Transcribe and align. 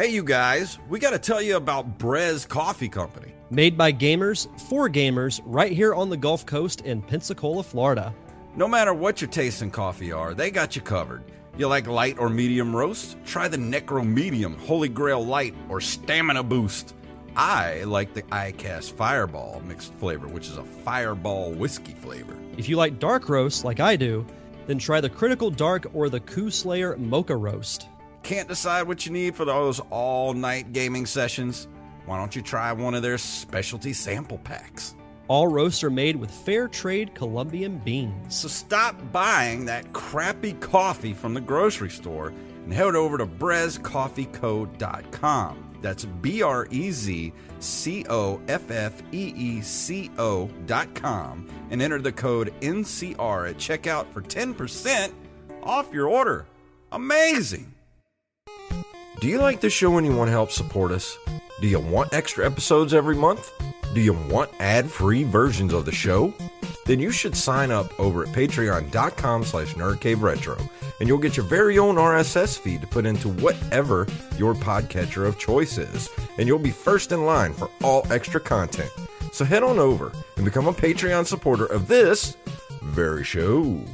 Hey, 0.00 0.08
you 0.08 0.24
guys, 0.24 0.78
we 0.88 0.98
got 0.98 1.10
to 1.10 1.18
tell 1.18 1.42
you 1.42 1.56
about 1.56 1.98
Brez 1.98 2.48
Coffee 2.48 2.88
Company. 2.88 3.34
Made 3.50 3.76
by 3.76 3.92
gamers 3.92 4.48
for 4.58 4.88
gamers 4.88 5.42
right 5.44 5.72
here 5.72 5.92
on 5.92 6.08
the 6.08 6.16
Gulf 6.16 6.46
Coast 6.46 6.80
in 6.86 7.02
Pensacola, 7.02 7.62
Florida. 7.62 8.14
No 8.56 8.66
matter 8.66 8.94
what 8.94 9.20
your 9.20 9.28
taste 9.28 9.60
in 9.60 9.70
coffee 9.70 10.10
are, 10.10 10.32
they 10.32 10.50
got 10.50 10.74
you 10.74 10.80
covered. 10.80 11.22
You 11.58 11.68
like 11.68 11.86
light 11.86 12.18
or 12.18 12.30
medium 12.30 12.74
roast? 12.74 13.18
Try 13.26 13.46
the 13.46 13.58
Necro 13.58 14.02
Medium, 14.02 14.56
Holy 14.60 14.88
Grail 14.88 15.22
Light, 15.22 15.54
or 15.68 15.82
Stamina 15.82 16.44
Boost. 16.44 16.94
I 17.36 17.82
like 17.82 18.14
the 18.14 18.22
ICAST 18.22 18.92
Fireball 18.92 19.60
mixed 19.66 19.92
flavor, 19.96 20.28
which 20.28 20.48
is 20.48 20.56
a 20.56 20.64
fireball 20.64 21.52
whiskey 21.52 21.92
flavor. 21.92 22.38
If 22.56 22.70
you 22.70 22.76
like 22.76 22.98
dark 22.98 23.28
roasts 23.28 23.64
like 23.64 23.80
I 23.80 23.96
do, 23.96 24.24
then 24.66 24.78
try 24.78 25.02
the 25.02 25.10
Critical 25.10 25.50
Dark 25.50 25.88
or 25.92 26.08
the 26.08 26.20
Coup 26.20 26.50
Slayer 26.50 26.96
Mocha 26.96 27.36
Roast. 27.36 27.88
Can't 28.22 28.48
decide 28.48 28.86
what 28.86 29.04
you 29.06 29.12
need 29.12 29.34
for 29.34 29.44
those 29.44 29.80
all 29.90 30.32
night 30.34 30.72
gaming 30.72 31.04
sessions? 31.06 31.66
Why 32.06 32.18
don't 32.18 32.36
you 32.36 32.42
try 32.42 32.72
one 32.72 32.94
of 32.94 33.02
their 33.02 33.18
specialty 33.18 33.92
sample 33.92 34.38
packs? 34.38 34.94
All 35.28 35.46
roasts 35.46 35.84
are 35.84 35.90
made 35.90 36.16
with 36.16 36.30
fair 36.30 36.66
trade 36.66 37.14
Colombian 37.14 37.78
beans. 37.78 38.34
So 38.34 38.48
stop 38.48 38.96
buying 39.12 39.66
that 39.66 39.92
crappy 39.92 40.54
coffee 40.54 41.14
from 41.14 41.34
the 41.34 41.40
grocery 41.40 41.90
store 41.90 42.32
and 42.64 42.72
head 42.72 42.96
over 42.96 43.16
to 43.16 43.26
brezcoffeeco.com. 43.26 45.66
That's 45.82 46.04
B 46.04 46.42
R 46.42 46.66
E 46.70 46.90
Z 46.90 47.32
C 47.60 48.04
O 48.10 48.40
F 48.48 48.70
F 48.70 49.02
E 49.12 49.32
E 49.36 49.60
C 49.62 50.10
O 50.18 50.48
dot 50.66 50.92
com 50.94 51.48
and 51.70 51.80
enter 51.80 52.00
the 52.00 52.12
code 52.12 52.52
NCR 52.60 53.50
at 53.50 53.56
checkout 53.56 54.12
for 54.12 54.20
10% 54.20 55.12
off 55.62 55.90
your 55.92 56.08
order. 56.08 56.46
Amazing! 56.92 57.72
Do 59.20 59.28
you 59.28 59.38
like 59.38 59.60
the 59.60 59.68
show 59.68 59.98
and 59.98 60.06
you 60.06 60.16
want 60.16 60.28
to 60.28 60.32
help 60.32 60.50
support 60.50 60.92
us? 60.92 61.18
Do 61.60 61.68
you 61.68 61.78
want 61.78 62.14
extra 62.14 62.46
episodes 62.46 62.94
every 62.94 63.14
month? 63.14 63.52
Do 63.94 64.00
you 64.00 64.14
want 64.14 64.50
ad-free 64.60 65.24
versions 65.24 65.74
of 65.74 65.84
the 65.84 65.92
show? 65.92 66.32
Then 66.86 67.00
you 67.00 67.10
should 67.10 67.36
sign 67.36 67.70
up 67.70 67.92
over 68.00 68.22
at 68.22 68.34
patreon.com 68.34 69.44
slash 69.44 69.74
nerdcaveretro 69.74 70.66
and 71.00 71.08
you'll 71.08 71.18
get 71.18 71.36
your 71.36 71.44
very 71.44 71.78
own 71.78 71.96
RSS 71.96 72.58
feed 72.58 72.80
to 72.80 72.86
put 72.86 73.04
into 73.04 73.28
whatever 73.28 74.06
your 74.38 74.54
podcatcher 74.54 75.26
of 75.26 75.38
choice 75.38 75.76
is. 75.76 76.08
And 76.38 76.48
you'll 76.48 76.58
be 76.58 76.70
first 76.70 77.12
in 77.12 77.26
line 77.26 77.52
for 77.52 77.70
all 77.82 78.06
extra 78.10 78.40
content. 78.40 78.90
So 79.32 79.44
head 79.44 79.62
on 79.62 79.78
over 79.78 80.12
and 80.36 80.46
become 80.46 80.66
a 80.66 80.72
Patreon 80.72 81.26
supporter 81.26 81.66
of 81.66 81.88
this 81.88 82.38
very 82.82 83.24
show. 83.24 83.84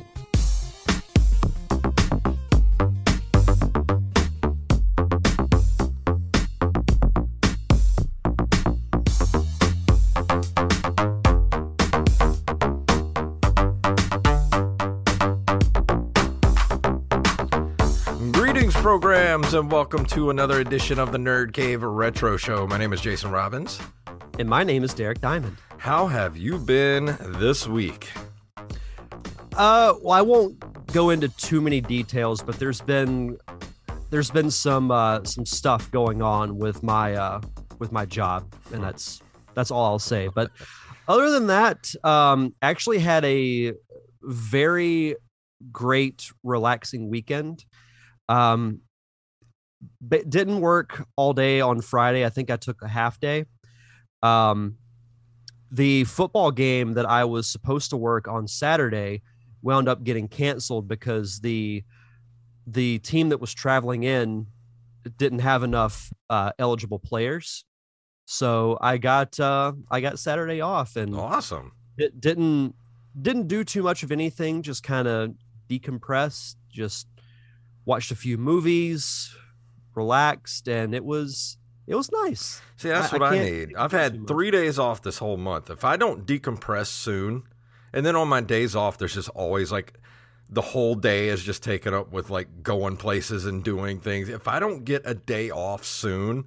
And 19.36 19.70
welcome 19.70 20.06
to 20.06 20.30
another 20.30 20.60
edition 20.60 20.98
of 20.98 21.12
the 21.12 21.18
Nerd 21.18 21.52
Cave 21.52 21.82
Retro 21.82 22.38
Show. 22.38 22.66
My 22.66 22.78
name 22.78 22.94
is 22.94 23.02
Jason 23.02 23.30
Robbins. 23.30 23.78
And 24.38 24.48
my 24.48 24.64
name 24.64 24.82
is 24.82 24.94
Derek 24.94 25.20
Diamond. 25.20 25.58
How 25.76 26.06
have 26.06 26.38
you 26.38 26.56
been 26.58 27.14
this 27.20 27.68
week? 27.68 28.08
Uh, 29.54 29.92
well, 30.00 30.12
I 30.12 30.22
won't 30.22 30.86
go 30.86 31.10
into 31.10 31.28
too 31.28 31.60
many 31.60 31.82
details, 31.82 32.42
but 32.42 32.58
there's 32.58 32.80
been 32.80 33.36
there's 34.08 34.30
been 34.30 34.50
some 34.50 34.90
uh, 34.90 35.22
some 35.24 35.44
stuff 35.44 35.90
going 35.90 36.22
on 36.22 36.56
with 36.56 36.82
my 36.82 37.14
uh, 37.14 37.42
with 37.78 37.92
my 37.92 38.06
job, 38.06 38.50
and 38.72 38.82
that's 38.82 39.20
that's 39.54 39.70
all 39.70 39.84
I'll 39.84 39.98
say. 39.98 40.30
But 40.34 40.50
other 41.08 41.30
than 41.30 41.48
that, 41.48 41.94
um, 42.04 42.54
actually 42.62 43.00
had 43.00 43.22
a 43.26 43.74
very 44.22 45.14
great 45.70 46.30
relaxing 46.42 47.10
weekend. 47.10 47.66
Um, 48.30 48.80
didn't 50.28 50.60
work 50.60 51.06
all 51.16 51.32
day 51.32 51.60
on 51.60 51.80
Friday. 51.80 52.24
I 52.24 52.28
think 52.28 52.50
I 52.50 52.56
took 52.56 52.82
a 52.82 52.88
half 52.88 53.18
day. 53.20 53.46
Um, 54.22 54.76
the 55.70 56.04
football 56.04 56.50
game 56.50 56.94
that 56.94 57.06
I 57.06 57.24
was 57.24 57.48
supposed 57.48 57.90
to 57.90 57.96
work 57.96 58.28
on 58.28 58.46
Saturday 58.46 59.22
wound 59.62 59.88
up 59.88 60.04
getting 60.04 60.28
canceled 60.28 60.88
because 60.88 61.40
the 61.40 61.82
the 62.66 62.98
team 63.00 63.28
that 63.28 63.40
was 63.40 63.52
traveling 63.54 64.02
in 64.02 64.46
didn't 65.18 65.38
have 65.40 65.62
enough 65.62 66.12
uh, 66.30 66.50
eligible 66.58 66.98
players. 66.98 67.64
So 68.24 68.76
I 68.80 68.98
got 68.98 69.38
uh, 69.38 69.72
I 69.90 70.00
got 70.00 70.18
Saturday 70.18 70.60
off 70.60 70.96
and 70.96 71.14
Awesome. 71.14 71.72
it 71.96 72.20
didn't 72.20 72.74
didn't 73.20 73.46
do 73.48 73.64
too 73.64 73.82
much 73.82 74.02
of 74.02 74.10
anything. 74.12 74.62
Just 74.62 74.82
kind 74.82 75.06
of 75.08 75.30
decompressed. 75.68 76.56
Just 76.70 77.06
watched 77.84 78.10
a 78.10 78.16
few 78.16 78.36
movies, 78.36 79.34
relaxed, 79.96 80.68
and 80.68 80.94
it 80.94 81.04
was 81.04 81.58
it 81.86 81.94
was 81.94 82.10
nice. 82.24 82.60
See, 82.76 82.88
that's 82.88 83.12
I- 83.12 83.16
I 83.16 83.18
what 83.18 83.32
I, 83.32 83.36
can't 83.36 83.50
need. 83.52 83.76
I've 83.76 83.92
had 83.92 84.28
three 84.28 84.50
days 84.50 84.78
off 84.78 85.02
this 85.02 85.18
whole 85.18 85.36
month. 85.36 85.70
If 85.70 85.84
I 85.84 85.96
don't 85.96 86.26
decompress 86.26 86.86
soon, 86.86 87.44
and 87.92 88.04
then 88.04 88.14
on 88.14 88.28
my 88.28 88.40
days 88.40 88.76
off, 88.76 88.98
there's 88.98 89.14
just 89.14 89.30
always 89.30 89.72
like 89.72 89.94
the 90.48 90.62
whole 90.62 90.94
day 90.94 91.28
is 91.28 91.42
just 91.42 91.62
taken 91.62 91.92
up 91.94 92.12
with 92.12 92.30
like 92.30 92.62
going 92.62 92.96
places 92.96 93.46
and 93.46 93.64
doing 93.64 93.98
things. 93.98 94.28
If 94.28 94.46
I 94.46 94.60
don't 94.60 94.84
get 94.84 95.02
a 95.04 95.14
day 95.14 95.50
off 95.50 95.84
soon, 95.84 96.44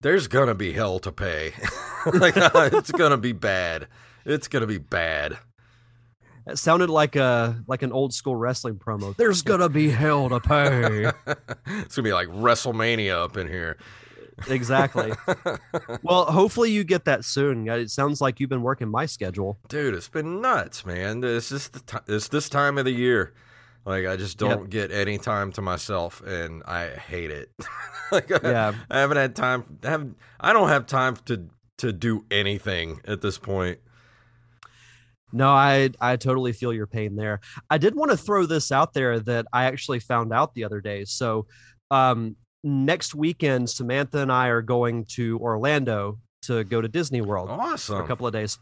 there's 0.00 0.28
gonna 0.28 0.54
be 0.54 0.72
hell 0.72 0.98
to 1.00 1.10
pay. 1.12 1.52
like 2.12 2.34
it's 2.36 2.92
gonna 2.92 3.16
be 3.16 3.32
bad. 3.32 3.88
It's 4.24 4.48
gonna 4.48 4.66
be 4.66 4.78
bad. 4.78 5.38
It 6.46 6.58
sounded 6.58 6.90
like 6.90 7.16
a 7.16 7.62
like 7.66 7.82
an 7.82 7.92
old 7.92 8.12
school 8.12 8.36
wrestling 8.36 8.76
promo. 8.76 9.16
There's 9.16 9.42
gonna 9.50 9.68
be 9.68 9.88
hell 9.90 10.28
to 10.28 10.40
pay. 10.40 11.10
it's 11.66 11.96
gonna 11.96 12.04
be 12.04 12.12
like 12.12 12.28
WrestleMania 12.28 13.24
up 13.24 13.36
in 13.36 13.48
here. 13.48 13.78
exactly. 14.48 15.12
well, 16.02 16.24
hopefully 16.26 16.70
you 16.70 16.84
get 16.84 17.04
that 17.06 17.24
soon. 17.24 17.68
It 17.68 17.90
sounds 17.90 18.20
like 18.20 18.40
you've 18.40 18.50
been 18.50 18.62
working 18.62 18.88
my 18.88 19.06
schedule. 19.06 19.58
Dude, 19.68 19.94
it's 19.94 20.08
been 20.08 20.40
nuts, 20.40 20.84
man. 20.84 21.22
It's 21.24 21.48
just 21.48 21.72
the 21.72 21.80
ti 21.80 21.98
it's 22.08 22.28
this 22.28 22.48
time 22.48 22.76
of 22.78 22.84
the 22.84 22.92
year. 22.92 23.32
Like 23.86 24.06
I 24.06 24.16
just 24.16 24.38
don't 24.38 24.70
get 24.70 24.90
any 24.90 25.18
time 25.18 25.52
to 25.52 25.62
myself, 25.62 26.22
and 26.22 26.62
I 26.64 26.88
hate 26.88 27.30
it. 27.30 27.50
like 28.12 28.30
I, 28.32 28.50
Yeah. 28.50 28.74
I 28.90 29.00
haven't 29.00 29.18
had 29.18 29.36
time. 29.36 29.78
I 29.84 29.90
have 29.90 30.08
I 30.40 30.52
don't 30.52 30.68
have 30.68 30.86
time 30.86 31.16
to 31.26 31.48
to 31.78 31.92
do 31.92 32.24
anything 32.30 33.00
at 33.06 33.20
this 33.20 33.38
point. 33.38 33.78
No, 35.34 35.48
I 35.50 35.90
I 36.00 36.16
totally 36.16 36.52
feel 36.52 36.72
your 36.72 36.86
pain 36.86 37.16
there. 37.16 37.40
I 37.68 37.76
did 37.78 37.94
want 37.94 38.10
to 38.12 38.16
throw 38.16 38.46
this 38.46 38.70
out 38.72 38.94
there 38.94 39.18
that 39.20 39.46
I 39.52 39.64
actually 39.64 39.98
found 39.98 40.32
out 40.32 40.54
the 40.54 40.64
other 40.64 40.80
day. 40.80 41.04
So, 41.04 41.46
um, 41.90 42.36
next 42.62 43.14
weekend, 43.14 43.68
Samantha 43.68 44.18
and 44.20 44.30
I 44.32 44.48
are 44.48 44.62
going 44.62 45.04
to 45.16 45.38
Orlando 45.40 46.18
to 46.42 46.62
go 46.64 46.80
to 46.80 46.88
Disney 46.88 47.20
World 47.20 47.48
for 47.48 47.60
Awesome. 47.60 48.00
a 48.04 48.06
couple 48.06 48.26
of 48.26 48.32
days. 48.32 48.58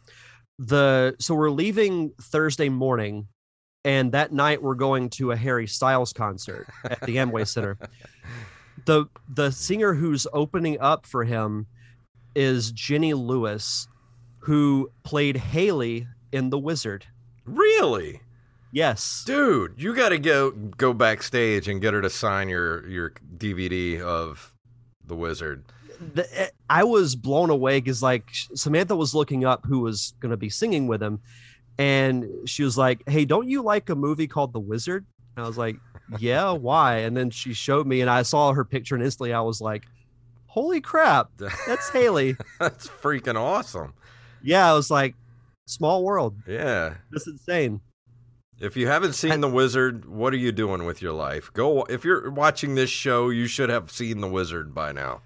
The 0.59 1.15
so 1.19 1.35
we're 1.35 1.49
leaving 1.51 2.11
Thursday 2.21 2.69
morning, 2.69 3.27
and 3.85 4.11
that 4.13 4.31
night 4.33 4.61
we're 4.61 4.75
going 4.75 5.09
to 5.11 5.31
a 5.31 5.35
Harry 5.35 5.67
Styles 5.67 6.11
concert 6.11 6.67
at 6.85 7.01
the 7.01 7.17
Amway 7.17 7.47
Center. 7.47 7.77
the 8.85 9.05
The 9.29 9.51
singer 9.51 9.93
who's 9.93 10.25
opening 10.33 10.79
up 10.79 11.05
for 11.05 11.23
him 11.23 11.67
is 12.35 12.71
Jenny 12.71 13.13
Lewis, 13.13 13.87
who 14.39 14.89
played 15.03 15.37
Haley 15.37 16.07
in 16.33 16.49
The 16.49 16.57
Wizard. 16.59 17.05
Really, 17.45 18.21
Yes. 18.71 19.23
dude, 19.25 19.75
you 19.77 19.95
got 19.95 20.09
to 20.09 20.17
go 20.17 20.51
go 20.51 20.93
backstage 20.93 21.67
and 21.67 21.79
get 21.79 21.93
her 21.93 22.01
to 22.01 22.09
sign 22.09 22.49
your 22.49 22.87
your 22.89 23.13
DVD 23.37 24.01
of 24.01 24.53
the 25.05 25.15
Wizard. 25.15 25.63
The, 26.15 26.27
eh, 26.41 26.47
I 26.69 26.83
was 26.83 27.15
blown 27.15 27.49
away 27.49 27.79
because 27.79 28.01
like 28.01 28.29
Samantha 28.55 28.95
was 28.95 29.13
looking 29.13 29.45
up 29.45 29.65
who 29.65 29.81
was 29.81 30.13
going 30.19 30.31
to 30.31 30.37
be 30.37 30.49
singing 30.49 30.87
with 30.87 31.01
him, 31.03 31.19
and 31.77 32.25
she 32.45 32.63
was 32.63 32.77
like, 32.77 33.07
"Hey, 33.07 33.25
don't 33.25 33.47
you 33.47 33.61
like 33.61 33.89
a 33.89 33.95
movie 33.95 34.27
called 34.27 34.53
The 34.53 34.59
Wizard?" 34.59 35.05
And 35.35 35.45
I 35.45 35.47
was 35.47 35.57
like, 35.57 35.77
"Yeah, 36.19 36.51
why?" 36.51 36.97
And 36.99 37.15
then 37.15 37.29
she 37.29 37.53
showed 37.53 37.85
me, 37.85 38.01
and 38.01 38.09
I 38.09 38.23
saw 38.23 38.53
her 38.53 38.65
picture, 38.65 38.95
and 38.95 39.03
instantly 39.03 39.33
I 39.33 39.41
was 39.41 39.61
like, 39.61 39.83
"Holy 40.47 40.81
crap, 40.81 41.29
that's 41.37 41.89
Haley!" 41.89 42.37
That's 42.59 42.87
freaking 42.87 43.35
awesome. 43.39 43.93
yeah, 44.41 44.69
I 44.69 44.73
was 44.73 44.89
like, 44.89 45.15
"Small 45.65 46.03
world. 46.03 46.35
Yeah. 46.47 46.95
That's 47.11 47.27
insane." 47.27 47.81
If 48.59 48.77
you 48.77 48.87
haven't 48.87 49.13
seen 49.13 49.41
The 49.41 49.49
Wizard, 49.49 50.05
what 50.05 50.31
are 50.33 50.37
you 50.37 50.51
doing 50.51 50.85
with 50.85 51.01
your 51.01 51.11
life? 51.11 51.51
Go 51.53 51.83
if 51.85 52.05
you're 52.05 52.29
watching 52.31 52.75
this 52.75 52.89
show, 52.89 53.29
you 53.29 53.47
should 53.47 53.69
have 53.69 53.91
seen 53.91 54.21
The 54.21 54.29
Wizard 54.29 54.73
by 54.73 54.91
now. 54.91 55.21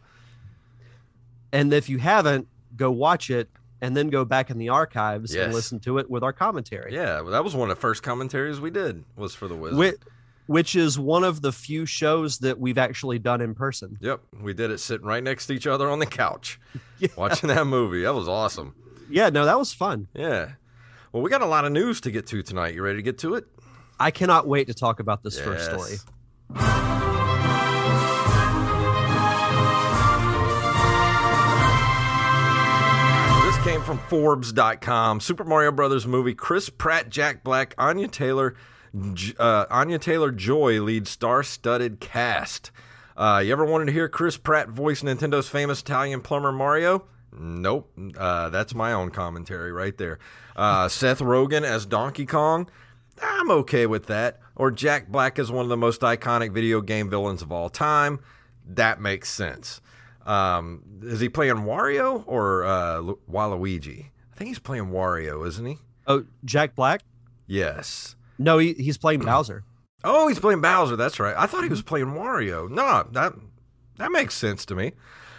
And 1.52 1.72
if 1.74 1.90
you 1.90 1.98
haven't, 1.98 2.48
go 2.76 2.92
watch 2.92 3.30
it, 3.30 3.50
and 3.82 3.96
then 3.96 4.10
go 4.10 4.26
back 4.26 4.50
in 4.50 4.58
the 4.58 4.70
archives 4.70 5.34
Yes. 5.36 5.46
and 5.46 5.54
listen 5.54 5.80
to 5.82 5.98
it 6.00 6.10
with 6.10 6.24
our 6.24 6.34
commentary. 6.34 6.94
Yeah, 6.94 7.22
well, 7.22 7.32
that 7.32 7.44
was 7.44 7.56
one 7.56 7.70
of 7.70 7.78
the 7.78 7.82
first 7.82 8.02
commentaries 8.04 8.60
we 8.60 8.72
did 8.72 9.04
was 9.16 9.36
for 9.36 9.48
The 9.48 9.56
Wizard. 9.56 9.78
Which, 9.78 9.96
which 10.48 10.76
is 10.76 10.98
one 10.98 11.24
of 11.24 11.42
the 11.42 11.52
few 11.52 11.86
shows 11.86 12.40
that 12.40 12.60
we've 12.60 12.78
actually 12.78 13.20
done 13.20 13.42
in 13.42 13.54
person. 13.54 13.98
Yep, 14.02 14.22
we 14.42 14.54
did 14.54 14.72
it 14.72 14.80
sitting 14.80 15.06
right 15.06 15.24
next 15.24 15.46
to 15.48 15.54
each 15.54 15.68
other 15.68 15.90
on 15.90 16.00
the 16.00 16.06
couch, 16.06 16.60
watching 17.18 17.50
that 17.50 17.68
movie. 17.68 18.02
That 18.04 18.16
was 18.16 18.28
awesome. 18.28 18.74
Yeah, 19.10 19.30
no, 19.30 19.46
that 19.46 19.58
was 19.58 19.74
fun. 19.74 20.08
Yeah. 20.14 20.52
Well, 21.12 21.24
we 21.24 21.30
got 21.30 21.42
a 21.42 21.46
lot 21.46 21.66
of 21.66 21.72
news 21.72 22.02
to 22.02 22.12
get 22.12 22.28
to 22.28 22.44
tonight. 22.44 22.74
You 22.76 22.82
ready 22.84 22.98
to 22.98 23.04
get 23.04 23.18
to 23.20 23.36
it? 23.36 23.46
I 24.00 24.12
cannot 24.12 24.48
wait 24.48 24.68
to 24.68 24.74
talk 24.74 25.00
about 25.00 25.24
this 25.24 25.40
first 25.40 25.66
story. 25.66 25.98
This 33.46 33.58
came 33.64 33.82
from 33.82 33.98
Forbes.com. 34.10 35.22
Super 35.22 35.44
Mario 35.46 35.72
Brothers 35.72 36.06
movie. 36.06 36.34
Chris 36.34 36.70
Pratt, 36.70 37.10
Jack 37.10 37.44
Black, 37.44 37.74
Anya 37.78 38.08
Taylor, 38.08 38.56
uh, 39.40 39.66
Anya 39.70 40.00
Taylor 40.00 40.32
Joy 40.32 40.82
lead 40.82 41.08
star-studded 41.08 42.00
cast. 42.02 42.72
Uh, 43.16 43.42
you 43.44 43.52
ever 43.52 43.66
wanted 43.66 43.86
to 43.86 43.92
hear 43.94 44.10
Chris 44.10 44.38
Pratt 44.38 44.70
voice 44.70 45.02
Nintendo's 45.02 45.48
famous 45.48 45.80
Italian 45.82 46.22
plumber 46.22 46.52
Mario? 46.52 47.06
Nope. 47.40 47.92
Uh, 48.18 48.50
that's 48.50 48.74
my 48.74 48.94
own 48.94 49.10
commentary 49.12 49.72
right 49.72 49.98
there. 49.98 50.20
Uh, 50.56 50.88
Seth 50.88 51.20
Rogen 51.20 51.64
as 51.64 51.86
Donkey 51.86 52.26
Kong. 52.26 52.70
I'm 53.22 53.50
okay 53.52 53.86
with 53.86 54.08
that. 54.08 54.40
Or 54.56 54.72
Jack 54.72 55.08
Black 55.08 55.38
as 55.40 55.52
one 55.52 55.64
of 55.66 55.70
the 55.70 55.78
most 55.78 56.02
iconic 56.02 56.52
video 56.52 56.82
game 56.82 57.10
villains 57.10 57.42
of 57.42 57.52
all 57.52 57.70
time. 57.70 58.20
That 58.66 59.00
makes 59.00 59.30
sense. 59.32 59.82
Um, 60.26 60.84
is 61.04 61.20
he 61.20 61.30
playing 61.30 61.56
Wario 61.58 62.24
or 62.26 62.66
uh, 62.66 63.00
Lu- 63.00 63.20
Waluigi? 63.32 64.06
I 64.34 64.36
think 64.36 64.50
he's 64.50 64.60
playing 64.60 64.86
Wario, 64.92 65.48
isn't 65.48 65.66
he? 65.66 65.78
Oh, 66.06 66.26
Jack 66.44 66.76
Black? 66.76 67.02
Yes. 67.48 68.16
No, 68.38 68.58
he, 68.58 68.74
he's 68.74 68.98
playing 68.98 69.22
Bowser. 69.22 69.64
Oh, 70.04 70.28
he's 70.28 70.40
playing 70.40 70.62
Bowser. 70.62 70.96
That's 70.96 71.20
right. 71.20 71.36
I 71.36 71.48
thought 71.48 71.64
he 71.64 71.70
was 71.70 71.82
playing 71.82 72.10
Wario. 72.14 72.70
No, 72.70 73.06
that 73.12 73.34
that 73.98 74.12
makes 74.12 74.36
sense 74.36 74.64
to 74.68 74.76
me. 74.76 74.94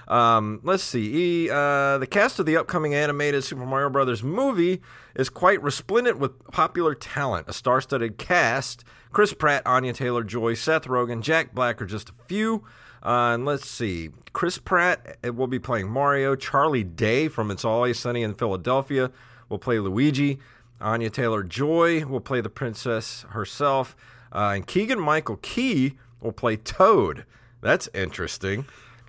Um, 0.08 0.60
let's 0.64 0.82
see. 0.82 1.50
Uh, 1.50 1.98
the 1.98 2.06
cast 2.06 2.38
of 2.38 2.46
the 2.46 2.56
upcoming 2.56 2.94
animated 2.94 3.44
Super 3.44 3.66
Mario 3.66 3.90
Brothers 3.90 4.22
movie 4.22 4.80
is 5.14 5.28
quite 5.28 5.62
resplendent 5.62 6.18
with 6.18 6.42
popular 6.50 6.94
talent. 6.94 7.46
A 7.48 7.52
star-studded 7.52 8.16
cast: 8.16 8.84
Chris 9.12 9.34
Pratt, 9.34 9.62
Anya 9.66 9.92
Taylor-Joy, 9.92 10.54
Seth 10.54 10.84
Rogen, 10.84 11.20
Jack 11.20 11.54
Black 11.54 11.80
are 11.82 11.86
just 11.86 12.08
a 12.08 12.14
few. 12.26 12.64
Uh, 13.02 13.34
and 13.34 13.44
let's 13.44 13.68
see. 13.68 14.10
Chris 14.32 14.58
Pratt 14.58 15.18
uh, 15.24 15.32
will 15.32 15.46
be 15.46 15.58
playing 15.58 15.88
Mario. 15.88 16.34
Charlie 16.34 16.84
Day 16.84 17.28
from 17.28 17.50
It's 17.50 17.64
Always 17.64 17.98
Sunny 17.98 18.22
in 18.22 18.34
Philadelphia 18.34 19.12
will 19.48 19.58
play 19.58 19.78
Luigi. 19.78 20.38
Anya 20.80 21.10
Taylor 21.10 21.42
Joy 21.42 22.04
will 22.06 22.20
play 22.20 22.40
the 22.40 22.48
princess 22.48 23.24
herself. 23.30 23.94
Uh, 24.32 24.52
and 24.54 24.66
Keegan 24.66 25.00
Michael 25.00 25.36
Key 25.36 25.94
will 26.20 26.32
play 26.32 26.56
Toad. 26.56 27.24
That's 27.60 27.88
interesting. 27.94 28.66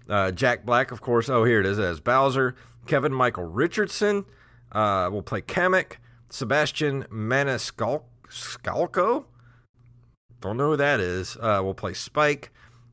Uh, 0.09 0.31
Jack 0.31 0.65
Black, 0.65 0.91
of 0.91 1.01
course. 1.01 1.29
Oh, 1.29 1.43
here 1.43 1.59
it 1.59 1.65
is 1.65 1.79
as 1.79 1.99
Bowser. 1.99 2.55
Kevin 2.87 3.13
Michael 3.13 3.45
Richardson 3.45 4.25
uh, 4.71 5.09
will 5.11 5.21
play 5.21 5.41
Kamek. 5.41 5.97
Sebastian 6.29 7.03
Maniscalco. 7.05 8.03
Don't 10.41 10.57
know 10.57 10.71
who 10.71 10.77
that 10.77 10.99
is. 10.99 11.37
Uh, 11.37 11.61
will 11.63 11.73
play 11.73 11.93
Spike. 11.93 12.51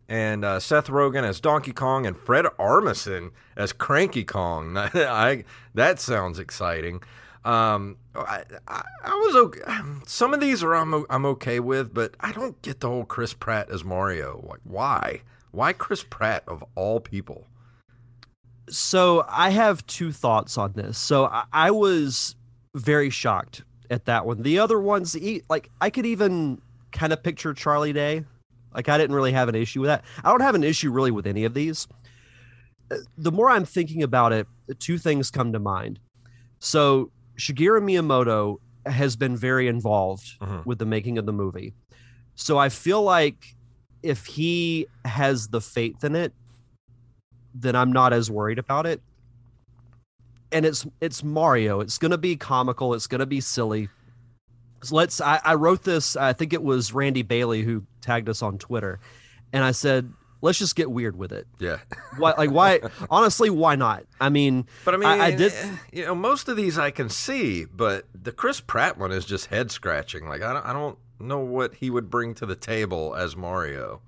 And 0.08 0.44
uh, 0.44 0.60
Seth 0.60 0.86
Rogen 0.86 1.24
as 1.24 1.40
Donkey 1.40 1.72
Kong 1.72 2.06
and 2.06 2.16
Fred 2.16 2.44
Armisen 2.58 3.30
as 3.56 3.72
Cranky 3.72 4.24
Kong. 4.24 4.76
I, 4.78 5.44
that 5.74 5.98
sounds 5.98 6.38
exciting. 6.38 7.02
Um, 7.44 7.96
I, 8.14 8.42
I, 8.66 8.82
I 9.04 9.14
was 9.14 9.36
okay. 9.36 9.60
Some 10.06 10.34
of 10.34 10.40
these 10.40 10.62
are 10.62 10.74
I'm, 10.74 11.04
I'm 11.10 11.26
okay 11.26 11.60
with, 11.60 11.92
but 11.92 12.14
I 12.20 12.32
don't 12.32 12.60
get 12.62 12.80
the 12.80 12.88
whole 12.88 13.04
Chris 13.04 13.34
Pratt 13.34 13.70
as 13.70 13.84
Mario. 13.84 14.44
Like, 14.48 14.60
why? 14.64 15.22
Why 15.56 15.72
Chris 15.72 16.04
Pratt 16.04 16.44
of 16.46 16.62
all 16.74 17.00
people? 17.00 17.46
So 18.68 19.24
I 19.28 19.50
have 19.50 19.86
two 19.86 20.12
thoughts 20.12 20.58
on 20.58 20.72
this. 20.74 20.98
So 20.98 21.24
I, 21.26 21.44
I 21.52 21.70
was 21.70 22.36
very 22.74 23.08
shocked 23.10 23.62
at 23.90 24.04
that 24.04 24.26
one. 24.26 24.42
The 24.42 24.58
other 24.58 24.78
ones, 24.78 25.16
like 25.48 25.70
I 25.80 25.88
could 25.90 26.04
even 26.04 26.60
kind 26.92 27.12
of 27.12 27.22
picture 27.22 27.54
Charlie 27.54 27.94
Day. 27.94 28.24
Like 28.74 28.90
I 28.90 28.98
didn't 28.98 29.16
really 29.16 29.32
have 29.32 29.48
an 29.48 29.54
issue 29.54 29.80
with 29.80 29.88
that. 29.88 30.04
I 30.22 30.30
don't 30.30 30.42
have 30.42 30.54
an 30.54 30.64
issue 30.64 30.90
really 30.92 31.10
with 31.10 31.26
any 31.26 31.44
of 31.44 31.54
these. 31.54 31.88
Uh, 32.90 32.96
The 33.16 33.32
more 33.32 33.48
I'm 33.48 33.64
thinking 33.64 34.02
about 34.02 34.32
it, 34.34 34.46
two 34.78 34.98
things 34.98 35.30
come 35.30 35.54
to 35.54 35.58
mind. 35.58 36.00
So 36.58 37.10
Shigeru 37.38 37.80
Miyamoto 37.80 38.56
has 38.84 39.16
been 39.16 39.36
very 39.36 39.68
involved 39.68 40.38
Mhm. 40.40 40.66
with 40.66 40.78
the 40.78 40.86
making 40.86 41.16
of 41.16 41.24
the 41.24 41.32
movie. 41.32 41.72
So 42.34 42.58
I 42.58 42.68
feel 42.68 43.02
like 43.02 43.55
if 44.06 44.26
he 44.26 44.86
has 45.04 45.48
the 45.48 45.60
faith 45.60 46.02
in 46.04 46.14
it, 46.16 46.32
then 47.54 47.74
I'm 47.76 47.92
not 47.92 48.12
as 48.12 48.30
worried 48.30 48.58
about 48.58 48.86
it. 48.86 49.00
And 50.52 50.64
it's 50.64 50.86
it's 51.00 51.24
Mario. 51.24 51.80
It's 51.80 51.98
gonna 51.98 52.18
be 52.18 52.36
comical. 52.36 52.94
It's 52.94 53.06
gonna 53.06 53.26
be 53.26 53.40
silly. 53.40 53.88
So 54.82 54.94
let's. 54.94 55.20
I, 55.20 55.40
I 55.44 55.54
wrote 55.54 55.82
this. 55.82 56.16
I 56.16 56.32
think 56.32 56.52
it 56.52 56.62
was 56.62 56.92
Randy 56.92 57.22
Bailey 57.22 57.62
who 57.62 57.82
tagged 58.00 58.28
us 58.28 58.42
on 58.42 58.56
Twitter, 58.58 59.00
and 59.52 59.64
I 59.64 59.72
said, 59.72 60.12
let's 60.42 60.58
just 60.58 60.76
get 60.76 60.88
weird 60.90 61.16
with 61.18 61.32
it. 61.32 61.48
Yeah. 61.58 61.78
Why? 62.18 62.34
Like 62.38 62.50
why? 62.52 62.80
honestly, 63.10 63.50
why 63.50 63.74
not? 63.74 64.04
I 64.20 64.28
mean, 64.28 64.66
But 64.84 64.94
I 64.94 64.96
mean, 64.98 65.08
I, 65.08 65.26
I 65.26 65.30
did. 65.34 65.52
eh, 65.52 65.70
You 65.92 66.04
know, 66.06 66.14
most 66.14 66.48
of 66.48 66.56
these 66.56 66.78
I 66.78 66.90
can 66.92 67.08
see, 67.08 67.64
but 67.64 68.04
the 68.14 68.30
Chris 68.32 68.60
Pratt 68.60 68.96
one 68.98 69.10
is 69.10 69.24
just 69.24 69.46
head 69.46 69.70
scratching. 69.72 70.28
Like 70.28 70.42
I 70.42 70.52
don't, 70.52 70.64
I 70.64 70.72
don't 70.72 70.96
know 71.18 71.40
what 71.40 71.74
he 71.74 71.90
would 71.90 72.10
bring 72.10 72.34
to 72.34 72.46
the 72.46 72.56
table 72.56 73.14
as 73.14 73.36
Mario. 73.36 74.00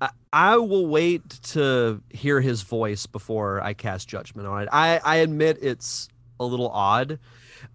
I, 0.00 0.10
I 0.32 0.56
will 0.56 0.86
wait 0.86 1.28
to 1.28 2.02
hear 2.10 2.40
his 2.40 2.62
voice 2.62 3.06
before 3.06 3.60
I 3.62 3.74
cast 3.74 4.08
judgment 4.08 4.48
on 4.48 4.62
it. 4.62 4.68
I, 4.72 5.00
I 5.04 5.16
admit 5.16 5.58
it's 5.62 6.08
a 6.40 6.44
little 6.44 6.68
odd. 6.70 7.18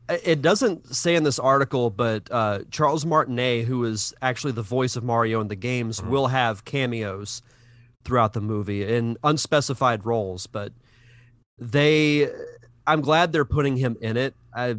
It 0.10 0.42
doesn't 0.42 0.94
say 0.94 1.16
in 1.16 1.24
this 1.24 1.40
article, 1.40 1.90
but 1.90 2.28
uh, 2.32 2.60
Charles 2.72 3.06
Martinet, 3.06 3.66
who 3.66 3.86
is 3.86 4.14
actually 4.22 4.54
the 4.54 4.62
voice 4.62 4.96
of 4.96 5.04
Mario 5.04 5.40
in 5.42 5.48
the 5.48 5.56
games, 5.56 6.02
will 6.02 6.28
have 6.28 6.66
cameos 6.66 7.42
throughout 8.04 8.34
the 8.34 8.42
movie 8.42 8.84
in 8.84 9.18
unspecified 9.24 10.06
roles. 10.06 10.48
But 10.48 10.74
they, 11.58 12.30
I'm 12.86 13.02
glad 13.02 13.32
they're 13.32 13.46
putting 13.46 13.78
him 13.78 13.98
in 14.02 14.18
it. 14.18 14.36
I, 14.54 14.78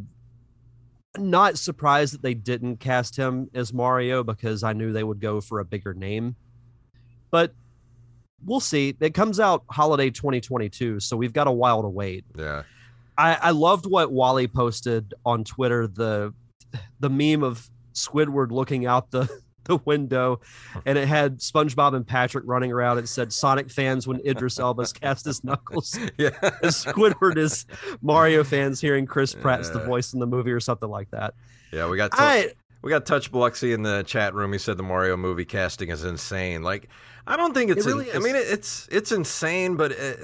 not 1.19 1.59
surprised 1.59 2.15
that 2.15 2.23
they 2.23 2.35
didn't 2.35 2.79
cast 2.79 3.17
him 3.17 3.51
as 3.55 3.73
Mario 3.73 4.23
because 4.23 4.63
I 4.63 4.73
knew 4.73 4.93
they 4.93 5.05
would 5.05 5.21
go 5.21 5.41
for 5.41 5.61
a 5.61 5.65
bigger 5.65 5.95
name. 5.95 6.37
But 7.31 7.53
we'll 8.45 8.61
see. 8.61 8.97
It 9.01 9.15
comes 9.15 9.41
out 9.41 9.65
holiday 9.71 10.11
2022, 10.11 11.01
so 11.01 11.17
we've 11.17 11.33
got 11.33 11.47
a 11.47 11.53
while 11.53 11.83
to 11.83 11.89
wait. 11.89 12.25
Yeah. 12.37 12.63
I, 13.19 13.35
I 13.35 13.51
loved 13.51 13.87
what 13.87 14.13
Wally 14.13 14.49
posted 14.49 15.15
on 15.27 15.45
Twitter 15.45 15.87
the 15.87 16.33
the 17.01 17.11
meme 17.11 17.43
of 17.43 17.69
Squidward 17.95 18.53
looking 18.53 18.87
out 18.87 19.11
the 19.11 19.29
the 19.71 19.79
window 19.85 20.41
and 20.85 20.99
it 20.99 21.07
had 21.09 21.39
SpongeBob 21.39 21.95
and 21.95 22.07
Patrick 22.07 22.45
running 22.47 22.73
around. 22.73 22.99
It 22.99 23.09
said 23.09 23.33
Sonic 23.33 23.71
fans 23.71 24.07
when 24.07 24.21
Idris 24.27 24.59
Elba's 24.59 24.93
cast 24.93 25.25
his 25.25 25.43
Knuckles. 25.45 25.99
Yeah. 26.19 26.31
And 26.43 26.73
Squidward 26.73 27.39
is 27.39 27.67
Mario 28.03 28.45
fans 28.45 28.81
hearing 28.81 29.07
Chris 29.07 29.35
Pratt's 29.35 29.71
the 29.71 29.79
voice 29.81 30.13
in 30.13 30.21
the 30.21 30.27
movie 30.27 30.51
or 30.53 30.61
something 30.61 30.89
like 30.89 31.11
that. 31.11 31.35
Yeah, 31.73 31.89
we 31.89 31.97
got 31.97 32.11
I 32.15 32.53
we 32.83 32.91
got 32.91 33.07
Touch 33.07 33.31
Biloxi 33.31 33.73
in 33.73 33.83
the 33.83 34.03
chat 34.03 34.35
room. 34.35 34.53
He 34.53 34.59
said 34.59 34.77
the 34.77 34.83
Mario 34.83 35.17
movie 35.17 35.45
casting 35.45 35.91
is 35.91 36.05
insane. 36.05 36.63
Like, 36.63 36.89
I 37.27 37.37
don't 37.37 37.55
think 37.55 37.71
it's. 37.71 37.87
It 37.87 37.89
really 37.89 38.11
in- 38.11 38.17
I 38.17 38.19
mean, 38.19 38.35
it, 38.35 38.47
it's 38.49 38.89
it's 38.91 39.13
insane, 39.13 39.77
but 39.77 39.93
uh 39.93 40.15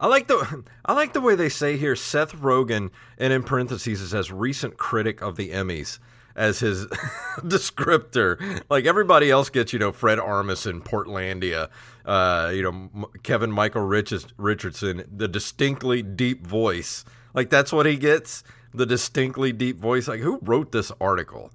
I 0.00 0.06
like 0.08 0.26
the 0.26 0.64
I 0.84 0.92
like 0.92 1.12
the 1.12 1.20
way 1.20 1.34
they 1.34 1.48
say 1.48 1.76
here. 1.76 1.96
Seth 1.96 2.34
Rogen, 2.34 2.90
and 3.18 3.32
in 3.32 3.42
parentheses, 3.42 4.00
it 4.02 4.08
says 4.08 4.30
recent 4.32 4.76
critic 4.76 5.22
of 5.22 5.36
the 5.36 5.50
Emmys 5.50 5.98
as 6.36 6.58
his 6.60 6.86
descriptor. 7.38 8.62
Like 8.68 8.86
everybody 8.86 9.30
else 9.30 9.50
gets, 9.50 9.72
you 9.72 9.78
know, 9.78 9.92
Fred 9.92 10.18
Armisen, 10.18 10.82
Portlandia, 10.82 11.68
uh, 12.04 12.50
you 12.54 12.62
know, 12.62 12.68
M- 12.70 13.06
Kevin 13.22 13.52
Michael 13.52 13.82
Richards, 13.82 14.26
Richardson, 14.36 15.04
the 15.10 15.28
distinctly 15.28 16.02
deep 16.02 16.46
voice. 16.46 17.04
Like 17.34 17.50
that's 17.50 17.72
what 17.72 17.86
he 17.86 17.96
gets. 17.96 18.44
The 18.72 18.86
distinctly 18.86 19.52
deep 19.52 19.78
voice. 19.78 20.08
Like 20.08 20.20
who 20.20 20.38
wrote 20.42 20.72
this 20.72 20.90
article? 21.00 21.52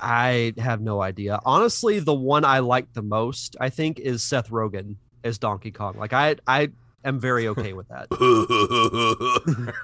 I 0.00 0.54
have 0.58 0.80
no 0.80 1.02
idea. 1.02 1.40
Honestly, 1.44 1.98
the 1.98 2.14
one 2.14 2.44
I 2.44 2.60
like 2.60 2.92
the 2.92 3.02
most, 3.02 3.56
I 3.60 3.68
think, 3.68 3.98
is 3.98 4.22
Seth 4.22 4.48
Rogen 4.50 4.96
as 5.24 5.38
Donkey 5.38 5.70
Kong. 5.72 5.96
Like 5.98 6.12
I 6.12 6.36
I 6.46 6.70
am 7.04 7.20
very 7.20 7.48
okay 7.48 7.72
with 7.72 7.88
that. 7.88 8.08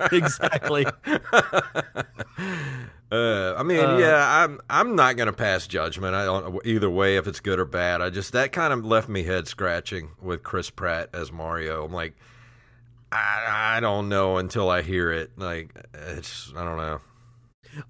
exactly. 0.12 0.86
Uh, 3.12 3.54
I 3.56 3.62
mean, 3.62 3.78
Uh, 3.78 3.98
yeah, 3.98 4.42
I'm 4.42 4.60
I'm 4.68 4.96
not 4.96 5.16
gonna 5.16 5.32
pass 5.32 5.68
judgment. 5.68 6.16
I 6.16 6.24
don't 6.24 6.58
either 6.66 6.90
way 6.90 7.16
if 7.16 7.28
it's 7.28 7.38
good 7.38 7.60
or 7.60 7.64
bad. 7.64 8.00
I 8.00 8.10
just 8.10 8.32
that 8.32 8.50
kind 8.50 8.72
of 8.72 8.84
left 8.84 9.08
me 9.08 9.22
head 9.22 9.46
scratching 9.46 10.10
with 10.20 10.42
Chris 10.42 10.68
Pratt 10.68 11.10
as 11.12 11.30
Mario. 11.30 11.84
I'm 11.84 11.92
like, 11.92 12.14
I, 13.12 13.76
I 13.76 13.80
don't 13.80 14.08
know 14.08 14.38
until 14.38 14.68
I 14.68 14.82
hear 14.82 15.12
it. 15.12 15.30
Like, 15.36 15.76
it's 15.94 16.52
I 16.56 16.64
don't 16.64 16.76
know. 16.76 17.00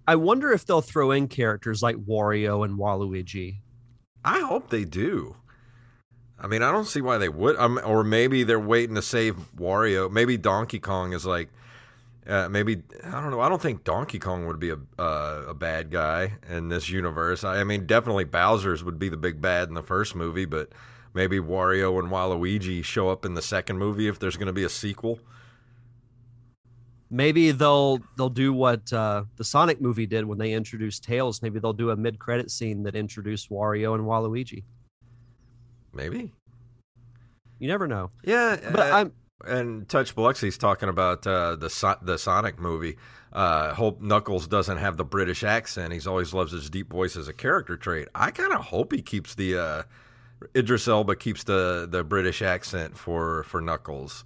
I 0.07 0.17
wonder 0.17 0.53
if 0.53 0.67
they'll 0.67 0.83
throw 0.83 1.11
in 1.13 1.29
characters 1.29 1.83
like 1.83 1.97
Wario 1.97 2.63
and 2.63 2.79
Waluigi. 2.79 3.61
I 4.27 4.41
hope 4.41 4.69
they 4.69 4.85
do. 4.85 5.37
I 6.39 6.47
mean, 6.47 6.63
I 6.63 6.73
don't 6.73 6.87
see 6.87 7.01
why 7.01 7.19
they 7.19 7.29
would. 7.29 7.57
Um, 7.57 7.81
or 7.85 8.05
maybe 8.05 8.43
they're 8.43 8.61
waiting 8.61 8.97
to 8.97 9.03
save 9.03 9.37
Wario. 9.57 10.11
Maybe 10.11 10.37
Donkey 10.37 10.81
Kong 10.81 11.13
is 11.13 11.25
like, 11.25 11.49
uh, 12.27 12.49
maybe 12.49 12.83
I 13.05 13.21
don't 13.21 13.31
know. 13.31 13.41
I 13.41 13.49
don't 13.49 13.61
think 13.61 13.85
Donkey 13.85 14.19
Kong 14.19 14.47
would 14.47 14.59
be 14.59 14.71
a 14.71 14.79
uh, 14.99 15.45
a 15.49 15.55
bad 15.55 15.91
guy 15.91 16.35
in 16.49 16.69
this 16.69 16.89
universe. 16.89 17.45
I, 17.45 17.61
I 17.61 17.65
mean, 17.65 17.87
definitely 17.87 18.25
Bowser's 18.25 18.83
would 18.83 18.99
be 18.99 19.09
the 19.09 19.17
big 19.17 19.41
bad 19.41 19.69
in 19.69 19.75
the 19.75 19.83
first 19.83 20.15
movie, 20.15 20.47
but 20.47 20.71
maybe 21.13 21.39
Wario 21.39 21.99
and 21.99 22.11
Waluigi 22.11 22.83
show 22.83 23.11
up 23.11 23.25
in 23.25 23.35
the 23.35 23.43
second 23.43 23.79
movie 23.79 24.09
if 24.09 24.19
there's 24.19 24.37
going 24.37 24.47
to 24.47 24.55
be 24.55 24.65
a 24.65 24.71
sequel. 24.71 25.21
Maybe 27.11 27.53
they'll 27.53 28.01
they'll 28.17 28.31
do 28.31 28.53
what 28.55 28.91
uh, 28.93 29.25
the 29.37 29.45
Sonic 29.45 29.81
movie 29.81 30.07
did 30.07 30.25
when 30.25 30.39
they 30.39 30.53
introduced 30.53 31.05
Tails. 31.05 31.43
Maybe 31.43 31.61
they'll 31.61 31.75
do 31.75 31.91
a 31.91 31.97
mid 31.97 32.19
credit 32.19 32.51
scene 32.51 32.83
that 32.85 32.97
introduced 32.97 33.51
Wario 33.51 33.95
and 33.95 34.05
Waluigi. 34.05 34.65
Maybe. 35.95 36.33
You 37.59 37.69
never 37.69 37.87
know. 37.87 38.11
Yeah, 38.25 38.57
But 38.73 38.93
uh, 38.93 38.97
I'm 38.97 39.13
and 39.47 39.89
Touch 39.89 40.15
Biloxi's 40.15 40.57
talking 40.59 40.89
about 40.89 41.27
uh, 41.27 41.57
the 41.57 41.69
so- 41.71 41.99
the 42.03 42.19
Sonic 42.19 42.59
movie. 42.59 42.97
Uh, 43.33 43.75
hope 43.75 44.01
Knuckles 44.01 44.47
doesn't 44.47 44.79
have 44.79 44.97
the 44.97 45.05
British 45.05 45.43
accent. 45.43 45.93
He's 45.93 46.07
always 46.07 46.33
loves 46.33 46.53
his 46.53 46.71
deep 46.71 46.91
voice 46.91 47.17
as 47.17 47.27
a 47.29 47.33
character 47.33 47.77
trait. 47.77 48.09
I 48.15 48.31
kind 48.31 48.53
of 48.53 48.61
hope 48.61 48.93
he 48.93 49.03
keeps 49.03 49.35
the 49.35 49.59
uh, 49.59 49.83
Idris 50.57 50.87
Elba 50.89 51.17
keeps 51.17 51.45
the 51.45 51.87
the 51.91 52.05
British 52.05 52.43
accent 52.43 52.97
for 52.97 53.43
for 53.45 53.61
Knuckles. 53.61 54.25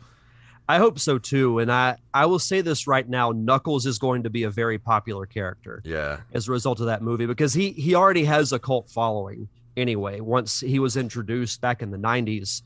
I 0.71 0.77
hope 0.77 0.99
so 0.99 1.17
too. 1.19 1.59
And 1.59 1.73
I 1.73 1.97
I 2.13 2.27
will 2.27 2.39
say 2.39 2.61
this 2.61 2.87
right 2.87 3.09
now: 3.09 3.33
Knuckles 3.33 3.87
is 3.87 3.99
going 3.99 4.25
to 4.25 4.31
be 4.31 4.43
a 4.43 4.51
very 4.51 4.79
popular 4.79 5.25
character 5.27 5.81
Yeah, 5.85 6.21
as 6.33 6.49
a 6.49 6.53
result 6.53 6.81
of 6.81 6.87
that 6.87 7.01
movie 7.03 7.27
because 7.27 7.55
he 7.55 7.71
he 7.73 7.95
already 7.95 8.25
has 8.25 8.53
a 8.53 8.59
cult 8.59 8.91
following 8.91 9.49
anyway. 9.79 10.21
Once 10.21 10.61
he 10.61 10.79
was 10.79 10.97
introduced 10.97 11.61
back 11.61 11.83
in 11.83 11.91
the 11.91 11.99
'90s, 11.99 12.63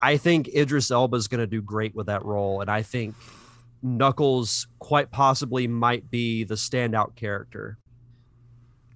I 0.00 0.16
think 0.16 0.48
Idris 0.48 0.90
Elba 0.90 1.16
is 1.16 1.28
going 1.28 1.40
to 1.40 1.46
do 1.46 1.60
great 1.60 1.94
with 1.94 2.06
that 2.06 2.24
role, 2.24 2.60
and 2.60 2.70
I 2.70 2.82
think 2.82 3.14
Knuckles 3.82 4.66
quite 4.78 5.10
possibly 5.10 5.66
might 5.68 6.10
be 6.10 6.44
the 6.44 6.54
standout 6.54 7.14
character. 7.16 7.78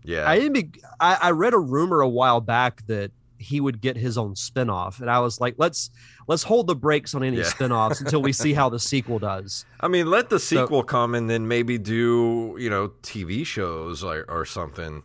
yeah. 0.05 0.29
I 0.29 0.39
didn't 0.39 0.53
be, 0.55 0.71
I, 1.01 1.19
I 1.23 1.31
read 1.31 1.55
a 1.55 1.59
rumor 1.59 2.01
a 2.01 2.09
while 2.09 2.41
back 2.41 2.85
that 2.87 3.13
he 3.39 3.61
would 3.61 3.81
get 3.81 3.97
his 3.97 4.17
own 4.19 4.35
spinoff, 4.35 5.01
and 5.01 5.11
I 5.11 5.19
was 5.21 5.41
like, 5.41 5.55
let's 5.59 5.91
let's 6.29 6.45
hold 6.45 6.67
the 6.69 6.77
brakes 6.77 7.15
on 7.15 7.25
any 7.25 7.39
Yeah. 7.39 7.45
spinoffs 7.45 8.01
until 8.01 8.23
we 8.23 8.33
see 8.33 8.53
how 8.53 8.69
the 8.69 8.79
sequel 8.91 9.19
does. 9.19 9.65
I 9.81 9.89
mean, 9.89 10.07
let 10.09 10.31
the 10.31 10.39
So- 10.39 10.63
sequel 10.65 10.83
come 10.85 11.15
and 11.15 11.29
then 11.29 11.49
maybe 11.49 11.79
do 11.79 12.57
you 12.59 12.71
know 12.71 12.89
TV 13.03 13.45
shows 13.47 14.05
or, 14.05 14.25
or 14.29 14.45
something. 14.45 15.03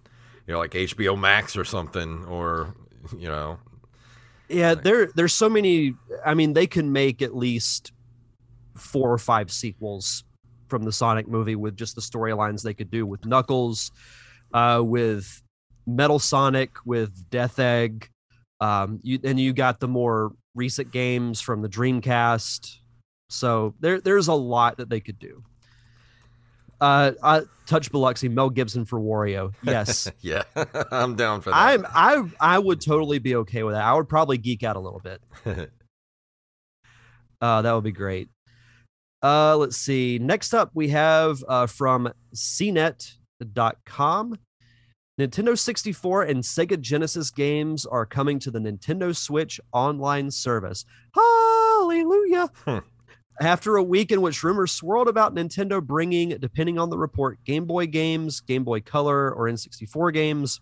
You 0.48 0.54
know, 0.54 0.60
like 0.60 0.72
HBO 0.72 1.20
Max 1.20 1.58
or 1.58 1.66
something, 1.66 2.26
or 2.26 2.74
you 3.18 3.28
know, 3.28 3.60
Yeah, 4.50 4.76
there 4.76 5.08
there's 5.16 5.34
so 5.34 5.50
many. 5.50 5.96
I 6.26 6.34
mean, 6.34 6.54
they 6.54 6.68
can 6.68 6.92
make 6.92 7.22
at 7.22 7.36
least 7.36 7.92
four 8.76 9.12
or 9.12 9.18
five 9.18 9.52
sequels 9.52 10.24
from 10.68 10.84
the 10.84 10.92
Sonic 10.92 11.28
movie 11.28 11.56
with 11.56 11.76
just 11.76 11.96
the 11.96 12.02
storylines 12.02 12.62
they 12.62 12.74
could 12.74 12.92
do 12.92 13.06
with 13.06 13.26
Knuckles, 13.26 13.92
uh, 14.54 14.82
with 14.84 15.42
Metal 15.86 16.20
Sonic, 16.20 16.72
with 16.86 17.30
Death 17.30 17.60
Egg. 17.60 18.10
Um, 18.60 19.00
you 19.04 19.20
and 19.24 19.40
you 19.40 19.54
got 19.54 19.80
the 19.80 19.88
more 19.88 20.32
recent 20.56 20.92
games 20.92 21.42
from 21.42 21.62
the 21.62 21.70
Dreamcast. 21.70 22.78
So 23.30 23.76
there 23.80 24.00
there's 24.00 24.28
a 24.28 24.34
lot 24.34 24.78
that 24.78 24.90
they 24.90 25.00
could 25.00 25.20
do. 25.20 25.44
Uh, 26.80 27.12
uh 27.22 27.42
Touch 27.66 27.92
Biloxi, 27.92 28.30
Mel 28.30 28.50
Gibson 28.50 28.86
for 28.86 29.00
Wario. 29.00 29.54
Yes. 29.62 30.10
yeah, 30.22 30.44
I'm 30.92 31.16
down 31.16 31.42
for 31.42 31.50
that. 31.50 31.58
I'm 31.58 31.86
I 31.94 32.24
I 32.40 32.60
would 32.60 32.82
totally 32.82 33.20
be 33.20 33.36
okay 33.36 33.64
with 33.64 33.76
that. 33.76 33.84
I 33.84 33.94
would 33.94 34.08
probably 34.08 34.38
geek 34.38 34.64
out 34.64 34.76
a 34.76 34.80
little 34.80 35.02
bit. 35.02 35.22
Uh, 37.40 37.62
that 37.62 37.72
would 37.72 37.84
be 37.84 37.92
great. 37.92 38.30
Uh, 39.22 39.56
let's 39.58 39.78
see. 39.78 40.18
Next 40.20 40.56
up, 40.56 40.72
we 40.74 40.90
have 40.90 41.44
uh, 41.48 41.68
from 41.68 42.12
CNET.com. 42.34 44.40
Nintendo 45.20 45.58
64 45.58 46.24
and 46.24 46.44
Sega 46.44 46.80
Genesis 46.80 47.32
games 47.32 47.86
are 47.86 48.06
coming 48.06 48.38
to 48.40 48.52
the 48.52 48.60
Nintendo 48.60 49.16
Switch 49.16 49.60
online 49.72 50.30
service. 50.30 50.86
Hallelujah. 51.14 52.50
After 53.40 53.76
a 53.76 53.84
week 53.84 54.12
in 54.12 54.22
which 54.22 54.44
rumors 54.44 54.72
swirled 54.72 55.08
about 55.08 55.36
Nintendo 55.36 55.82
bringing, 55.82 56.30
depending 56.30 56.80
on 56.80 56.90
the 56.90 56.98
report, 56.98 57.44
Game 57.44 57.66
Boy 57.66 57.86
games, 57.86 58.40
Game 58.40 58.64
Boy 58.64 58.82
Color, 58.82 59.32
or 59.32 59.46
N64 59.46 60.12
games, 60.12 60.60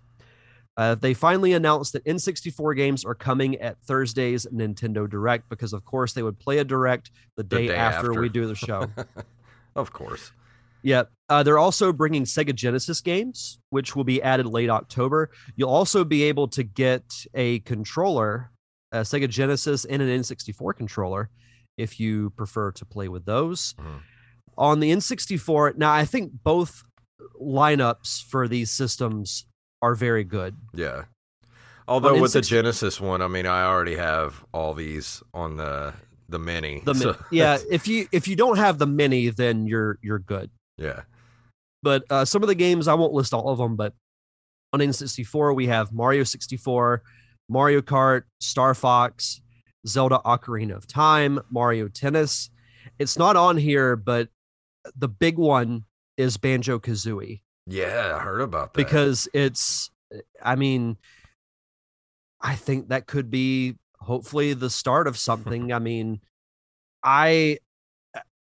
uh, 0.77 0.95
they 0.95 1.13
finally 1.13 1.53
announced 1.53 1.93
that 1.93 2.03
N64 2.03 2.75
games 2.75 3.05
are 3.05 3.15
coming 3.15 3.55
at 3.61 3.79
Thursday's 3.83 4.45
Nintendo 4.47 5.09
Direct 5.09 5.47
because, 5.47 5.71
of 5.71 5.85
course, 5.85 6.11
they 6.11 6.21
would 6.21 6.37
play 6.37 6.57
a 6.57 6.65
Direct 6.65 7.11
the 7.37 7.43
day, 7.43 7.67
day 7.67 7.75
after, 7.75 8.09
after. 8.09 8.21
we 8.21 8.27
do 8.27 8.45
the 8.45 8.55
show. 8.55 8.87
of 9.75 9.93
course. 9.93 10.31
yeah. 10.83 11.03
Uh, 11.29 11.43
they're 11.43 11.57
also 11.57 11.93
bringing 11.93 12.25
Sega 12.25 12.53
Genesis 12.53 12.99
games, 12.99 13.59
which 13.69 13.95
will 13.95 14.03
be 14.03 14.21
added 14.21 14.47
late 14.47 14.69
October. 14.69 15.31
You'll 15.55 15.69
also 15.69 16.03
be 16.03 16.23
able 16.23 16.49
to 16.49 16.63
get 16.63 17.03
a 17.33 17.59
controller, 17.59 18.51
a 18.91 18.99
Sega 18.99 19.29
Genesis, 19.29 19.85
and 19.85 20.01
an 20.01 20.09
N64 20.09 20.75
controller 20.75 21.29
if 21.77 21.99
you 21.99 22.29
prefer 22.31 22.71
to 22.71 22.85
play 22.85 23.07
with 23.07 23.25
those. 23.25 23.73
Mhm. 23.79 23.99
On 24.57 24.79
the 24.79 24.91
N64, 24.91 25.77
now 25.77 25.91
I 25.91 26.05
think 26.05 26.31
both 26.43 26.83
lineups 27.41 28.23
for 28.23 28.47
these 28.47 28.71
systems 28.71 29.45
are 29.81 29.95
very 29.95 30.23
good. 30.23 30.55
Yeah. 30.73 31.05
Although 31.87 32.15
On 32.15 32.21
with 32.21 32.33
the 32.33 32.39
N64 32.39 32.47
Genesis 32.49 32.99
one, 33.01 33.21
I 33.21 33.27
mean, 33.27 33.45
I 33.45 33.63
already 33.63 33.95
have 33.95 34.43
all 34.53 34.73
these 34.73 35.21
on 35.33 35.57
the 35.57 35.93
the 36.27 36.39
mini. 36.39 36.81
The 36.83 36.95
so- 36.95 37.17
yeah, 37.31 37.59
if 37.69 37.87
you 37.87 38.07
if 38.11 38.27
you 38.27 38.35
don't 38.35 38.57
have 38.57 38.79
the 38.79 38.87
mini, 38.87 39.29
then 39.29 39.67
you're 39.67 39.99
you're 40.01 40.19
good. 40.19 40.49
yeah. 40.77 41.01
But 41.83 42.03
uh, 42.09 42.25
some 42.25 42.41
of 42.41 42.47
the 42.47 42.55
games 42.55 42.87
I 42.87 42.95
won't 42.95 43.13
list 43.13 43.31
all 43.31 43.49
of 43.49 43.59
them, 43.59 43.75
but 43.75 43.93
on 44.73 44.79
N64 44.79 45.53
we 45.55 45.67
have 45.67 45.91
Mario 45.93 46.23
64, 46.23 47.03
Mario 47.47 47.81
Kart, 47.81 48.23
Star 48.39 48.73
Fox, 48.73 49.39
Zelda 49.87 50.19
Ocarina 50.25 50.75
of 50.75 50.87
Time, 50.87 51.39
Mario 51.49 51.87
Tennis. 51.87 52.49
It's 52.99 53.17
not 53.17 53.35
on 53.35 53.57
here, 53.57 53.95
but 53.95 54.29
the 54.95 55.07
big 55.07 55.37
one 55.37 55.83
is 56.17 56.37
Banjo 56.37 56.79
Kazooie 56.79 57.41
Yeah, 57.67 58.13
I 58.15 58.19
heard 58.19 58.41
about 58.41 58.73
that. 58.73 58.77
because 58.77 59.27
it's 59.33 59.89
I 60.41 60.55
mean 60.55 60.97
I 62.41 62.55
think 62.55 62.89
that 62.89 63.07
could 63.07 63.31
be 63.31 63.75
hopefully 63.99 64.53
the 64.53 64.69
start 64.69 65.07
of 65.07 65.17
something. 65.17 65.71
I 65.73 65.79
mean, 65.79 66.21
I 67.03 67.57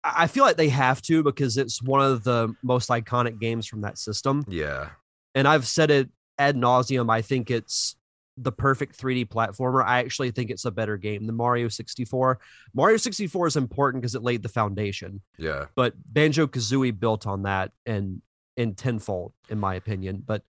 I 0.04 0.26
feel 0.26 0.44
like 0.44 0.56
they 0.56 0.70
have 0.70 1.00
to 1.02 1.22
because 1.22 1.56
it's 1.56 1.80
one 1.82 2.00
of 2.04 2.24
the 2.24 2.54
most 2.62 2.88
iconic 2.88 3.38
games 3.38 3.66
from 3.66 3.82
that 3.82 3.98
system. 3.98 4.44
yeah, 4.48 4.90
And 5.34 5.46
I've 5.46 5.66
said 5.66 5.90
it 5.90 6.08
ad 6.38 6.56
nauseum. 6.56 7.08
I 7.12 7.22
think 7.22 7.50
it's 7.50 7.94
the 8.42 8.52
perfect 8.52 8.98
3D 8.98 9.28
platformer. 9.28 9.84
I 9.84 10.00
actually 10.00 10.30
think 10.30 10.50
it's 10.50 10.64
a 10.64 10.70
better 10.70 10.96
game 10.96 11.26
than 11.26 11.36
Mario 11.36 11.68
64. 11.68 12.40
Mario 12.74 12.96
64 12.96 13.46
is 13.46 13.56
important 13.56 14.02
because 14.02 14.14
it 14.14 14.22
laid 14.22 14.42
the 14.42 14.48
foundation, 14.48 15.20
yeah. 15.38 15.66
but 15.74 15.94
Banjo 16.12 16.46
Kazooie 16.46 16.98
built 16.98 17.26
on 17.26 17.42
that 17.42 17.72
and 17.86 18.22
in 18.56 18.74
tenfold, 18.74 19.32
in 19.48 19.58
my 19.58 19.74
opinion. 19.74 20.22
But 20.24 20.42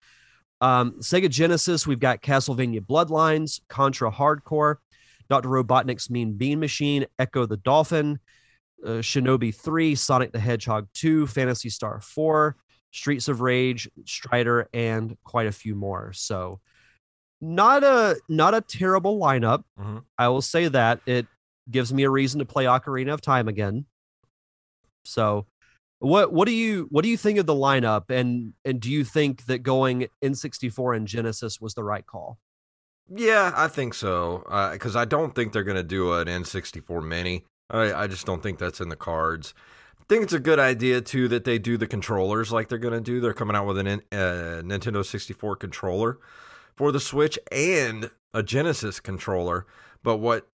um, 0.61 0.93
Sega 1.01 1.29
Genesis, 1.29 1.87
we've 1.87 2.01
got 2.01 2.23
Castlevania 2.23 2.81
Bloodlines, 2.81 3.61
Contra 3.69 4.11
Hard 4.11 4.45
Corps, 4.45 4.81
Dr. 5.29 5.49
Robotnik's 5.49 6.11
Mean 6.11 6.35
Bean 6.35 6.61
Machine, 6.61 7.07
Ecco 7.19 7.47
the 7.47 7.57
Dolphin, 7.57 8.19
uh, 8.85 9.01
Shinobi 9.01 9.55
3, 9.55 9.95
Sonic 9.95 10.33
the 10.33 10.41
Hedgehog 10.41 10.89
2, 10.95 11.27
Phantasy 11.27 11.69
Star 11.69 12.01
4, 12.01 12.57
Streets 12.93 13.29
of 13.29 13.41
Rage, 13.41 13.89
Strider, 14.05 14.69
and 14.73 15.17
quite 15.25 15.47
a 15.47 15.53
few 15.53 15.75
more. 15.75 16.13
So 16.13 16.61
not 17.43 17.83
a 17.83 18.17
not 18.29 18.55
a 18.55 18.61
terrible 18.61 19.19
lineup. 19.21 19.65
Mhm. 19.79 20.05
I 20.17 20.29
will 20.29 20.41
say 20.41 20.69
that 20.69 21.01
it 21.05 21.27
gives 21.71 21.93
me 21.93 22.05
a 22.05 22.11
reason 22.11 22.39
to 22.39 22.45
play 22.47 22.65
Ocarina 22.65 23.13
of 23.13 23.21
Time 23.21 23.49
again. 23.49 23.85
So 25.05 25.47
what 25.99 26.33
what 26.33 26.47
do 26.47 26.53
you 26.53 26.87
what 26.91 27.03
do 27.03 27.09
you 27.09 27.17
think 27.17 27.39
of 27.39 27.47
the 27.47 27.55
lineup 27.55 28.05
and 28.09 28.55
and 28.65 28.81
do 28.81 28.91
you 28.91 29.05
think 29.05 29.47
that 29.47 29.59
going 29.59 30.07
N64 30.25 30.97
and 30.97 31.07
Genesis 31.07 31.61
was 31.61 31.75
the 31.75 31.85
right 31.85 32.07
call? 32.07 32.39
Yeah, 33.09 33.53
I 33.55 33.67
think 33.69 33.95
so. 33.95 34.45
Because 34.73 34.95
I 34.97 35.05
don't 35.05 35.35
think 35.35 35.53
they're 35.53 35.65
going 35.65 35.77
to 35.77 35.83
do 35.83 36.13
an 36.13 36.29
N64 36.29 37.05
Mini. 37.05 37.45
I, 37.69 37.93
I 37.93 38.07
just 38.07 38.25
don't 38.25 38.43
think 38.43 38.59
that's 38.59 38.81
in 38.81 38.89
the 38.89 38.97
cards. 38.97 39.53
I 40.01 40.05
think 40.09 40.23
it's 40.23 40.33
a 40.33 40.41
good 40.41 40.59
idea 40.59 41.01
too 41.01 41.27
that 41.29 41.45
they 41.45 41.59
do 41.59 41.77
the 41.77 41.87
controllers 41.87 42.53
like 42.53 42.69
they're 42.69 42.79
going 42.79 42.95
to 42.95 43.01
do. 43.01 43.21
They're 43.21 43.35
coming 43.35 43.57
out 43.57 43.67
with 43.67 43.79
an 43.79 43.87
uh, 43.89 44.63
Nintendo 44.65 45.05
64 45.05 45.57
controller 45.57 46.19
for 46.77 46.93
the 46.93 47.01
Switch 47.01 47.39
and 47.51 48.11
a 48.35 48.43
Genesis 48.43 49.01
controller. 49.01 49.67
But 50.03 50.19
what 50.19 50.49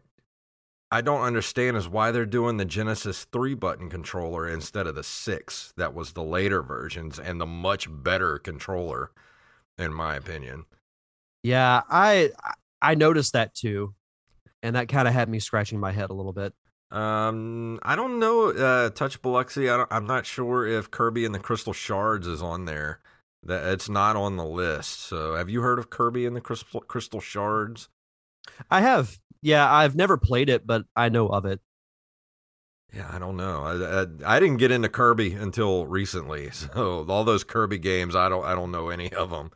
I 0.90 1.00
don't 1.00 1.22
understand 1.22 1.76
is 1.76 1.88
why 1.88 2.10
they're 2.10 2.26
doing 2.26 2.56
the 2.56 2.64
Genesis 2.64 3.24
3 3.24 3.54
button 3.54 3.90
controller 3.90 4.48
instead 4.48 4.86
of 4.86 4.94
the 4.94 5.02
6 5.02 5.74
that 5.76 5.94
was 5.94 6.12
the 6.12 6.22
later 6.22 6.62
versions 6.62 7.18
and 7.18 7.40
the 7.40 7.46
much 7.46 7.88
better 7.90 8.38
controller 8.38 9.10
in 9.78 9.92
my 9.92 10.16
opinion. 10.16 10.64
Yeah, 11.42 11.82
I 11.88 12.30
I 12.82 12.94
noticed 12.94 13.32
that 13.34 13.54
too. 13.54 13.94
And 14.62 14.74
that 14.74 14.88
kind 14.88 15.06
of 15.06 15.14
had 15.14 15.28
me 15.28 15.38
scratching 15.38 15.78
my 15.78 15.92
head 15.92 16.10
a 16.10 16.14
little 16.14 16.32
bit. 16.32 16.52
Um, 16.90 17.78
I 17.82 17.94
don't 17.94 18.18
know. 18.18 18.50
Uh, 18.50 18.90
Touch 18.90 19.22
Biloxi. 19.22 19.68
I 19.68 19.76
don't, 19.76 19.92
I'm 19.92 20.06
not 20.06 20.26
sure 20.26 20.66
if 20.66 20.90
Kirby 20.90 21.24
and 21.24 21.34
the 21.34 21.38
Crystal 21.38 21.72
Shards 21.72 22.26
is 22.26 22.42
on 22.42 22.64
there. 22.64 23.00
That 23.44 23.72
it's 23.72 23.88
not 23.88 24.16
on 24.16 24.36
the 24.36 24.44
list. 24.44 25.00
So, 25.00 25.34
have 25.36 25.48
you 25.48 25.62
heard 25.62 25.78
of 25.78 25.90
Kirby 25.90 26.26
and 26.26 26.34
the 26.34 26.40
Crystal 26.40 26.80
Crystal 26.80 27.20
Shards? 27.20 27.88
I 28.70 28.80
have. 28.80 29.18
Yeah, 29.42 29.72
I've 29.72 29.94
never 29.94 30.16
played 30.16 30.48
it, 30.48 30.66
but 30.66 30.84
I 30.96 31.08
know 31.08 31.28
of 31.28 31.44
it. 31.44 31.60
Yeah, 32.92 33.08
I 33.12 33.18
don't 33.18 33.36
know. 33.36 33.62
I, 33.62 34.00
I, 34.32 34.36
I 34.36 34.40
didn't 34.40 34.56
get 34.56 34.70
into 34.70 34.88
Kirby 34.88 35.34
until 35.34 35.86
recently. 35.86 36.50
So 36.74 37.04
all 37.08 37.22
those 37.24 37.44
Kirby 37.44 37.78
games, 37.78 38.16
I 38.16 38.28
don't 38.28 38.44
I 38.44 38.54
don't 38.54 38.72
know 38.72 38.88
any 38.88 39.12
of 39.12 39.30
them. 39.30 39.50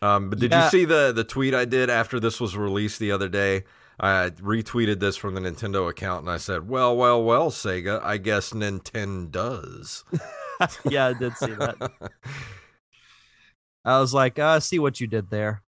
Um, 0.00 0.30
but 0.30 0.38
did 0.38 0.50
Yeah. 0.50 0.64
you 0.64 0.70
see 0.70 0.84
the 0.84 1.12
the 1.14 1.24
tweet 1.24 1.54
I 1.54 1.64
did 1.64 1.90
after 1.90 2.18
this 2.18 2.40
was 2.40 2.56
released 2.56 2.98
the 2.98 3.12
other 3.12 3.28
day? 3.28 3.64
I 4.00 4.30
retweeted 4.30 4.98
this 5.00 5.16
from 5.16 5.34
the 5.34 5.40
Nintendo 5.40 5.88
account 5.88 6.22
and 6.22 6.30
I 6.30 6.38
said, 6.38 6.68
"Well, 6.68 6.96
well, 6.96 7.22
well, 7.22 7.50
Sega, 7.50 8.02
I 8.02 8.16
guess 8.16 8.52
Nintendo 8.52 9.30
does." 9.30 10.04
yeah, 10.90 11.08
I 11.08 11.12
did 11.12 11.36
see 11.36 11.52
that. 11.54 11.76
I 13.84 13.98
was 14.00 14.14
like, 14.14 14.38
uh, 14.38 14.60
see 14.60 14.78
what 14.78 15.00
you 15.00 15.06
did 15.06 15.30
there. 15.30 15.62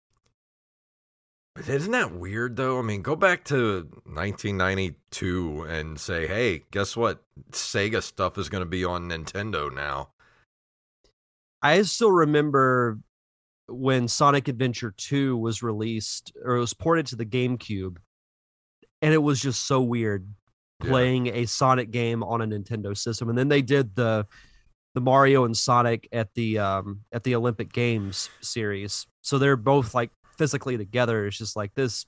But 1.55 1.68
isn't 1.68 1.92
that 1.92 2.14
weird 2.14 2.57
though? 2.57 2.79
I 2.79 2.83
mean, 2.83 3.03
go 3.03 3.14
back 3.14 3.44
to 3.46 3.88
1992 4.07 5.62
and 5.68 6.01
say, 6.01 6.27
"Hey, 6.27 6.64
guess 6.70 6.96
what? 6.96 7.22
Sega 7.51 8.03
stuff 8.03 8.38
is 8.38 8.48
going 8.48 8.62
to 8.62 8.68
be 8.68 8.85
on 8.85 9.09
Nintendo 9.11 9.72
now." 9.72 10.11
I 11.61 11.83
still 11.83 12.11
remember 12.11 12.98
when 13.68 14.09
Sonic 14.09 14.48
Adventure 14.48 14.92
2 14.96 15.37
was 15.37 15.62
released 15.62 16.33
or 16.42 16.57
it 16.57 16.61
was 16.61 16.75
ported 16.75 17.07
to 17.09 17.16
the 17.16 17.27
GameCube, 17.27 17.98
and 19.03 19.14
it 19.14 19.22
was 19.22 19.38
just 19.40 19.66
so 19.66 19.81
weird 19.83 20.27
Yeah. 20.83 20.90
playing 20.90 21.27
a 21.29 21.44
Sonic 21.46 21.90
game 21.90 22.22
on 22.25 22.40
a 22.40 22.46
Nintendo 22.46 22.96
system. 22.96 23.29
And 23.29 23.37
then 23.38 23.48
they 23.48 23.62
did 23.62 23.94
the 23.94 24.27
the 24.94 25.00
Mario 25.00 25.44
and 25.44 25.57
Sonic 25.57 26.09
at 26.12 26.35
the 26.35 26.59
um 26.59 27.00
at 27.12 27.24
the 27.24 27.35
Olympic 27.35 27.72
Games 27.72 28.28
series. 28.40 29.07
So 29.22 29.38
they're 29.38 29.57
both 29.57 29.94
like 29.94 30.11
physically 30.37 30.76
together. 30.76 31.26
It's 31.26 31.38
just 31.38 31.57
like 31.57 31.74
this 31.74 32.07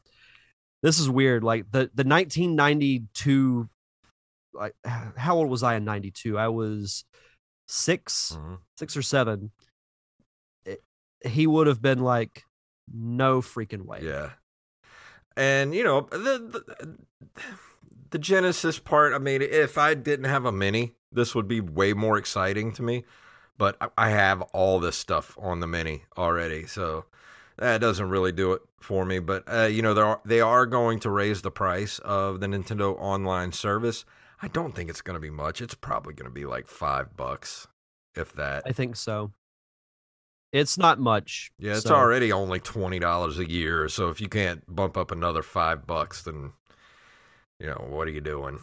this 0.83 0.99
is 0.99 1.09
weird. 1.09 1.43
Like 1.45 1.71
the 1.71 1.91
the 1.95 2.05
1992 2.05 3.69
like 4.53 4.75
how 5.17 5.37
old 5.37 5.49
was 5.49 5.63
I 5.63 5.75
in 5.77 5.85
92? 5.85 6.39
I 6.39 6.49
was 6.49 7.05
6 7.67 8.37
Mhm. 8.37 8.59
six 8.79 8.97
or 8.97 9.03
seven, 9.03 9.51
it- 10.65 10.85
he 11.25 11.47
would 11.47 11.67
have 11.67 11.81
been 11.81 12.01
like, 12.01 12.43
no 12.93 13.41
freaking 13.41 13.87
way. 13.87 14.01
Yeah. 14.03 14.33
And 15.37 15.75
you 15.75 15.83
know 15.83 16.03
the, 16.03 16.63
the 16.77 16.97
the 18.11 18.19
Genesis 18.19 18.79
part. 18.79 19.13
I 19.15 19.19
mean, 19.19 19.43
if 19.43 19.77
I 19.79 19.95
didn't 19.95 20.27
have 20.27 20.45
a 20.45 20.53
mini, 20.53 20.95
this 21.15 21.35
would 21.35 21.49
be 21.49 21.61
way 21.61 21.93
more 21.93 22.19
exciting 22.19 22.73
to 22.73 22.83
me. 22.83 23.05
But 23.57 23.77
I- 23.97 24.11
have 24.11 24.43
all 24.53 24.81
this 24.81 24.97
stuff 24.97 25.37
on 25.41 25.61
the 25.61 25.67
mini 25.69 26.03
already, 26.19 26.67
so 26.67 27.05
that 27.57 27.81
doesn't 27.81 28.09
really 28.09 28.33
do 28.33 28.53
it 28.53 28.63
for 28.81 29.05
me. 29.05 29.21
But 29.21 29.45
uh, 29.47 29.67
you 29.67 29.81
know, 29.81 29.95
they 29.95 30.01
are 30.03 30.21
they 30.25 30.41
are 30.41 30.67
going 30.67 30.99
to 31.01 31.11
raise 31.11 31.43
the 31.43 31.53
price 31.53 32.01
of 32.01 32.41
the 32.41 32.47
Nintendo 32.49 32.97
Online 32.99 33.53
service. 33.53 34.05
I 34.43 34.49
don't 34.49 34.75
think 34.75 34.91
it's 34.91 35.03
going 35.03 35.15
to 35.15 35.21
be 35.21 35.31
much. 35.31 35.61
It's 35.63 35.75
probably 35.75 36.15
going 36.15 36.29
to 36.29 36.35
be 36.35 36.47
like 36.47 36.67
five 36.67 37.17
bucks, 37.17 37.69
if 38.17 38.33
that. 38.35 38.65
I 38.67 38.73
think 38.73 38.97
so. 38.97 39.31
It's 40.53 40.77
not 40.77 40.99
much. 41.01 41.51
Yeah, 41.59 41.73
it's 41.77 41.83
so- 41.83 41.95
already 41.95 42.33
only 42.33 42.59
twenty 42.61 42.99
dollars 42.99 43.39
a 43.39 43.49
year. 43.49 43.89
So 43.89 44.09
if 44.09 44.21
you 44.21 44.29
can't 44.29 44.63
bump 44.73 44.97
up 44.97 45.11
another 45.13 45.43
five 45.43 45.87
bucks, 45.87 46.23
then 46.23 46.53
you 47.61 47.67
know 47.67 47.87
what 47.89 48.09
are 48.09 48.13
you 48.13 48.21
doing? 48.21 48.61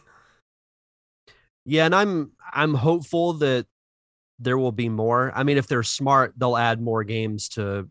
Yeah, 1.66 1.86
and 1.86 1.96
I'm 1.96 2.32
I'm 2.52 2.74
hopeful 2.74 3.34
that 3.34 3.68
there 4.40 4.58
will 4.58 4.72
be 4.72 4.90
more. 4.90 5.32
I 5.36 5.44
mean, 5.44 5.58
if 5.58 5.68
they're 5.68 5.84
smart, 5.84 6.34
they'll 6.38 6.58
add 6.58 6.82
more 6.82 7.04
games 7.04 7.50
to 7.50 7.88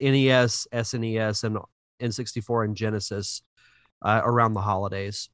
NES, 0.00 0.68
SNES, 0.72 1.44
and 1.44 1.58
N64 2.00 2.64
and 2.64 2.76
Genesis 2.76 3.42
uh, 4.02 4.20
around 4.24 4.54
the 4.54 4.60
holidays. 4.60 5.28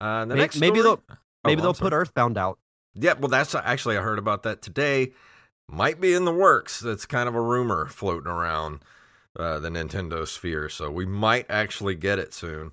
Uh, 0.00 0.24
the 0.24 0.34
May- 0.34 0.40
next 0.42 0.58
maybe 0.58 0.82
they'll 0.82 1.02
Oh, 1.44 1.50
maybe 1.50 1.60
I'm 1.60 1.64
they'll 1.64 1.74
put 1.74 1.92
Earthbound 1.92 2.38
out. 2.38 2.58
Yeah, 2.94 3.14
well, 3.14 3.28
that's 3.28 3.54
actually 3.54 3.98
I 3.98 4.00
heard 4.02 4.18
about 4.18 4.44
that 4.44 4.62
today. 4.62 5.12
Might 5.68 6.00
be 6.00 6.14
in 6.14 6.24
the 6.24 6.32
works. 6.32 6.80
That's 6.80 7.06
kind 7.06 7.28
of 7.28 7.34
a 7.34 7.40
rumor 7.40 7.86
floating 7.86 8.30
around 8.30 8.80
uh, 9.38 9.58
the 9.58 9.68
Nintendo 9.68 10.26
sphere. 10.26 10.68
So 10.68 10.90
we 10.90 11.04
might 11.04 11.46
actually 11.50 11.96
get 11.96 12.18
it 12.18 12.32
soon. 12.32 12.72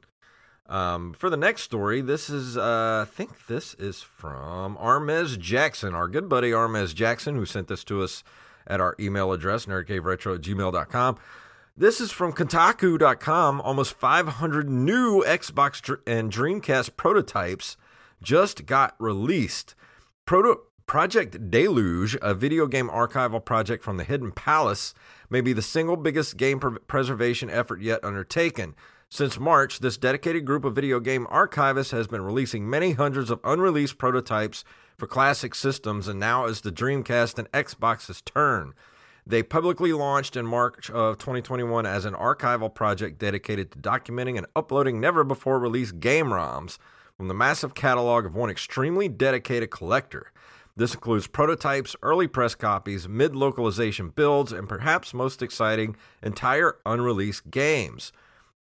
Um, 0.72 1.14
for 1.14 1.30
the 1.30 1.36
next 1.36 1.64
story, 1.64 2.00
this 2.00 2.30
is 2.30 2.56
uh, 2.56 3.06
I 3.06 3.12
think 3.12 3.48
this 3.48 3.74
is 3.74 4.02
from 4.02 4.78
Armez 4.78 5.38
Jackson, 5.38 5.94
our 5.94 6.08
good 6.08 6.30
buddy 6.30 6.52
Armez 6.52 6.96
Jackson, 6.96 7.36
who 7.36 7.46
sent 7.46 7.68
this 7.68 7.84
to 7.84 8.02
us 8.02 8.24
at 8.66 8.80
our 8.80 8.96
email 8.98 9.34
address, 9.34 9.66
nerdcaveretro 9.66 10.36
at 10.36 10.42
gmail.com. 10.42 11.18
This 11.76 12.00
is 12.00 12.12
from 12.12 12.32
Kotaku.com. 12.32 13.60
Almost 13.60 13.96
500 13.96 14.70
new 14.70 15.22
Xbox 15.28 15.98
and 16.08 16.32
Dreamcast 16.32 16.96
prototypes 16.96 17.76
just 18.24 18.66
got 18.66 18.96
released. 18.98 19.76
Proto- 20.26 20.62
Project 20.86 21.50
Deluge, 21.50 22.18
a 22.22 22.34
video 22.34 22.66
game 22.66 22.88
archival 22.88 23.44
project 23.44 23.84
from 23.84 23.98
the 23.98 24.06
Hidden 24.06 24.32
Palace, 24.32 24.94
may 25.30 25.42
be 25.42 25.52
the 25.52 25.62
single 25.62 25.98
biggest 25.98 26.38
game 26.38 26.60
pre- 26.62 26.80
preservation 26.80 27.50
effort 27.50 27.82
yet 27.82 28.04
undertaken. 28.06 28.74
Since 29.14 29.38
March, 29.42 29.80
this 29.82 29.98
dedicated 29.98 30.46
group 30.46 30.64
of 30.64 30.74
video 30.74 31.02
game 31.02 31.28
archivists 31.30 31.92
has 31.92 32.08
been 32.08 32.22
releasing 32.22 32.70
many 32.70 32.94
hundreds 32.94 33.30
of 33.30 33.42
unreleased 33.44 33.98
prototypes 33.98 34.64
for 34.98 35.06
classic 35.06 35.54
systems, 35.54 36.08
and 36.08 36.18
now 36.18 36.46
is 36.46 36.62
the 36.62 36.72
Dreamcast 36.72 37.38
and 37.38 37.52
Xbox's 37.52 38.22
turn. 38.22 38.74
They 39.28 39.44
publicly 39.44 39.92
launched 39.92 40.38
in 40.38 40.46
March 40.46 40.90
of 40.90 41.18
2021 41.18 41.86
as 41.86 42.06
an 42.06 42.14
archival 42.14 42.74
project 42.74 43.20
dedicated 43.20 43.72
to 43.72 43.80
documenting 43.80 44.38
and 44.38 44.48
uploading 44.56 45.02
never 45.02 45.26
before 45.26 45.60
released 45.60 46.00
game 46.00 46.28
ROMs 46.28 46.78
from 47.18 47.28
the 47.28 47.34
massive 47.34 47.74
catalog 47.74 48.26
of 48.26 48.34
one 48.34 48.50
extremely 48.50 49.10
dedicated 49.10 49.72
collector. 49.72 50.32
This 50.78 50.94
includes 50.94 51.28
prototypes, 51.28 51.98
early 52.02 52.28
press 52.28 52.56
copies, 52.56 53.10
mid 53.10 53.36
localization 53.36 54.08
builds, 54.08 54.54
and 54.54 54.70
perhaps 54.70 55.14
most 55.14 55.42
exciting, 55.42 55.98
entire 56.24 56.78
unreleased 56.86 57.52
games. 57.52 58.14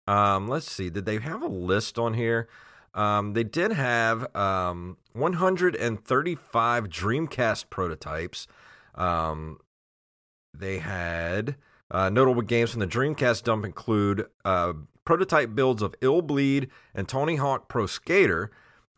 Um, 0.06 0.46
let's 0.48 0.70
see, 0.70 0.88
did 0.90 1.04
they 1.04 1.18
have 1.18 1.42
a 1.42 1.48
list 1.48 1.98
on 1.98 2.14
here? 2.14 2.48
Um, 2.94 3.32
they 3.34 3.44
did 3.44 3.72
have 3.72 4.34
um, 4.34 4.96
135 5.12 6.88
Dreamcast 6.88 7.70
prototypes. 7.70 8.46
Um, 8.94 9.58
they 10.54 10.78
had 10.78 11.56
uh, 11.90 12.08
notable 12.08 12.42
games 12.42 12.70
from 12.70 12.80
the 12.80 12.86
Dreamcast 12.86 13.42
dump 13.44 13.64
include 13.64 14.26
uh, 14.44 14.72
prototype 15.04 15.54
builds 15.54 15.82
of 15.82 15.98
Illbleed 16.00 16.68
and 16.94 17.08
Tony 17.08 17.36
Hawk 17.36 17.68
Pro 17.68 17.86
Skater, 17.86 18.50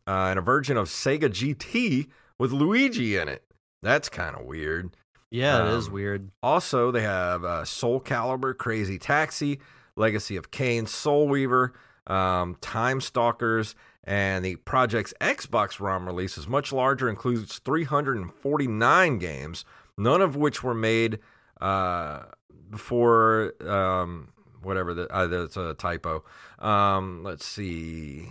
uh, 0.07 0.27
and 0.31 0.39
a 0.39 0.43
version 0.43 0.77
of 0.77 0.89
Sega 0.89 1.25
GT 1.29 2.09
with 2.39 2.53
Luigi 2.53 3.17
in 3.17 3.29
it. 3.29 3.45
That's 3.83 4.09
kind 4.09 4.37
of 4.37 4.47
weird. 4.47 4.97
Yeah, 5.31 5.67
it 5.67 5.77
is 5.77 5.89
Um, 5.89 5.93
weird. 5.93 6.31
Also, 6.43 6.91
they 6.91 7.03
have 7.03 7.45
uh, 7.45 7.65
Soul 7.65 8.01
Calibur, 8.01 8.57
Crazy 8.57 8.99
Taxi, 8.99 9.59
Legacy 9.99 10.37
of 10.37 10.51
Kain, 10.51 10.87
Soul 10.87 11.29
Reaver, 11.29 11.75
um, 12.07 12.57
Time 12.61 13.01
Stalkers, 13.01 13.75
and 14.05 14.45
the 14.45 14.57
project's 14.57 15.13
Xbox 15.21 15.81
ROM 15.81 16.07
release 16.07 16.39
is 16.39 16.49
much 16.49 16.73
larger, 16.73 17.09
includes 17.09 17.59
349 17.59 19.19
games, 19.19 19.65
none 19.99 20.23
of 20.23 20.37
which 20.37 20.63
were 20.63 20.75
made 20.75 21.19
uh, 21.61 22.23
before 22.71 23.53
um, 23.69 24.29
whatever. 24.63 24.95
The, 24.95 25.13
uh, 25.13 25.27
that's 25.27 25.57
a 25.57 25.75
typo. 25.75 26.25
Um, 26.59 27.23
let's 27.23 27.45
see. 27.45 28.29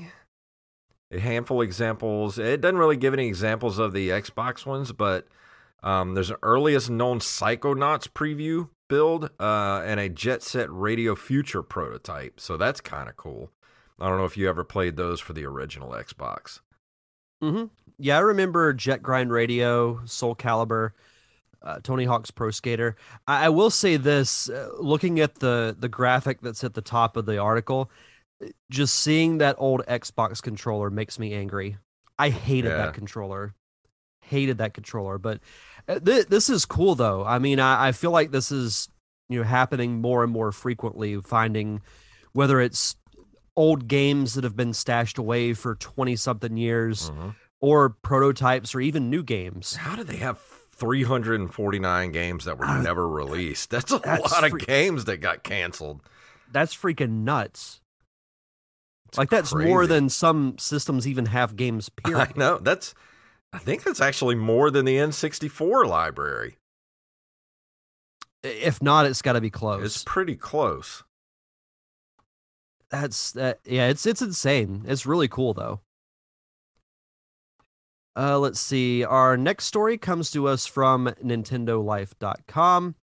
A 1.11 1.19
handful 1.19 1.61
of 1.61 1.67
examples. 1.67 2.37
It 2.37 2.59
doesn't 2.61 2.77
really 2.77 2.97
give 2.97 3.13
any 3.13 3.27
examples 3.27 3.79
of 3.79 3.93
the 3.93 4.09
Xbox 4.09 4.65
ones, 4.65 4.91
but 4.91 5.27
um, 5.83 6.13
there's 6.15 6.29
an 6.29 6.37
earliest 6.43 6.89
known 6.89 7.19
Psychonauts 7.19 8.07
preview 8.07 8.69
build 8.89 9.29
uh, 9.39 9.81
and 9.85 9.99
a 9.99 10.09
Jet 10.09 10.41
Set 10.43 10.71
Radio 10.71 11.15
Future 11.15 11.61
prototype. 11.61 12.39
So 12.39 12.57
that's 12.57 12.81
kind 12.81 13.09
of 13.09 13.17
cool. 13.17 13.51
I 13.99 14.07
don't 14.07 14.17
know 14.17 14.25
if 14.25 14.37
you 14.37 14.47
ever 14.47 14.63
played 14.63 14.95
those 14.95 15.19
for 15.19 15.33
the 15.33 15.45
original 15.45 15.89
Xbox. 15.91 16.59
hmm 17.41 17.65
Yeah, 17.97 18.17
I 18.17 18.21
remember 18.21 18.73
Jet 18.73 19.01
Grind 19.03 19.31
Radio, 19.31 20.01
Soul 20.05 20.35
Calibur, 20.35 20.91
uh, 21.63 21.79
Tony 21.83 22.05
Hawk's 22.05 22.31
Pro 22.31 22.51
Skater. 22.51 22.95
I, 23.27 23.45
I 23.45 23.49
will 23.49 23.69
say 23.71 23.97
this: 23.97 24.49
uh, 24.49 24.69
looking 24.79 25.19
at 25.19 25.35
the 25.35 25.75
the 25.77 25.89
graphic 25.89 26.41
that's 26.41 26.63
at 26.63 26.73
the 26.75 26.81
top 26.81 27.17
of 27.17 27.25
the 27.25 27.39
article, 27.39 27.89
just 28.69 28.95
seeing 28.99 29.39
that 29.39 29.55
old 29.57 29.83
Xbox 29.87 30.41
controller 30.41 30.89
makes 30.89 31.17
me 31.19 31.33
angry. 31.33 31.77
I 32.19 32.29
hated 32.29 32.69
Yeah. 32.69 32.77
that 32.77 32.93
controller, 32.93 33.55
hated 34.21 34.59
that 34.59 34.73
controller. 34.73 35.17
But 35.17 35.39
th- 35.87 36.27
this 36.27 36.49
is 36.49 36.65
cool, 36.65 36.95
though. 36.95 37.23
I 37.25 37.39
mean, 37.39 37.59
I, 37.59 37.87
I 37.89 37.91
feel 37.91 38.11
like 38.11 38.31
this 38.31 38.51
is 38.51 38.89
you 39.29 39.39
know 39.39 39.43
happening 39.45 40.01
more 40.01 40.23
and 40.23 40.31
more 40.31 40.51
frequently. 40.51 41.19
Finding 41.21 41.81
whether 42.33 42.59
it's 42.61 42.95
old 43.55 43.87
games 43.87 44.35
that 44.35 44.43
have 44.43 44.55
been 44.55 44.73
stashed 44.73 45.17
away 45.17 45.53
for 45.53 45.75
20 45.75 46.15
something 46.15 46.57
years 46.57 47.09
Mm-hmm. 47.09 47.29
or 47.59 47.89
prototypes 47.89 48.75
or 48.75 48.81
even 48.81 49.09
new 49.09 49.23
games. 49.23 49.75
How 49.75 49.95
do 49.95 50.03
they 50.03 50.17
have 50.17 50.37
349 50.73 52.11
games 52.11 52.45
that 52.45 52.59
were 52.59 52.67
never 52.83 53.07
released? 53.07 53.71
That's 53.71 53.91
a 53.91 53.97
That's 53.97 54.31
lot 54.31 54.43
of 54.43 54.59
games 54.59 55.05
that 55.05 55.17
got 55.17 55.41
canceled. 55.43 56.01
That's 56.51 56.75
freaking 56.75 57.23
nuts. 57.23 57.81
It's 59.07 59.17
like 59.17 59.29
that's 59.29 59.55
more 59.55 59.87
than 59.87 60.09
some 60.09 60.57
systems 60.59 61.07
even 61.07 61.25
have 61.27 61.55
games 61.55 61.89
I 62.05 62.09
period. 62.09 62.37
know. 62.37 62.59
That's 62.59 62.93
I 63.57 63.59
think 63.59 63.83
that's 63.83 63.99
actually 64.01 64.35
more 64.35 64.69
than 64.69 64.85
the 64.85 64.97
N64 64.97 65.87
library. 65.87 66.57
if 68.43 68.83
not 68.83 69.07
it's 69.07 69.23
got 69.23 69.33
to 69.33 69.41
be 69.41 69.49
close. 69.49 69.83
It's 69.83 70.03
pretty 70.03 70.35
close. 70.35 71.03
That's 72.91 73.31
that 73.31 73.59
yeah, 73.65 73.87
it's 73.87 74.05
it's 74.05 74.21
insane. 74.21 74.83
It's 74.87 75.07
really 75.07 75.27
cool 75.27 75.55
though. 75.55 75.81
Uh 78.15 78.37
let's 78.37 78.59
see. 78.59 79.03
Our 79.03 79.35
next 79.37 79.65
story 79.65 79.97
comes 79.97 80.29
to 80.31 80.47
us 80.47 80.67
from 80.67 81.07
nintendolife.com. 81.23 82.95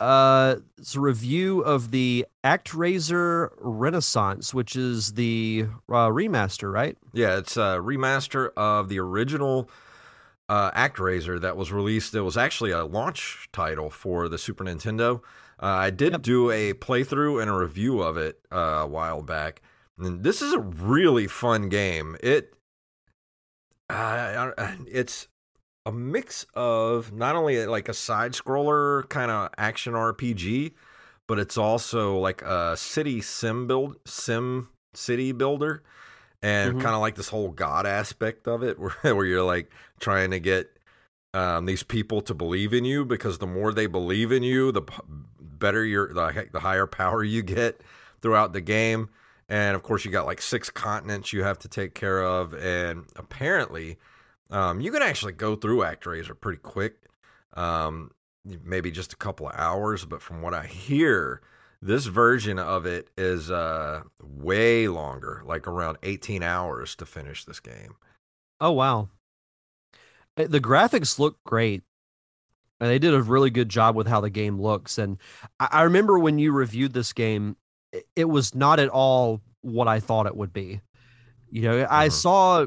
Uh 0.00 0.56
it's 0.78 0.94
a 0.94 1.00
review 1.00 1.60
of 1.60 1.90
the 1.90 2.24
ActRaiser 2.44 3.50
Renaissance, 3.58 4.54
which 4.54 4.76
is 4.76 5.14
the 5.14 5.66
uh, 5.88 6.08
remaster, 6.08 6.72
right? 6.72 6.96
Yeah, 7.12 7.36
it's 7.38 7.56
a 7.56 7.78
remaster 7.82 8.50
of 8.56 8.88
the 8.88 9.00
original 9.00 9.68
uh, 10.48 10.70
ActRaiser 10.70 11.40
that 11.40 11.56
was 11.56 11.72
released. 11.72 12.14
It 12.14 12.22
was 12.22 12.36
actually 12.36 12.70
a 12.70 12.84
launch 12.84 13.48
title 13.52 13.90
for 13.90 14.28
the 14.28 14.38
Super 14.38 14.64
Nintendo. 14.64 15.20
Uh, 15.60 15.66
I 15.66 15.90
did 15.90 16.12
Yep. 16.12 16.22
do 16.22 16.50
a 16.50 16.72
playthrough 16.74 17.42
and 17.42 17.50
a 17.50 17.54
review 17.54 18.00
of 18.00 18.16
it 18.16 18.40
uh, 18.52 18.56
a 18.56 18.86
while 18.86 19.20
back. 19.22 19.60
And 19.98 20.22
this 20.22 20.40
is 20.40 20.52
a 20.54 20.60
really 20.60 21.26
fun 21.26 21.68
game. 21.68 22.16
It 22.22 22.54
uh, 23.90 24.52
it's 24.86 25.28
a 25.88 25.92
mix 25.92 26.44
of 26.54 27.12
not 27.12 27.34
only 27.34 27.64
like 27.66 27.88
a 27.88 27.94
side 27.94 28.32
scroller 28.32 29.08
kind 29.08 29.30
of 29.30 29.48
action 29.56 29.94
RPG, 29.94 30.74
but 31.26 31.38
it's 31.38 31.56
also 31.56 32.18
like 32.18 32.42
a 32.42 32.76
city 32.76 33.20
sim 33.22 33.66
build 33.66 33.96
sim 34.04 34.68
city 34.94 35.32
builder 35.32 35.82
and 36.42 36.74
Mhm. 36.74 36.80
kind 36.80 36.94
of 36.94 37.00
like 37.00 37.14
this 37.14 37.28
whole 37.30 37.50
god 37.50 37.86
aspect 37.86 38.46
of 38.46 38.62
it 38.62 38.78
where, 38.80 38.92
where 39.02 39.24
you're 39.24 39.42
like 39.42 39.70
trying 40.00 40.30
to 40.30 40.40
get 40.40 40.70
um, 41.34 41.66
these 41.66 41.82
people 41.82 42.20
to 42.22 42.34
believe 42.34 42.72
in 42.72 42.84
you 42.84 43.04
because 43.04 43.38
the 43.38 43.46
more 43.46 43.72
they 43.72 43.86
believe 43.86 44.32
in 44.32 44.42
you 44.42 44.72
the 44.72 44.82
better 45.40 45.84
your 45.84 46.12
the, 46.12 46.48
the 46.52 46.60
higher 46.60 46.86
power 47.00 47.22
you 47.22 47.42
get 47.42 47.80
throughout 48.22 48.52
the 48.52 48.60
game 48.60 49.08
and 49.48 49.74
of 49.76 49.82
course 49.82 50.04
you 50.04 50.10
got 50.10 50.26
like 50.26 50.40
six 50.40 50.70
continents 50.70 51.32
you 51.32 51.42
have 51.42 51.58
to 51.58 51.68
take 51.68 51.94
care 51.94 52.22
of 52.22 52.54
and 52.54 53.04
apparently 53.16 53.98
um, 54.50 54.80
you 54.80 54.90
can 54.90 55.02
actually 55.02 55.32
go 55.32 55.56
through 55.56 55.78
ActRaiser 55.78 56.38
pretty 56.40 56.58
quick 56.58 56.96
um, 57.54 58.10
maybe 58.64 58.90
just 58.90 59.12
a 59.12 59.16
couple 59.16 59.48
of 59.48 59.54
hours 59.56 60.04
but 60.04 60.22
from 60.22 60.42
what 60.42 60.54
i 60.54 60.64
hear 60.66 61.40
this 61.82 62.06
version 62.06 62.58
of 62.58 62.86
it 62.86 63.08
is 63.16 63.50
uh, 63.50 64.02
way 64.22 64.88
longer 64.88 65.42
like 65.44 65.66
around 65.68 65.96
18 66.02 66.42
hours 66.42 66.94
to 66.96 67.06
finish 67.06 67.44
this 67.44 67.60
game 67.60 67.96
Oh 68.60 68.72
wow. 68.72 69.08
Uh, 70.36 70.46
The 70.48 70.60
graphics 70.60 71.18
look 71.18 71.38
great. 71.44 71.82
And 72.80 72.90
they 72.90 72.98
did 72.98 73.14
a 73.14 73.22
really 73.22 73.50
good 73.50 73.68
job 73.68 73.96
with 73.96 74.06
how 74.06 74.20
the 74.20 74.30
game 74.30 74.60
looks. 74.60 74.98
And 74.98 75.18
I, 75.58 75.68
I 75.70 75.82
remember 75.82 76.18
when 76.18 76.38
you 76.38 76.52
reviewed 76.52 76.92
this 76.92 77.12
game, 77.12 77.56
it 78.14 78.26
was 78.26 78.54
not 78.54 78.78
at 78.78 78.88
all 78.88 79.40
what 79.62 79.88
I 79.88 79.98
thought 80.00 80.26
it 80.26 80.36
would 80.36 80.52
be. 80.52 80.80
You 81.50 81.62
know, 81.62 81.86
I 81.90 82.08
Mhm. 82.08 82.12
saw 82.12 82.66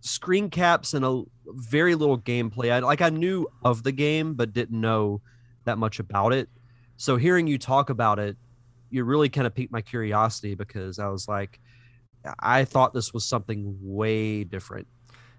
screen 0.00 0.50
caps 0.50 0.94
and 0.94 1.04
a 1.04 1.22
very 1.46 1.94
little 1.94 2.18
gameplay. 2.18 2.70
I 2.70 2.78
like 2.80 3.00
I 3.00 3.10
knew 3.10 3.46
of 3.64 3.82
the 3.82 3.92
game, 3.92 4.34
but 4.34 4.52
didn't 4.52 4.80
know 4.80 5.20
that 5.64 5.78
much 5.78 5.98
about 5.98 6.32
it. 6.32 6.48
So 6.96 7.16
hearing 7.16 7.46
you 7.46 7.58
talk 7.58 7.90
about 7.90 8.18
it, 8.18 8.36
you 8.90 9.04
really 9.04 9.28
kind 9.28 9.46
of 9.46 9.54
piqued 9.54 9.72
my 9.72 9.82
curiosity 9.82 10.54
because 10.54 10.98
I 10.98 11.08
was 11.08 11.28
like, 11.28 11.60
I 12.38 12.64
thought 12.64 12.94
this 12.94 13.12
was 13.12 13.24
something 13.24 13.76
way 13.80 14.44
different. 14.44 14.86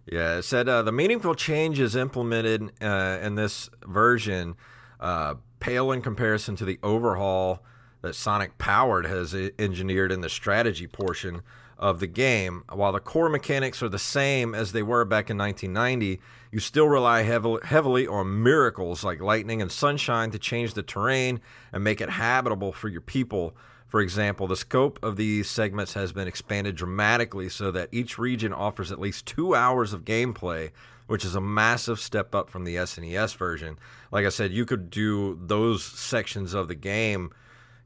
Yeah, 0.06 0.38
it 0.38 0.44
said 0.44 0.68
uh, 0.68 0.82
the 0.82 0.92
meaningful 0.92 1.36
changes 1.36 1.96
implemented 1.96 2.72
uh, 2.82 3.20
in 3.22 3.36
this 3.36 3.70
version 3.86 4.56
uh, 5.00 5.36
pale 5.60 5.92
in 5.92 6.02
comparison 6.02 6.56
to 6.56 6.66
the 6.66 6.80
overhaul 6.82 7.64
that 8.02 8.16
Sonic 8.16 8.58
Powered 8.58 9.06
has 9.06 9.36
engineered 9.60 10.12
in 10.12 10.22
the 10.22 10.30
strategy 10.30 10.88
portion 10.88 11.42
of 11.80 12.00
the 12.00 12.08
game. 12.08 12.64
While 12.72 12.92
the 12.92 13.00
core 13.00 13.30
mechanics 13.30 13.82
are 13.82 13.90
the 13.90 13.98
same 13.98 14.54
as 14.54 14.74
they 14.74 14.84
were 14.84 15.06
back 15.06 15.30
in 15.30 15.38
1990, 15.38 16.20
you 16.52 16.60
still 16.60 16.90
rely 16.90 17.22
heavily, 17.22 18.06
on 18.06 18.44
miracles 18.44 19.04
like 19.04 19.22
lightning 19.22 19.62
and 19.62 19.72
sunshine 19.72 20.30
to 20.32 20.40
change 20.40 20.74
the 20.74 20.84
terrain 20.84 21.40
and 21.72 21.84
make 21.84 22.02
it 22.02 22.10
habitable 22.10 22.74
for 22.74 22.90
your 22.90 23.02
people. 23.02 23.56
For 23.88 24.02
example, 24.02 24.46
the 24.46 24.56
scope 24.56 25.00
of 25.02 25.16
these 25.16 25.50
segments 25.50 25.94
has 25.94 26.12
been 26.12 26.28
expanded 26.28 26.76
dramatically 26.76 27.50
so 27.50 27.72
that 27.72 27.90
each 27.92 28.20
region 28.20 28.54
offers 28.54 28.92
at 28.92 29.00
least 29.00 29.26
two 29.26 29.56
hours 29.56 29.94
of 29.94 30.06
gameplay, 30.06 30.72
which 31.08 31.26
is 31.26 31.34
a 31.34 31.42
massive 31.42 32.00
step 32.00 32.36
up 32.36 32.50
from 32.50 32.66
the 32.66 32.76
SNES 32.76 33.36
version. 33.36 33.80
Like 34.12 34.26
I 34.26 34.30
said, 34.30 34.52
you 34.52 34.66
could 34.66 34.92
do 34.92 35.40
those 35.42 35.84
sections 35.84 36.54
of 36.54 36.68
the 36.68 36.76
game, 36.76 37.32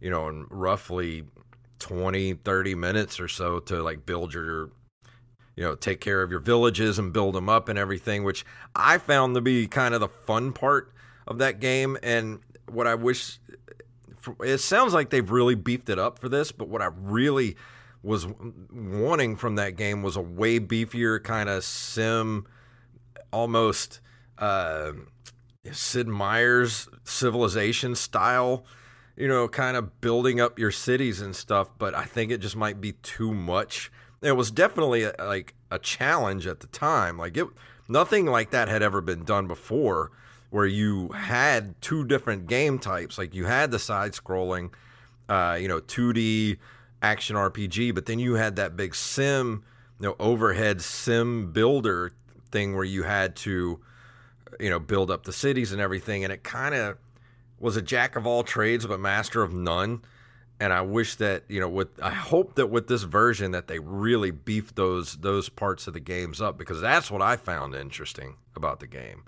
you 0.02 0.10
know, 0.10 0.28
in 0.28 0.46
roughly 0.50 1.24
20, 1.84 2.36
30 2.36 2.76
minutes 2.76 3.20
or 3.20 3.28
so 3.28 3.60
to 3.60 3.84
like 3.84 4.06
build 4.06 4.34
your, 4.34 4.70
you 5.58 5.64
know, 5.64 5.76
take 5.76 6.00
care 6.00 6.24
of 6.24 6.32
your 6.32 6.40
villages 6.40 6.98
and 6.98 7.12
build 7.12 7.36
them 7.36 7.50
up 7.50 7.68
and 7.68 7.78
everything, 7.78 8.24
which 8.24 8.46
I 8.74 8.98
found 8.98 9.36
to 9.36 9.42
be 9.42 9.68
kind 9.68 9.94
of 9.94 10.00
the 10.00 10.08
fun 10.08 10.54
part 10.54 10.94
of 11.28 11.40
that 11.40 11.60
game. 11.60 11.98
And 12.02 12.40
what 12.72 12.88
I 12.88 12.96
wish 12.96 13.40
it 14.42 14.60
sounds 14.60 14.94
like 14.94 15.10
they've 15.10 15.30
really 15.30 15.56
beefed 15.56 15.90
it 15.90 16.00
up 16.00 16.20
for 16.20 16.30
this, 16.30 16.54
but 16.54 16.70
what 16.70 16.82
I 16.82 16.88
really 16.96 17.58
was 18.02 18.28
wanting 18.72 19.36
from 19.36 19.56
that 19.58 19.76
game 19.76 20.04
was 20.04 20.16
a 20.16 20.22
way 20.22 20.62
beefier 20.62 21.22
kind 21.22 21.50
of 21.50 21.66
sim 21.66 22.46
almost 23.32 24.00
uh, 24.38 24.94
Sid 25.70 26.08
Meier's 26.08 26.88
civilization 27.04 27.96
style, 27.96 28.66
you 29.16 29.28
know, 29.28 29.48
kind 29.48 29.78
of 29.78 30.02
building 30.02 30.42
up 30.42 30.58
your 30.58 30.72
cities 30.72 31.22
and 31.22 31.36
stuff. 31.36 31.70
But 31.78 31.94
I 31.94 32.06
think 32.06 32.32
it 32.32 32.40
just 32.40 32.56
might 32.56 32.82
be 32.82 32.94
too 32.94 33.34
much. 33.34 33.92
It 34.22 34.34
was 34.34 34.52
definitely 34.52 35.04
a, 35.04 35.14
like 35.20 35.54
a 35.70 35.80
challenge 35.80 36.48
at 36.48 36.62
the 36.62 36.68
time. 36.68 37.18
Like 37.18 37.38
it, 37.38 37.48
nothing 37.88 38.26
like 38.26 38.52
that 38.52 38.68
had 38.68 38.82
ever 38.82 39.02
been 39.02 39.24
done 39.24 39.48
before, 39.48 40.12
where 40.50 40.66
you 40.66 41.10
had 41.10 41.80
two 41.82 42.06
different 42.06 42.48
game 42.48 42.80
types. 42.80 43.18
Like 43.18 43.34
you 43.34 43.46
had 43.46 43.72
the 43.72 43.80
side 43.80 44.14
scrolling, 44.14 44.72
uh, 45.30 45.58
you 45.60 45.68
know, 45.68 45.80
2D 45.80 46.58
action 47.02 47.36
RPG, 47.36 47.94
but 47.94 48.06
then 48.06 48.20
you 48.20 48.36
had 48.36 48.56
that 48.56 48.76
big 48.76 48.96
sim, 48.96 49.64
you 50.00 50.08
know, 50.08 50.16
overhead 50.20 50.82
sim 50.82 51.52
builder 51.52 52.14
thing 52.52 52.76
where 52.76 52.86
you 52.86 53.04
had 53.04 53.36
to, 53.36 53.80
you 54.60 54.70
know, 54.70 54.80
build 54.80 55.12
up 55.12 55.24
the 55.24 55.34
cities 55.34 55.72
and 55.72 55.82
everything. 55.82 56.24
And 56.24 56.32
it 56.32 56.44
kind 56.44 56.74
of 56.74 56.98
was 57.64 57.78
a 57.78 57.82
jack 57.82 58.16
of 58.16 58.28
all 58.28 58.44
trades, 58.44 58.86
but 58.86 59.00
master 59.00 59.42
of 59.42 59.54
none. 59.54 60.02
And 60.60 60.72
I 60.72 60.82
wish 60.82 61.16
that, 61.16 61.44
you 61.48 61.60
know, 61.60 61.70
with 61.70 61.88
I 62.02 62.12
hope 62.12 62.56
that 62.56 62.68
with 62.68 62.88
this 62.88 63.04
version 63.04 63.52
that 63.52 63.68
they 63.68 63.80
really 63.80 64.32
beef 64.32 64.76
those 64.76 65.16
those 65.18 65.50
parts 65.50 65.88
of 65.88 65.94
the 65.94 66.00
games 66.00 66.42
up 66.42 66.58
because 66.58 66.80
that's 66.80 67.10
what 67.10 67.22
I 67.22 67.38
found 67.38 67.74
interesting 67.74 68.36
about 68.56 68.80
the 68.80 68.88
game. 68.88 69.24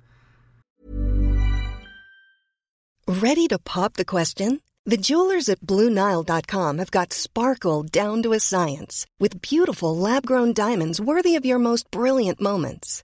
Ready 3.07 3.47
to 3.47 3.57
pop 3.59 3.93
the 3.93 4.05
question? 4.05 4.61
The 4.85 4.97
jewelers 4.97 5.49
at 5.49 5.61
BlueNile.com 5.61 6.77
have 6.77 6.91
got 6.91 7.13
sparkle 7.13 7.83
down 7.83 8.21
to 8.23 8.33
a 8.33 8.39
science 8.39 9.07
with 9.19 9.41
beautiful 9.41 9.97
lab 9.97 10.25
grown 10.25 10.53
diamonds 10.53 11.01
worthy 11.01 11.35
of 11.35 11.45
your 11.45 11.57
most 11.57 11.89
brilliant 11.89 12.39
moments. 12.39 13.03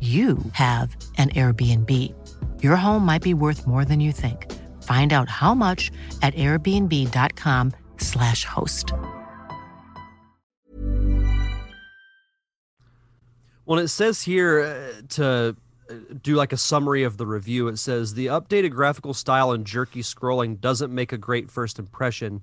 you 0.00 0.38
have 0.52 0.94
an 1.16 1.30
Airbnb. 1.30 1.90
Your 2.62 2.76
home 2.76 3.06
might 3.06 3.22
be 3.22 3.32
worth 3.32 3.66
more 3.66 3.86
than 3.86 4.00
you 4.00 4.12
think. 4.12 4.52
Find 4.82 5.14
out 5.14 5.30
how 5.30 5.54
much 5.54 5.90
at 6.20 6.34
airbnb.com/slash 6.34 8.44
host. 8.44 8.92
Well, 13.64 13.78
it 13.80 13.88
says 13.88 14.20
here 14.22 14.60
uh, 14.60 14.92
to 15.14 15.56
uh, 15.90 15.94
do 16.22 16.36
like 16.36 16.52
a 16.52 16.56
summary 16.56 17.02
of 17.02 17.16
the 17.16 17.26
review. 17.26 17.66
It 17.68 17.78
says 17.78 18.14
the 18.14 18.26
updated 18.26 18.70
graphical 18.70 19.12
style 19.12 19.50
and 19.50 19.66
jerky 19.66 20.02
scrolling 20.02 20.60
doesn't 20.60 20.94
make 20.94 21.12
a 21.12 21.18
great 21.18 21.50
first 21.50 21.80
impression, 21.80 22.42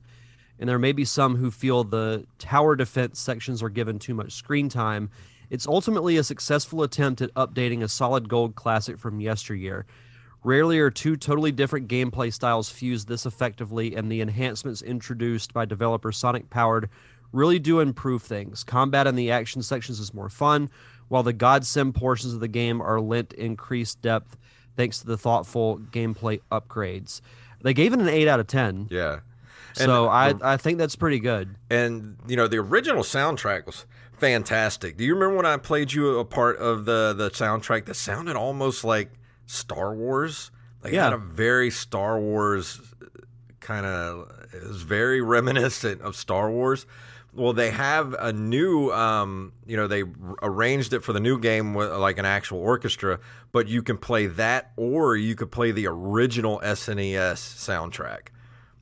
and 0.60 0.68
there 0.68 0.80
may 0.80 0.92
be 0.92 1.06
some 1.06 1.38
who 1.38 1.50
feel 1.50 1.86
the 1.86 2.26
tower 2.39 2.76
defense 2.76 3.22
sections 3.22 3.63
are 3.63 3.70
given 3.70 4.00
too 4.00 4.13
much 4.13 4.34
screen 4.34 4.68
time. 4.68 5.12
It's 5.49 5.67
ultimately 5.67 6.17
a 6.17 6.23
successful 6.23 6.84
attempt 6.84 7.21
at 7.21 7.34
updating 7.34 7.84
a 7.84 7.88
solid 7.88 8.29
gold 8.29 8.56
classic 8.56 8.97
from 8.97 9.19
yesteryear. 9.19 9.86
Rarely 10.43 10.79
are 10.79 10.89
two 10.89 11.15
totally 11.15 11.51
different 11.51 11.88
gameplay 11.88 12.34
styles 12.34 12.69
fused 12.69 13.08
this 13.08 13.25
effectively, 13.25 13.95
and 13.95 14.12
the 14.12 14.21
enhancements 14.21 14.82
introduced 14.82 15.53
by 15.53 15.65
developer 15.65 16.12
Sonic 16.12 16.49
Powered 16.49 16.89
really 17.32 17.60
do 17.60 17.79
improve 17.79 18.21
things. 18.23 18.63
Combat 18.63 19.08
in 19.08 19.15
the 19.15 19.32
action 19.32 19.62
sections 19.62 19.99
is 19.99 20.13
more 20.13 20.29
fun, 20.29 20.69
while 21.08 21.23
the 21.23 21.34
God 21.34 21.65
Sim 21.65 21.93
portions 21.93 22.34
of 22.34 22.39
the 22.39 22.47
game 22.47 22.82
are 22.82 22.99
lent 22.99 23.34
increased 23.34 24.01
depth 24.01 24.38
thanks 24.75 24.99
to 24.99 25.08
the 25.08 25.17
thoughtful 25.17 25.79
gameplay 25.91 26.41
upgrades. 26.51 27.21
They 27.62 27.73
gave 27.73 27.93
it 27.93 27.99
an 27.99 28.10
8 28.10 28.27
out 28.27 28.39
of 28.39 28.47
10. 28.47 28.88
Yeah. 28.91 29.19
So 29.73 30.08
I, 30.08 30.34
I 30.41 30.58
think 30.58 30.77
that's 30.77 30.95
pretty 30.95 31.19
good. 31.19 31.56
And, 31.69 32.17
you 32.27 32.36
know, 32.36 32.47
the 32.47 32.58
original 32.58 33.03
soundtrack 33.03 33.65
was 33.65 33.86
fantastic. 34.23 34.95
Do 34.97 35.03
you 35.03 35.13
remember 35.15 35.36
when 35.38 35.45
I 35.45 35.57
played 35.57 35.91
you 35.91 36.17
a 36.19 36.25
part 36.25 36.57
of 36.57 36.86
the, 36.86 37.13
the 37.15 37.29
soundtrack 37.29 37.86
that 37.86 37.95
sounded 37.95 38.36
almost 38.36 38.83
like 38.83 39.12
Star 39.47 39.93
Wars? 39.93 40.49
Like, 40.83 40.93
Yeah. 40.93 41.01
it 41.01 41.03
had 41.12 41.13
a 41.13 41.17
very 41.17 41.69
Star 41.69 42.19
Wars 42.19 42.79
kind 43.59 43.86
of, 43.86 44.29
it 44.53 44.63
was 44.65 44.81
very 44.83 45.21
reminiscent 45.21 46.01
of 46.01 46.15
Star 46.15 46.49
Wars. 46.49 46.86
Well, 47.33 47.51
they 47.53 47.71
have 47.71 48.13
a 48.19 48.31
new, 48.31 48.91
um, 48.91 49.53
you 49.65 49.75
know, 49.75 49.88
they 49.88 50.03
arranged 50.41 50.93
it 50.93 50.99
for 51.01 51.13
the 51.13 51.19
new 51.19 51.39
game 51.39 51.73
with 51.73 51.91
like 51.91 52.17
an 52.17 52.25
actual 52.25 52.59
orchestra, 52.59 53.19
but 53.51 53.67
you 53.67 53.81
can 53.81 53.97
play 53.97 54.27
that 54.27 54.71
or 54.77 55.15
you 55.17 55.36
could 55.36 55.51
play 55.51 55.71
the 55.71 55.88
original 55.88 56.59
SNES 56.63 57.38
soundtrack 57.39 58.27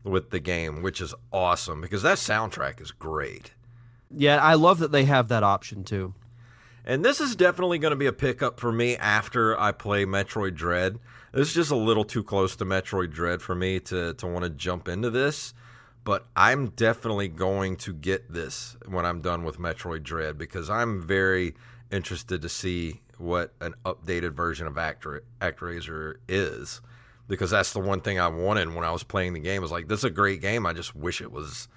with 0.03 0.29
the 0.31 0.39
game, 0.39 0.81
which 0.81 0.99
is 1.01 1.13
awesome 1.31 1.79
because 1.81 2.03
that 2.03 2.17
soundtrack 2.17 2.81
is 2.81 2.91
great. 2.91 3.53
Yeah, 4.13 4.37
I 4.37 4.55
love 4.55 4.79
that 4.79 4.91
they 4.91 5.05
have 5.05 5.27
that 5.29 5.43
option 5.43 5.83
too. 5.83 6.13
And 6.83 7.05
this 7.05 7.21
is 7.21 7.35
definitely 7.35 7.77
going 7.77 7.91
to 7.91 7.97
be 7.97 8.07
a 8.07 8.13
pickup 8.13 8.59
for 8.59 8.71
me 8.71 8.97
after 8.97 9.59
I 9.59 9.71
play 9.71 10.05
Metroid 10.05 10.55
Dread. 10.55 10.97
This 11.31 11.49
is 11.49 11.53
just 11.53 11.71
a 11.71 11.75
little 11.75 12.03
too 12.03 12.23
close 12.23 12.55
to 12.57 12.65
Metroid 12.65 13.11
Dread 13.11 13.41
for 13.41 13.55
me 13.55 13.79
to, 13.81 14.13
to 14.15 14.27
want 14.27 14.43
to 14.43 14.49
jump 14.49 14.87
into 14.87 15.09
this. 15.09 15.53
But 16.03 16.25
I'm 16.35 16.69
definitely 16.69 17.27
going 17.27 17.75
to 17.77 17.93
get 17.93 18.33
this 18.33 18.75
when 18.87 19.05
I'm 19.05 19.21
done 19.21 19.43
with 19.43 19.59
Metroid 19.59 20.01
Dread 20.01 20.37
because 20.37 20.69
I'm 20.69 21.01
very 21.01 21.53
interested 21.91 22.41
to 22.41 22.49
see 22.49 23.01
what 23.19 23.53
an 23.61 23.75
updated 23.85 24.31
version 24.31 24.65
of 24.65 24.79
Actor, 24.79 25.23
ActRaiser 25.39 26.15
is. 26.27 26.81
Because 27.27 27.51
that's 27.51 27.71
the 27.71 27.79
one 27.79 28.01
thing 28.01 28.19
I 28.19 28.27
wanted 28.27 28.73
when 28.73 28.83
I 28.83 28.91
was 28.91 29.03
playing 29.03 29.33
the 29.33 29.39
game. 29.39 29.57
I 29.57 29.59
was 29.59 29.71
like, 29.71 29.87
this 29.87 29.99
is 29.99 30.05
a 30.05 30.09
great 30.09 30.41
game. 30.41 30.65
I 30.65 30.73
just 30.73 30.95
wish 30.95 31.21
it 31.21 31.31
was 31.31 31.67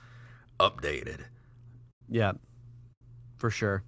updated. 0.58 1.26
Yeah, 2.08 2.32
for 3.36 3.50
sure. 3.50 3.82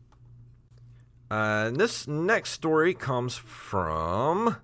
Uh, 1.30 1.70
this 1.70 2.06
next 2.06 2.50
story 2.50 2.94
comes 2.94 3.36
from 3.36 4.56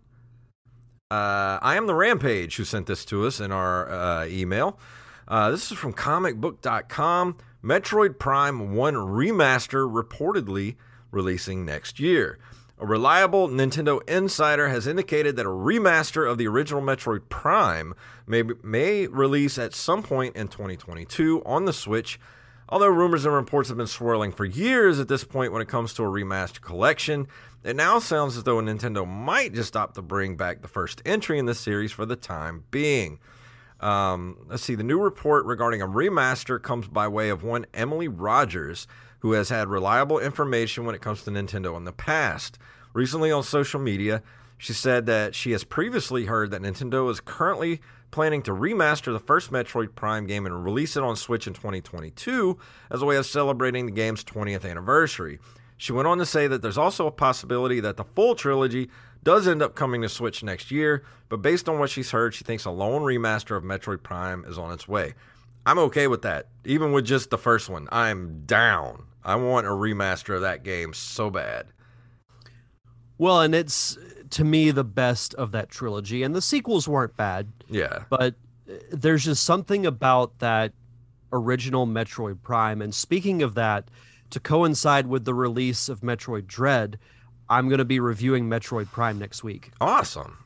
uh, 1.13 1.59
I 1.61 1.77
am 1.77 1.87
the 1.87 1.95
Rampage 1.95 2.57
who 2.57 2.65
sent 2.65 2.87
this 2.87 3.05
to 3.07 3.27
us 3.27 3.39
in 3.39 3.53
our 3.53 3.91
uh, 3.91 4.27
email. 4.27 4.79
Uh, 5.29 5.51
this 5.51 5.71
is 5.71 5.77
from 5.77 5.93
comicbook.com. 5.93 7.37
Metroid 7.63 8.19
Prime 8.19 8.75
1 8.75 8.95
remaster 8.95 9.87
reportedly 9.87 10.77
releasing 11.11 11.67
next 11.67 12.01
year. 12.01 12.39
A 12.79 12.87
reliable 12.87 13.47
Nintendo 13.47 14.01
insider 14.09 14.71
has 14.71 14.87
indicated 14.87 15.37
that 15.37 15.45
a 15.45 15.51
remaster 15.51 16.29
of 16.29 16.39
the 16.39 16.49
original 16.49 16.81
Metroid 16.81 17.29
Prime 17.29 17.93
may, 18.27 18.43
may 18.63 19.07
release 19.07 19.59
at 19.59 19.75
some 19.75 20.03
point 20.03 20.35
in 20.35 20.49
2022 20.49 21.43
on 21.45 21.67
the 21.67 21.75
Switch, 21.75 22.19
Although 22.73 22.87
rumors 22.87 23.27
and 23.27 23.35
reports 23.35 23.69
have 23.69 23.77
been 23.77 23.87
swirling 23.87 24.33
for 24.33 24.47
years 24.47 24.99
at 24.99 25.07
this 25.07 25.25
point 25.25 25.53
when 25.53 25.61
it 25.61 25.69
comes 25.69 25.93
to 25.93 26.05
a 26.05 26.07
remastered 26.07 26.63
collection, 26.63 27.29
it 27.63 27.77
now 27.77 27.99
sounds 27.99 28.35
as 28.39 28.45
though 28.45 28.57
Nintendo 28.63 29.07
might 29.07 29.53
just 29.53 29.77
opt 29.77 29.95
to 29.97 30.01
bring 30.01 30.39
back 30.39 30.63
the 30.63 30.69
first 30.69 31.03
entry 31.05 31.39
in 31.39 31.45
the 31.45 31.55
series 31.55 31.93
for 31.93 32.07
the 32.07 32.17
time 32.17 32.65
being. 32.71 33.19
Um, 33.81 34.39
let's 34.49 34.63
see, 34.63 34.75
the 34.75 34.83
new 34.83 34.99
report 34.99 35.45
regarding 35.45 35.83
a 35.83 35.87
remaster 35.87 36.61
comes 36.63 36.89
by 36.89 37.09
way 37.09 37.29
of 37.29 37.45
one 37.45 37.67
Emily 37.75 38.09
Rogers, 38.09 38.87
who 39.19 39.33
has 39.33 39.51
had 39.51 39.69
reliable 39.69 40.19
information 40.19 40.87
when 40.87 40.95
it 40.95 41.03
comes 41.03 41.25
to 41.25 41.31
Nintendo 41.31 41.77
in 41.77 41.85
the 41.85 41.93
past. 41.93 42.59
Recently 42.95 43.31
on 43.31 43.43
social 43.43 43.81
media, 43.81 44.23
she 44.57 44.73
said 44.73 45.05
that 45.05 45.35
she 45.35 45.53
has 45.53 45.63
previously 45.63 46.25
heard 46.25 46.51
that 46.53 46.63
Nintendo 46.63 47.11
is 47.11 47.21
currently 47.21 47.83
planning 48.13 48.43
to 48.43 48.53
remaster 48.53 49.13
the 49.13 49.19
first 49.19 49.51
Metroid 49.51 49.97
Prime 49.97 50.27
game 50.27 50.47
and 50.47 50.65
release 50.65 50.97
it 50.97 51.03
on 51.03 51.17
Switch 51.17 51.49
in 51.49 51.55
2022 51.55 52.57
as 52.91 53.03
a 53.03 53.07
way 53.07 53.17
of 53.17 53.27
celebrating 53.27 53.87
the 53.87 53.93
game's 53.93 54.23
20th 54.23 54.65
anniversary. 54.69 55.41
She 55.77 55.93
went 55.93 56.07
on 56.07 56.19
to 56.19 56.27
say 56.27 56.47
that 56.47 56.63
there's 56.63 56.79
also 56.79 57.09
a 57.09 57.11
possibility 57.11 57.81
that 57.81 57.97
the 57.97 58.05
full 58.05 58.37
trilogy 58.37 58.89
does 59.25 59.49
end 59.49 59.63
up 59.63 59.75
coming 59.75 60.03
to 60.03 60.09
Switch 60.09 60.45
next 60.45 60.71
year, 60.71 61.03
but 61.29 61.43
based 61.43 61.69
on 61.69 61.81
what 61.81 61.91
she's 61.91 62.13
heard, 62.13 62.35
she 62.35 62.45
thinks 62.45 62.65
a 62.65 62.71
lone 62.71 63.03
remaster 63.03 63.57
of 63.57 63.65
Metroid 63.65 64.05
Prime 64.05 64.45
is 64.47 64.59
on 64.59 64.73
its 64.73 64.87
way. 64.87 65.15
I'm 65.67 65.79
okay 65.79 66.07
with 66.07 66.23
that. 66.23 66.47
Even 66.65 66.93
with 66.93 67.05
just 67.05 67.31
the 67.31 67.39
first 67.39 67.69
one, 67.69 67.89
I'm 67.91 68.45
down 68.47 69.07
I 69.25 69.37
want 69.37 69.67
a 69.67 69.71
remaster 69.71 70.35
of 70.35 70.41
that 70.43 70.65
game 70.65 70.93
so 70.95 71.31
bad. 71.31 71.67
Well, 73.19 73.41
and 73.41 73.55
it's 73.55 73.97
to 74.33 74.45
me 74.45 74.71
the 74.71 74.85
best 74.85 75.35
of 75.35 75.53
that 75.53 75.69
trilogy, 75.71 76.23
and 76.23 76.35
the 76.35 76.43
sequels 76.43 76.89
weren't 76.89 77.17
bad. 77.17 77.49
Yeah. 77.69 78.05
But 78.11 78.35
uh, 78.69 78.75
there's 78.91 79.25
just 79.25 79.45
something 79.45 79.87
about 79.87 80.39
that 80.41 80.73
original 81.33 81.87
Metroid 81.87 82.43
Prime. 82.43 82.83
And 82.83 82.95
speaking 82.95 83.43
of 83.43 83.55
that, 83.55 83.89
to 84.31 84.41
coincide 84.41 85.07
with 85.07 85.25
the 85.25 85.35
release 85.35 85.89
of 85.89 86.01
Metroid 86.01 86.47
Dread, 86.47 86.99
I'm 87.49 87.69
going 87.69 87.79
to 87.79 87.85
be 87.85 88.01
reviewing 88.01 88.49
Metroid 88.49 88.91
Prime 88.91 89.19
next 89.19 89.45
week. 89.45 89.71
Awesome. 89.81 90.39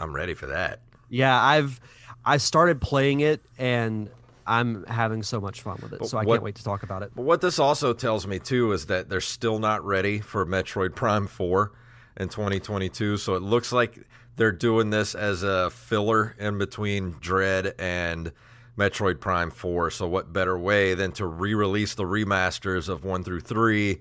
I'm 0.00 0.14
ready 0.14 0.34
for 0.34 0.46
that. 0.46 0.80
Yeah, 1.10 1.40
I've 1.42 1.80
I 2.24 2.36
started 2.36 2.80
playing 2.80 3.20
it 3.20 3.42
and 3.58 4.10
I'm 4.46 4.84
having 4.86 5.22
so 5.22 5.40
much 5.40 5.60
fun 5.62 5.78
with 5.82 5.92
it. 5.92 5.98
But 5.98 6.08
So 6.08 6.18
I 6.18 6.24
what- 6.24 6.36
can't 6.36 6.42
wait 6.44 6.54
to 6.56 6.64
talk 6.64 6.82
about 6.82 7.02
it. 7.02 7.12
But 7.14 7.22
what 7.22 7.40
this 7.40 7.58
also 7.58 7.92
tells 7.92 8.26
me 8.26 8.38
too 8.38 8.72
is 8.72 8.86
that 8.86 9.08
they're 9.08 9.20
still 9.20 9.58
not 9.58 9.84
ready 9.84 10.20
for 10.20 10.46
Metroid 10.46 10.94
Prime 10.94 11.26
4 11.26 11.72
in 12.18 12.28
2022. 12.28 13.16
So 13.16 13.34
it 13.34 13.42
looks 13.42 13.72
like 13.72 13.98
they're 14.36 14.52
doing 14.52 14.90
this 14.90 15.14
as 15.14 15.42
a 15.42 15.70
filler 15.70 16.36
in 16.38 16.58
between 16.58 17.12
Dread 17.20 17.74
and 17.78 18.32
Metroid 18.76 19.20
Prime 19.20 19.50
4. 19.50 19.90
So 19.90 20.06
what 20.06 20.32
better 20.32 20.58
way 20.58 20.94
than 20.94 21.12
to 21.12 21.26
re-release 21.26 21.94
the 21.94 22.04
remasters 22.04 22.88
of 22.88 23.04
1 23.04 23.24
through 23.24 23.40
3 23.40 23.98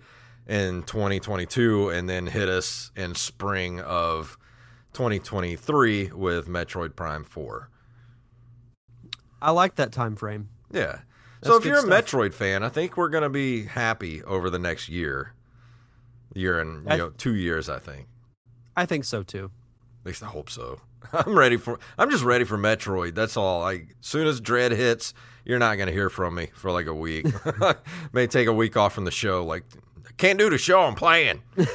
in 0.47 0.84
2022 0.84 1.89
and 1.89 2.10
then 2.10 2.27
hit 2.27 2.49
us 2.49 2.91
in 2.95 3.15
spring 3.15 3.82
of 3.82 4.38
2023 4.93 6.12
with 6.13 6.47
Metroid 6.47 6.95
Prime 6.95 7.23
4. 7.23 7.69
I 9.41 9.51
like 9.51 9.75
that 9.75 9.91
time 9.91 10.15
frame. 10.15 10.49
Yeah. 10.71 10.99
That's 11.41 11.53
so 11.53 11.58
if 11.58 11.65
you're 11.65 11.77
a 11.77 11.82
stuff. 11.82 12.06
Metroid 12.06 12.34
fan, 12.34 12.63
I 12.63 12.69
think 12.69 12.97
we're 12.97 13.10
going 13.10 13.23
to 13.23 13.30
be 13.30 13.65
happy 13.65 14.23
over 14.23 14.49
the 14.49 14.58
next 14.58 14.89
year, 14.89 15.34
year 16.33 16.59
and 16.59 16.83
you 16.85 16.91
I- 16.91 16.97
know 16.97 17.09
two 17.09 17.35
years. 17.35 17.69
I 17.69 17.79
think. 17.79 18.07
I 18.75 18.85
think 18.85 19.05
so 19.05 19.23
too. 19.23 19.51
At 20.01 20.05
least 20.05 20.23
I 20.23 20.27
hope 20.27 20.49
so. 20.49 20.79
I'm 21.13 21.37
ready 21.37 21.57
for. 21.57 21.79
I'm 21.97 22.09
just 22.11 22.23
ready 22.23 22.43
for 22.43 22.57
Metroid. 22.57 23.15
That's 23.15 23.35
all. 23.37 23.61
Like, 23.61 23.95
soon 24.01 24.27
as 24.27 24.39
Dread 24.39 24.71
hits, 24.71 25.13
you're 25.45 25.59
not 25.59 25.75
going 25.75 25.87
to 25.87 25.93
hear 25.93 26.09
from 26.09 26.35
me 26.35 26.49
for 26.55 26.71
like 26.71 26.85
a 26.87 26.93
week. 26.93 27.25
May 28.13 28.27
take 28.27 28.47
a 28.47 28.53
week 28.53 28.77
off 28.77 28.93
from 28.93 29.05
the 29.05 29.11
show. 29.11 29.43
Like, 29.45 29.63
can't 30.17 30.37
do 30.39 30.49
the 30.49 30.57
show. 30.57 30.81
I'm 30.81 30.95
playing. 30.95 31.41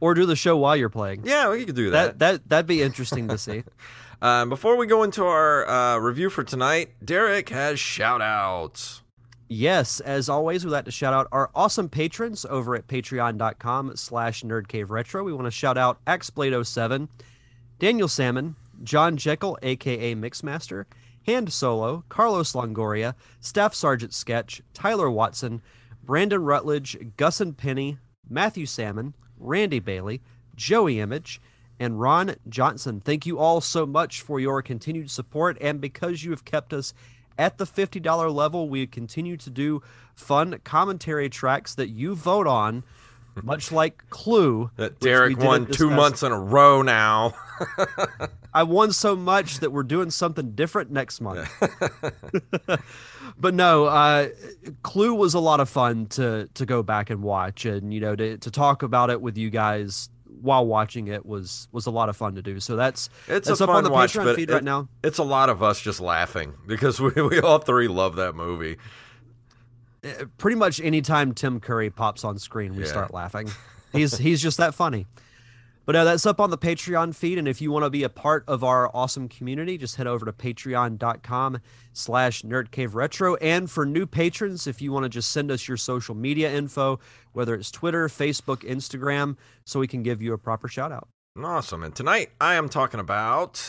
Or 0.00 0.12
do 0.12 0.26
the 0.26 0.36
show 0.36 0.56
while 0.56 0.76
you're 0.76 0.90
playing. 0.90 1.22
Yeah, 1.24 1.48
we 1.50 1.64
could 1.64 1.76
do 1.76 1.90
that. 1.90 2.18
That 2.18 2.40
that 2.42 2.48
that'd 2.50 2.66
be 2.66 2.82
interesting 2.82 3.28
to 3.28 3.38
see. 3.38 3.64
Um, 4.20 4.50
before 4.50 4.76
we 4.76 4.86
go 4.86 5.02
into 5.02 5.24
our 5.24 5.66
uh, 5.66 5.96
review 5.98 6.28
for 6.28 6.44
tonight, 6.44 6.90
Derek 7.02 7.48
has 7.48 7.80
shout 7.80 8.20
outs. 8.20 9.00
Yes, 9.48 10.00
as 10.00 10.28
always, 10.28 10.64
we'd 10.64 10.70
like 10.70 10.86
to 10.86 10.90
shout 10.90 11.12
out 11.12 11.28
our 11.30 11.50
awesome 11.54 11.88
patrons 11.88 12.46
over 12.48 12.74
at 12.74 12.86
patreon.com 12.86 13.96
slash 13.96 14.42
nerdcaveretro. 14.42 15.24
We 15.24 15.34
want 15.34 15.46
to 15.46 15.50
shout 15.50 15.76
out 15.76 16.02
Axblade07, 16.06 17.08
Daniel 17.78 18.08
Salmon, 18.08 18.56
John 18.82 19.16
Jekyll, 19.18 19.58
aka 19.62 20.14
Mixmaster, 20.14 20.86
Hand 21.26 21.52
Solo, 21.52 22.04
Carlos 22.08 22.52
Longoria, 22.52 23.14
Staff 23.40 23.74
Sergeant 23.74 24.14
Sketch, 24.14 24.62
Tyler 24.72 25.10
Watson, 25.10 25.60
Brandon 26.02 26.42
Rutledge, 26.42 26.96
Gus 27.16 27.40
and 27.40 27.56
Penny, 27.56 27.98
Matthew 28.28 28.66
Salmon, 28.66 29.14
Randy 29.38 29.78
Bailey, 29.78 30.22
Joey 30.54 31.00
Image, 31.00 31.40
and 31.78 32.00
Ron 32.00 32.36
Johnson. 32.48 33.00
Thank 33.00 33.26
you 33.26 33.38
all 33.38 33.60
so 33.60 33.84
much 33.84 34.20
for 34.22 34.38
your 34.38 34.62
continued 34.62 35.10
support, 35.10 35.58
and 35.60 35.80
because 35.80 36.22
you 36.22 36.30
have 36.30 36.44
kept 36.44 36.72
us 36.72 36.94
at 37.38 37.58
the 37.58 37.64
$50 37.64 38.34
level, 38.34 38.68
we 38.68 38.86
continue 38.86 39.36
to 39.36 39.50
do 39.50 39.82
fun 40.14 40.60
commentary 40.64 41.28
tracks 41.28 41.74
that 41.74 41.88
you 41.88 42.14
vote 42.14 42.46
on, 42.46 42.84
much 43.42 43.72
like 43.72 44.08
Clue. 44.10 44.70
That 44.76 45.00
Derek 45.00 45.38
won 45.38 45.66
two 45.66 45.90
months 45.90 46.22
in 46.22 46.32
a 46.32 46.38
row 46.38 46.82
now. 46.82 47.34
I 48.54 48.62
won 48.62 48.92
so 48.92 49.16
much 49.16 49.58
that 49.58 49.72
we're 49.72 49.82
doing 49.82 50.10
something 50.10 50.52
different 50.52 50.92
next 50.92 51.20
month. 51.20 51.50
but 53.38 53.54
no, 53.54 53.86
uh, 53.86 54.28
Clue 54.82 55.14
was 55.14 55.34
a 55.34 55.40
lot 55.40 55.58
of 55.58 55.68
fun 55.68 56.06
to 56.06 56.48
to 56.54 56.66
go 56.66 56.84
back 56.84 57.10
and 57.10 57.22
watch, 57.22 57.64
and 57.64 57.92
you 57.92 57.98
know 57.98 58.14
to 58.14 58.38
to 58.38 58.50
talk 58.50 58.84
about 58.84 59.10
it 59.10 59.20
with 59.20 59.36
you 59.36 59.50
guys 59.50 60.08
while 60.40 60.66
watching 60.66 61.08
it 61.08 61.24
was 61.24 61.68
was 61.72 61.86
a 61.86 61.90
lot 61.90 62.08
of 62.08 62.16
fun 62.16 62.34
to 62.34 62.42
do. 62.42 62.60
So 62.60 62.76
that's 62.76 63.08
It's 63.28 63.48
that's 63.48 63.60
up 63.60 63.68
on 63.70 63.84
the 63.84 63.90
watch, 63.90 64.14
Patreon 64.14 64.34
feed 64.36 64.50
it- 64.50 64.54
right 64.54 64.64
now. 64.64 64.88
It's 65.02 65.18
a 65.18 65.22
lot 65.24 65.48
of 65.48 65.62
us 65.62 65.80
just 65.80 66.00
laughing 66.00 66.54
because 66.66 67.00
we, 67.00 67.10
we 67.22 67.40
all 67.40 67.58
three 67.58 67.88
love 67.88 68.16
that 68.16 68.34
movie. 68.34 68.76
Uh, 70.04 70.24
Pretty 70.38 70.56
much 70.56 70.80
anytime 70.80 71.32
Tim 71.32 71.60
Curry 71.60 71.90
pops 71.90 72.24
on 72.24 72.38
screen, 72.38 72.74
we 72.76 72.82
Yeah. 72.84 72.88
start 72.90 73.14
laughing. 73.14 73.50
He's 73.92 74.18
he's 74.18 74.42
just 74.42 74.58
that 74.58 74.74
funny. 74.74 75.06
But 75.86 75.96
uh, 75.96 76.04
that's 76.04 76.24
up 76.26 76.40
on 76.40 76.50
the 76.50 76.58
Patreon 76.58 77.14
feed, 77.14 77.38
and 77.38 77.46
if 77.46 77.60
you 77.60 77.70
want 77.70 77.84
to 77.84 77.90
be 77.90 78.02
a 78.02 78.08
part 78.08 78.44
of 78.48 78.64
our 78.64 78.90
awesome 78.94 79.28
community, 79.28 79.76
just 79.76 79.96
head 79.96 80.06
over 80.06 80.24
to 80.24 80.32
patreon.com 80.32 81.60
slash 81.92 82.42
nerdcaveretro. 82.42 83.36
And 83.40 83.70
for 83.70 83.84
new 83.84 84.06
patrons, 84.06 84.66
if 84.66 84.80
you 84.80 84.92
want 84.92 85.04
to 85.04 85.08
just 85.08 85.30
send 85.30 85.50
us 85.50 85.68
your 85.68 85.76
social 85.76 86.14
media 86.14 86.52
info, 86.52 87.00
whether 87.32 87.54
it's 87.54 87.70
Twitter, 87.70 88.08
Facebook, 88.08 88.68
Instagram, 88.68 89.36
so 89.64 89.80
we 89.80 89.86
can 89.86 90.02
give 90.02 90.22
you 90.22 90.32
a 90.32 90.38
proper 90.38 90.68
shout 90.68 90.92
out. 90.92 91.08
Awesome. 91.42 91.82
And 91.82 91.94
tonight 91.94 92.30
I 92.40 92.54
am 92.54 92.68
talking 92.68 93.00
about. 93.00 93.68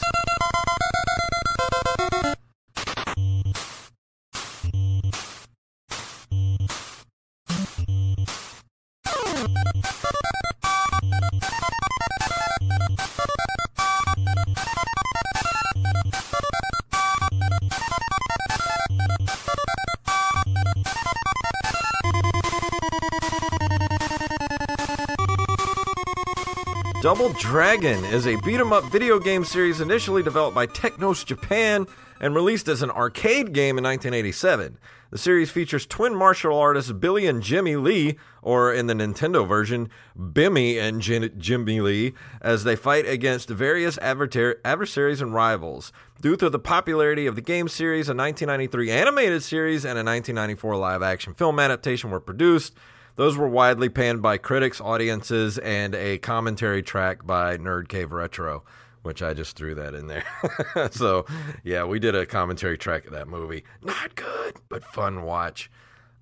Double 27.17 27.31
Dragon 27.39 28.03
is 28.03 28.27
a 28.27 28.35
beat 28.41 28.59
'em 28.59 28.73
up 28.73 28.83
video 28.91 29.19
game 29.19 29.45
series 29.45 29.79
initially 29.79 30.21
developed 30.21 30.53
by 30.53 30.65
Technos 30.65 31.23
Japan 31.23 31.87
and 32.19 32.35
released 32.35 32.67
as 32.67 32.81
an 32.81 32.91
arcade 32.91 33.53
game 33.53 33.77
in 33.77 33.85
1987. 33.85 34.77
The 35.11 35.17
series 35.17 35.49
features 35.49 35.85
twin 35.85 36.13
martial 36.13 36.59
artists 36.59 36.91
Billy 36.91 37.25
and 37.25 37.41
Jimmy 37.41 37.77
Lee, 37.77 38.17
or 38.41 38.73
in 38.73 38.87
the 38.87 38.93
Nintendo 38.93 39.47
version, 39.47 39.87
Bimmy 40.19 40.77
and 40.77 40.99
Jin- 40.99 41.31
Jimmy 41.37 41.79
Lee, 41.79 42.13
as 42.41 42.65
they 42.65 42.75
fight 42.75 43.07
against 43.07 43.47
various 43.49 43.95
advertar- 43.99 44.57
adversaries 44.65 45.21
and 45.21 45.33
rivals. 45.33 45.93
Due 46.19 46.35
to 46.35 46.49
the 46.49 46.59
popularity 46.59 47.27
of 47.27 47.35
the 47.35 47.41
game 47.41 47.69
series, 47.69 48.09
a 48.09 48.13
1993 48.13 48.91
animated 48.91 49.41
series 49.41 49.85
and 49.85 49.97
a 49.97 50.03
1994 50.03 50.75
live 50.75 51.01
action 51.01 51.33
film 51.33 51.61
adaptation 51.61 52.11
were 52.11 52.19
produced. 52.19 52.73
Those 53.15 53.37
were 53.37 53.47
widely 53.47 53.87
panned 53.87 54.21
by 54.21 54.37
critics, 54.37 54.81
audiences, 54.81 55.57
and 55.57 55.95
a 55.95 56.17
commentary 56.17 56.83
track 56.83 57.25
by 57.25 57.57
Nerd 57.57 57.87
Cave 57.87 58.11
Retro, 58.11 58.63
which 59.03 59.23
I 59.23 59.33
just 59.33 59.55
threw 59.55 59.73
that 59.75 59.93
in 59.93 60.07
there. 60.07 60.25
so, 60.91 61.25
yeah, 61.63 61.85
we 61.85 61.99
did 61.99 62.13
a 62.13 62.25
commentary 62.25 62.77
track 62.77 63.05
of 63.05 63.13
that 63.13 63.27
movie. 63.29 63.63
Not 63.81 64.15
good, 64.15 64.57
but 64.67 64.83
fun 64.83 65.23
watch. 65.23 65.71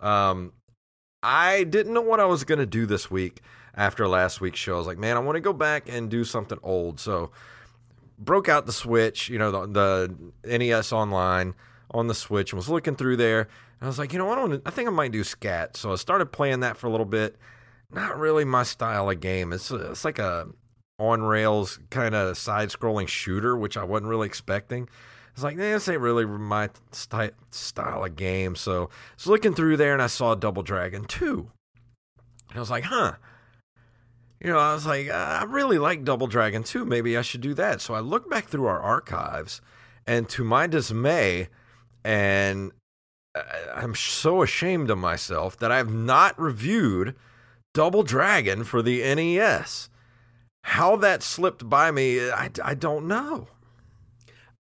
Um, 0.02 0.54
I 1.24 1.64
didn't 1.64 1.94
know 1.94 2.02
what 2.02 2.20
I 2.20 2.26
was 2.26 2.44
going 2.44 2.60
to 2.60 2.66
do 2.68 2.86
this 2.86 3.10
week 3.10 3.42
after 3.74 4.08
last 4.08 4.40
week's 4.40 4.60
show. 4.60 4.76
I 4.76 4.78
was 4.78 4.88
like, 4.88 5.00
man, 5.00 5.18
I 5.18 5.20
want 5.22 5.36
to 5.36 5.42
go 5.42 5.54
back 5.54 5.90
and 5.90 6.12
do 6.12 6.24
something 6.24 6.60
old. 6.62 7.00
So, 7.00 7.32
broke 8.20 8.50
out 8.50 8.68
the 8.68 8.74
Switch, 8.74 9.30
you 9.30 9.40
know, 9.40 9.52
the, 9.66 10.14
the 10.44 10.58
NES 10.58 10.94
Online 10.94 11.56
on 11.90 12.08
the 12.08 12.14
Switch, 12.14 12.52
and 12.52 12.58
was 12.58 12.70
looking 12.70 12.96
through 12.96 13.18
there. 13.18 13.48
I 13.84 13.88
was 13.88 14.00
like, 14.00 14.14
you 14.14 14.20
know? 14.20 14.30
I, 14.30 14.40
wanna- 14.40 14.62
I 14.66 14.70
think 14.70 14.88
I 14.88 14.92
might 14.92 15.12
do 15.12 15.24
Scat. 15.24 15.76
So 15.78 15.92
I 15.92 15.96
started 15.96 16.28
playing 16.28 16.62
that 16.62 16.78
for 16.78 16.88
a 16.88 16.90
little 16.90 17.06
bit. 17.06 17.36
Not 17.92 18.18
really 18.18 18.46
my 18.46 18.64
style 18.64 19.10
of 19.10 19.20
game. 19.20 19.54
It's 19.54 19.70
it's 19.70 20.06
like 20.06 20.18
a 20.20 20.48
on 21.00 21.22
rails 21.22 21.80
kind 21.90 22.16
of 22.16 22.38
side 22.38 22.70
scrolling 22.70 23.08
shooter, 23.08 23.58
which 23.58 23.76
I 23.78 23.84
wasn't 23.84 24.10
really 24.10 24.26
expecting. 24.28 24.88
It's 25.34 25.44
like, 25.44 25.56
eh, 25.58 25.74
this 25.74 25.90
ain't 25.90 26.00
really 26.00 26.26
my 26.26 26.70
sty- 26.92 27.32
style 27.52 28.06
of 28.06 28.16
game. 28.16 28.56
So 28.56 28.84
I 28.86 28.88
was 29.18 29.28
looking 29.28 29.54
through 29.54 29.78
there 29.78 29.94
and 29.94 30.02
I 30.02 30.08
saw 30.08 30.34
Double 30.36 30.64
Dragon 30.64 31.06
2. 31.06 31.50
And 32.50 32.58
I 32.58 32.60
was 32.60 32.70
like, 32.72 32.86
huh. 32.86 33.14
You 34.40 34.52
know, 34.52 34.60
I 34.60 34.74
was 34.74 34.86
like, 34.86 35.10
uh, 35.10 35.14
I 35.42 35.44
really 35.46 35.78
like 35.80 36.04
Double 36.04 36.28
Dragon 36.28 36.64
2. 36.64 36.86
Maybe 36.86 37.18
I 37.18 37.22
should 37.22 37.42
do 37.42 37.54
that. 37.56 37.82
So 37.82 37.94
I 37.94 38.00
looked 38.00 38.30
back 38.30 38.46
through 38.46 38.66
our 38.68 38.80
archives, 38.80 39.62
and 40.06 40.28
to 40.30 40.44
my 40.44 40.68
dismay, 40.68 41.48
and 42.04 42.72
I'm 43.74 43.96
so 43.96 44.44
ashamed 44.44 44.90
of 44.90 44.98
myself 44.98 45.58
that 45.58 45.72
I've 45.72 45.92
not 45.94 46.40
reviewed 46.40 47.16
Double 47.74 48.04
Dragon 48.04 48.64
for 48.64 48.82
the 48.82 49.00
NES. 49.16 49.90
How 50.66 50.96
that 50.98 51.24
slipped 51.24 51.68
by 51.68 51.92
me, 51.92 52.30
I, 52.30 52.50
I 52.64 52.74
don't 52.76 53.08
know. 53.08 53.48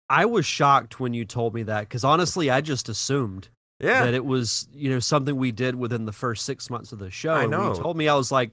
I 0.09 0.25
was 0.27 0.45
shocked 0.45 1.01
when 1.01 1.15
you 1.15 1.25
told 1.25 1.55
me 1.55 1.63
that 1.65 1.83
because 1.83 2.05
honestly, 2.05 2.51
I 2.51 2.61
just 2.61 2.89
assumed 2.89 3.49
Yeah. 3.81 4.05
that 4.05 4.15
it 4.15 4.25
was 4.25 4.69
you 4.73 4.91
know 4.91 4.99
something 5.01 5.37
we 5.37 5.53
did 5.53 5.75
within 5.77 6.05
the 6.05 6.13
first 6.13 6.45
six 6.45 6.69
months 6.69 6.93
of 6.93 6.99
the 6.99 7.11
show. 7.11 7.33
I 7.33 7.43
And 7.45 7.53
when 7.53 7.61
know. 7.61 7.75
you 7.75 7.81
told 7.81 7.97
me 7.97 8.09
I 8.09 8.15
was 8.15 8.31
like, 8.33 8.53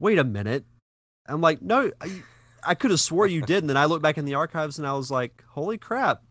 wait 0.00 0.18
a 0.18 0.24
minute. 0.24 0.64
I'm 1.26 1.40
like, 1.40 1.62
no, 1.62 1.90
I, 2.00 2.22
I 2.62 2.74
could 2.74 2.90
have 2.90 3.00
swore 3.00 3.26
you 3.26 3.40
did, 3.42 3.62
and 3.62 3.70
then 3.70 3.76
I 3.78 3.84
looked 3.86 4.02
back 4.02 4.18
in 4.18 4.24
the 4.26 4.34
archives 4.34 4.78
and 4.78 4.86
I 4.86 4.92
was 4.94 5.10
like, 5.10 5.42
holy 5.50 5.78
crap, 5.78 6.22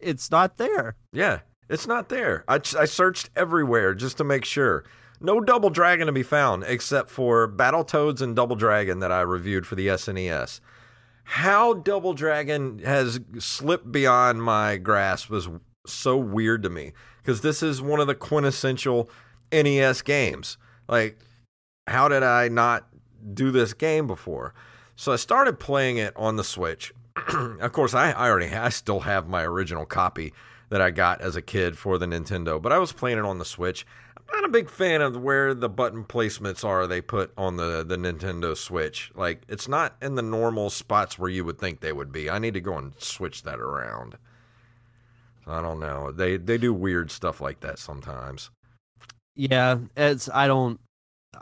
it's 0.00 0.30
not 0.30 0.56
there. 0.58 0.96
Yeah, 1.12 1.40
it's 1.68 1.86
not 1.86 2.08
there. 2.08 2.44
I, 2.48 2.56
I 2.78 2.84
searched 2.84 3.30
everywhere 3.36 3.94
just 3.94 4.18
to 4.18 4.24
make 4.24 4.44
sure. 4.44 4.84
No 5.20 5.40
Double 5.40 5.70
Dragon 5.70 6.06
to 6.06 6.12
be 6.12 6.22
found 6.22 6.64
except 6.66 7.08
for 7.08 7.48
Battletoads 7.48 8.20
and 8.20 8.36
Double 8.36 8.56
Dragon 8.56 8.98
that 9.00 9.10
I 9.10 9.22
reviewed 9.22 9.66
for 9.66 9.74
the 9.74 9.88
SNES. 9.88 10.60
How 11.24 11.74
Double 11.74 12.12
Dragon 12.12 12.80
has 12.80 13.18
slipped 13.38 13.90
beyond 13.90 14.42
my 14.42 14.76
grasp 14.76 15.30
was 15.30 15.48
so 15.86 16.16
weird 16.16 16.62
to 16.62 16.70
me 16.70 16.92
because 17.22 17.40
this 17.40 17.62
is 17.62 17.80
one 17.82 17.98
of 17.98 18.06
the 18.06 18.14
quintessential 18.14 19.10
NES 19.50 20.02
games. 20.02 20.58
Like, 20.88 21.18
how 21.88 22.08
did 22.08 22.22
I 22.22 22.48
not 22.48 22.86
do 23.34 23.50
this 23.50 23.72
game 23.72 24.06
before? 24.06 24.54
So 24.94 25.12
I 25.12 25.16
started 25.16 25.58
playing 25.58 25.96
it 25.96 26.14
on 26.16 26.36
the 26.36 26.44
Switch. 26.44 26.92
of 27.60 27.72
course, 27.72 27.94
I, 27.94 28.12
I 28.12 28.28
already 28.28 28.54
I 28.54 28.68
still 28.68 29.00
have 29.00 29.28
my 29.28 29.42
original 29.42 29.86
copy 29.86 30.32
that 30.68 30.80
I 30.80 30.90
got 30.90 31.20
as 31.20 31.36
a 31.36 31.42
kid 31.42 31.78
for 31.78 31.98
the 31.98 32.06
Nintendo, 32.06 32.60
but 32.60 32.72
I 32.72 32.78
was 32.78 32.92
playing 32.92 33.18
it 33.18 33.24
on 33.24 33.38
the 33.38 33.44
Switch. 33.44 33.86
I'm 34.16 34.40
not 34.40 34.48
a 34.48 34.52
big 34.52 34.68
fan 34.68 35.02
of 35.02 35.16
where 35.16 35.54
the 35.54 35.68
button 35.68 36.04
placements 36.04 36.64
are 36.64 36.86
they 36.86 37.00
put 37.00 37.32
on 37.36 37.56
the, 37.56 37.84
the 37.84 37.96
Nintendo 37.96 38.56
Switch. 38.56 39.12
Like, 39.14 39.42
it's 39.48 39.68
not 39.68 39.96
in 40.02 40.16
the 40.16 40.22
normal 40.22 40.70
spots 40.70 41.18
where 41.18 41.30
you 41.30 41.44
would 41.44 41.58
think 41.58 41.80
they 41.80 41.92
would 41.92 42.10
be. 42.10 42.28
I 42.28 42.38
need 42.38 42.54
to 42.54 42.60
go 42.60 42.76
and 42.76 42.92
switch 42.98 43.44
that 43.44 43.60
around. 43.60 44.16
I 45.46 45.62
don't 45.62 45.78
know. 45.78 46.10
They 46.10 46.36
they 46.38 46.58
do 46.58 46.74
weird 46.74 47.10
stuff 47.10 47.40
like 47.40 47.60
that 47.60 47.78
sometimes. 47.78 48.50
Yeah, 49.36 49.78
it's 49.96 50.28
I 50.28 50.48
don't 50.48 50.80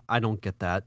I 0.09 0.21
don't 0.21 0.41
get 0.41 0.59
that. 0.59 0.85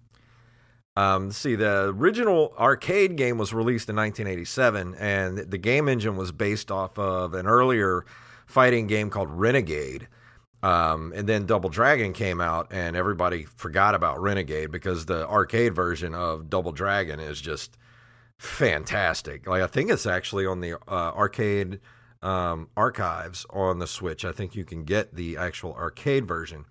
Um, 0.96 1.32
see, 1.32 1.56
the 1.56 1.94
original 1.96 2.54
arcade 2.58 3.18
game 3.18 3.38
was 3.38 3.54
released 3.54 3.88
in 3.88 3.96
1987, 3.96 4.96
and 4.96 5.38
the 5.38 5.58
game 5.58 5.88
engine 5.88 6.16
was 6.16 6.32
based 6.32 6.72
off 6.72 6.98
of 6.98 7.36
an 7.36 7.46
earlier 7.46 8.04
fighting 8.48 8.88
game 8.88 9.12
called 9.12 9.30
Renegade. 9.30 10.08
Um, 10.64 11.14
and 11.16 11.30
then 11.30 11.46
Double 11.46 11.70
Dragon 11.70 12.14
came 12.14 12.42
out, 12.42 12.68
and 12.72 12.96
everybody 12.96 13.44
forgot 13.44 13.94
about 13.94 14.20
Renegade 14.20 14.72
because 14.72 15.06
the 15.06 15.28
arcade 15.28 15.76
version 15.76 16.16
of 16.16 16.50
Double 16.50 16.72
Dragon 16.72 17.20
is 17.20 17.40
just 17.40 17.78
fantastic. 18.40 19.48
Like 19.48 19.62
I 19.62 19.68
think 19.68 19.92
it's 19.92 20.08
actually 20.08 20.48
on 20.48 20.62
the 20.62 20.74
uh, 20.88 21.12
arcade 21.16 21.80
um, 22.24 22.70
archives 22.76 23.46
on 23.52 23.78
the 23.78 23.88
Switch. 23.88 24.26
I 24.26 24.32
think 24.32 24.56
you 24.56 24.66
can 24.66 24.84
get 24.84 25.14
the 25.14 25.38
actual 25.38 25.74
arcade 25.74 26.28
version. 26.28 26.66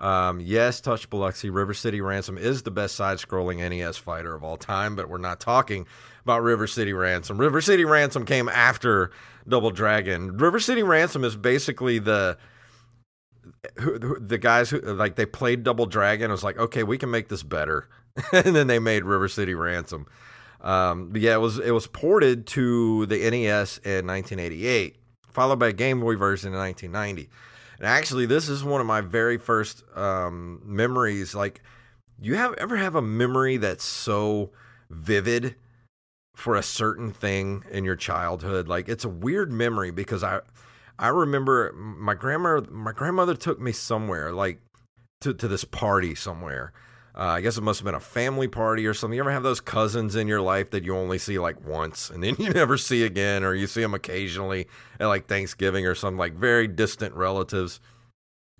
Um, 0.00 0.40
yes, 0.40 0.80
Touch 0.80 1.08
Biloxi, 1.10 1.50
River 1.50 1.74
City 1.74 2.00
Ransom 2.00 2.38
is 2.38 2.62
the 2.62 2.70
best 2.70 2.96
side 2.96 3.18
scrolling 3.18 3.58
NES 3.58 3.98
fighter 3.98 4.34
of 4.34 4.42
all 4.42 4.56
time, 4.56 4.96
but 4.96 5.10
we're 5.10 5.18
not 5.18 5.40
talking 5.40 5.86
about 6.22 6.42
River 6.42 6.66
City 6.66 6.94
Ransom. 6.94 7.38
River 7.38 7.60
City 7.60 7.84
Ransom 7.84 8.24
came 8.24 8.48
after 8.48 9.10
Double 9.46 9.70
Dragon. 9.70 10.38
River 10.38 10.58
City 10.58 10.82
Ransom 10.82 11.22
is 11.22 11.36
basically 11.36 11.98
the 11.98 12.38
who, 13.78 14.18
the 14.18 14.38
guys 14.38 14.70
who 14.70 14.80
like 14.80 15.16
they 15.16 15.26
played 15.26 15.64
Double 15.64 15.86
Dragon. 15.86 16.30
It 16.30 16.32
was 16.32 16.44
like, 16.44 16.58
okay, 16.58 16.82
we 16.82 16.96
can 16.96 17.10
make 17.10 17.28
this 17.28 17.42
better, 17.42 17.88
and 18.32 18.56
then 18.56 18.68
they 18.68 18.78
made 18.78 19.04
River 19.04 19.28
City 19.28 19.54
Ransom. 19.54 20.06
Um, 20.62 21.10
but 21.10 21.20
yeah, 21.20 21.34
it 21.34 21.40
was 21.40 21.58
it 21.58 21.72
was 21.72 21.86
ported 21.86 22.46
to 22.48 23.04
the 23.06 23.18
NES 23.18 23.78
in 23.78 24.06
1988, 24.06 24.96
followed 25.28 25.58
by 25.58 25.68
a 25.68 25.72
Game 25.72 26.00
Boy 26.00 26.16
version 26.16 26.52
in 26.52 26.58
1990. 26.58 27.30
And 27.80 27.88
actually, 27.88 28.26
this 28.26 28.50
is 28.50 28.62
one 28.62 28.82
of 28.82 28.86
my 28.86 29.00
very 29.00 29.38
first 29.38 29.82
um, 29.96 30.60
memories. 30.64 31.34
Like, 31.34 31.62
you 32.20 32.34
have 32.34 32.52
ever 32.54 32.76
have 32.76 32.94
a 32.94 33.02
memory 33.02 33.56
that's 33.56 33.84
so 33.84 34.50
vivid 34.90 35.54
for 36.36 36.56
a 36.56 36.62
certain 36.62 37.10
thing 37.10 37.64
in 37.70 37.84
your 37.84 37.96
childhood? 37.96 38.68
Like, 38.68 38.90
it's 38.90 39.06
a 39.06 39.08
weird 39.08 39.50
memory 39.50 39.90
because 39.90 40.22
I 40.22 40.40
I 40.98 41.08
remember 41.08 41.72
my 41.72 42.12
grandma 42.12 42.60
my 42.70 42.92
grandmother 42.92 43.34
took 43.34 43.58
me 43.58 43.72
somewhere 43.72 44.30
like 44.32 44.60
to 45.22 45.32
to 45.32 45.48
this 45.48 45.64
party 45.64 46.14
somewhere. 46.14 46.74
Uh, 47.20 47.34
I 47.34 47.42
guess 47.42 47.58
it 47.58 47.62
must 47.62 47.80
have 47.80 47.84
been 47.84 47.94
a 47.94 48.00
family 48.00 48.48
party 48.48 48.86
or 48.86 48.94
something. 48.94 49.14
You 49.14 49.20
ever 49.20 49.30
have 49.30 49.42
those 49.42 49.60
cousins 49.60 50.16
in 50.16 50.26
your 50.26 50.40
life 50.40 50.70
that 50.70 50.84
you 50.84 50.96
only 50.96 51.18
see 51.18 51.38
like 51.38 51.62
once 51.66 52.08
and 52.08 52.24
then 52.24 52.34
you 52.38 52.48
never 52.48 52.78
see 52.78 53.04
again, 53.04 53.44
or 53.44 53.54
you 53.54 53.66
see 53.66 53.82
them 53.82 53.92
occasionally 53.92 54.68
at 54.98 55.06
like 55.06 55.26
Thanksgiving 55.26 55.86
or 55.86 55.94
something, 55.94 56.16
like 56.16 56.32
very 56.32 56.66
distant 56.66 57.14
relatives? 57.14 57.78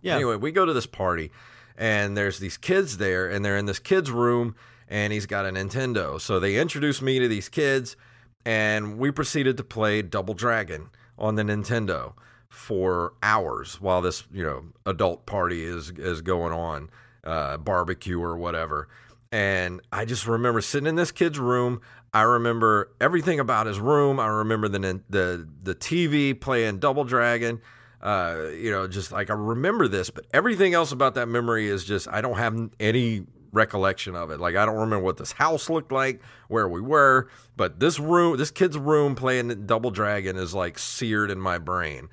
Yeah. 0.03 0.17
Anyway, 0.17 0.37
we 0.37 0.53
go 0.53 0.67
to 0.67 0.75
this 0.75 0.85
party 0.85 1.31
and 1.79 2.19
there's 2.19 2.39
these 2.39 2.59
kids 2.59 2.99
there 2.99 3.31
and 3.31 3.43
they're 3.43 3.57
in 3.57 3.65
this 3.65 3.79
kid's 3.79 4.11
room 4.11 4.55
and 4.89 5.11
he's 5.11 5.25
got 5.25 5.47
a 5.47 5.51
Nintendo. 5.51 6.21
So 6.21 6.39
they 6.39 6.57
introduced 6.57 7.01
me 7.01 7.19
to 7.19 7.29
these 7.29 7.49
kids 7.49 7.97
and 8.45 8.99
we 8.99 9.11
proceeded 9.11 9.57
to 9.57 9.65
play 9.65 10.03
Double 10.03 10.35
Dragon 10.35 10.91
on 11.19 11.37
the 11.37 11.43
Nintendo 11.43 12.13
for 12.51 13.15
hours 13.23 13.81
while 13.81 14.03
this, 14.03 14.25
you 14.31 14.43
know, 14.43 14.65
adult 14.85 15.25
party 15.25 15.65
is 15.65 15.91
is 15.97 16.21
going 16.21 16.53
on, 16.53 16.91
uh, 17.25 17.57
barbecue 17.57 18.21
or 18.21 18.37
whatever. 18.37 18.89
And 19.33 19.81
I 19.93 20.05
just 20.05 20.27
remember 20.27 20.61
sitting 20.61 20.89
in 20.89 20.97
this 20.97 21.13
kid's 21.13 21.39
room. 21.39 21.81
I 22.13 22.23
remember 22.23 22.91
everything 23.01 23.39
about 23.39 23.67
his 23.67 23.79
room. 23.79 24.19
I 24.19 24.27
remember 24.27 24.69
the 24.69 25.01
the 25.09 25.49
the 25.63 25.75
TV 25.75 26.39
playing 26.39 26.79
Double 26.79 27.05
Dragon. 27.05 27.61
Uh, 28.03 28.49
you 28.55 28.71
know, 28.71 28.89
just 28.89 29.13
like 29.13 29.31
I 29.31 29.35
remember 29.35 29.87
this, 29.87 30.11
but 30.11 30.27
everything 30.33 30.75
else 30.75 30.91
about 30.91 31.15
that 31.15 31.29
memory 31.29 31.69
is 31.69 31.85
just 31.85 32.09
I 32.09 32.21
don't 32.21 32.39
have 32.39 32.71
any 32.81 33.27
recollection 33.53 34.17
of 34.17 34.31
it. 34.31 34.41
Like 34.41 34.57
I 34.57 34.65
don't 34.65 34.77
remember 34.77 35.05
what 35.05 35.19
this 35.19 35.33
house 35.33 35.71
looked 35.71 35.93
like, 35.93 36.21
where 36.49 36.69
we 36.69 36.81
were, 36.81 37.29
but 37.57 37.79
this 37.79 38.01
room, 38.01 38.37
this 38.37 38.51
kid's 38.51 38.79
room 38.79 39.15
playing 39.15 39.67
Double 39.67 39.91
Dragon 39.91 40.37
is 40.37 40.55
like 40.55 40.79
seared 40.79 41.31
in 41.31 41.41
my 41.41 41.59
brain. 41.59 42.09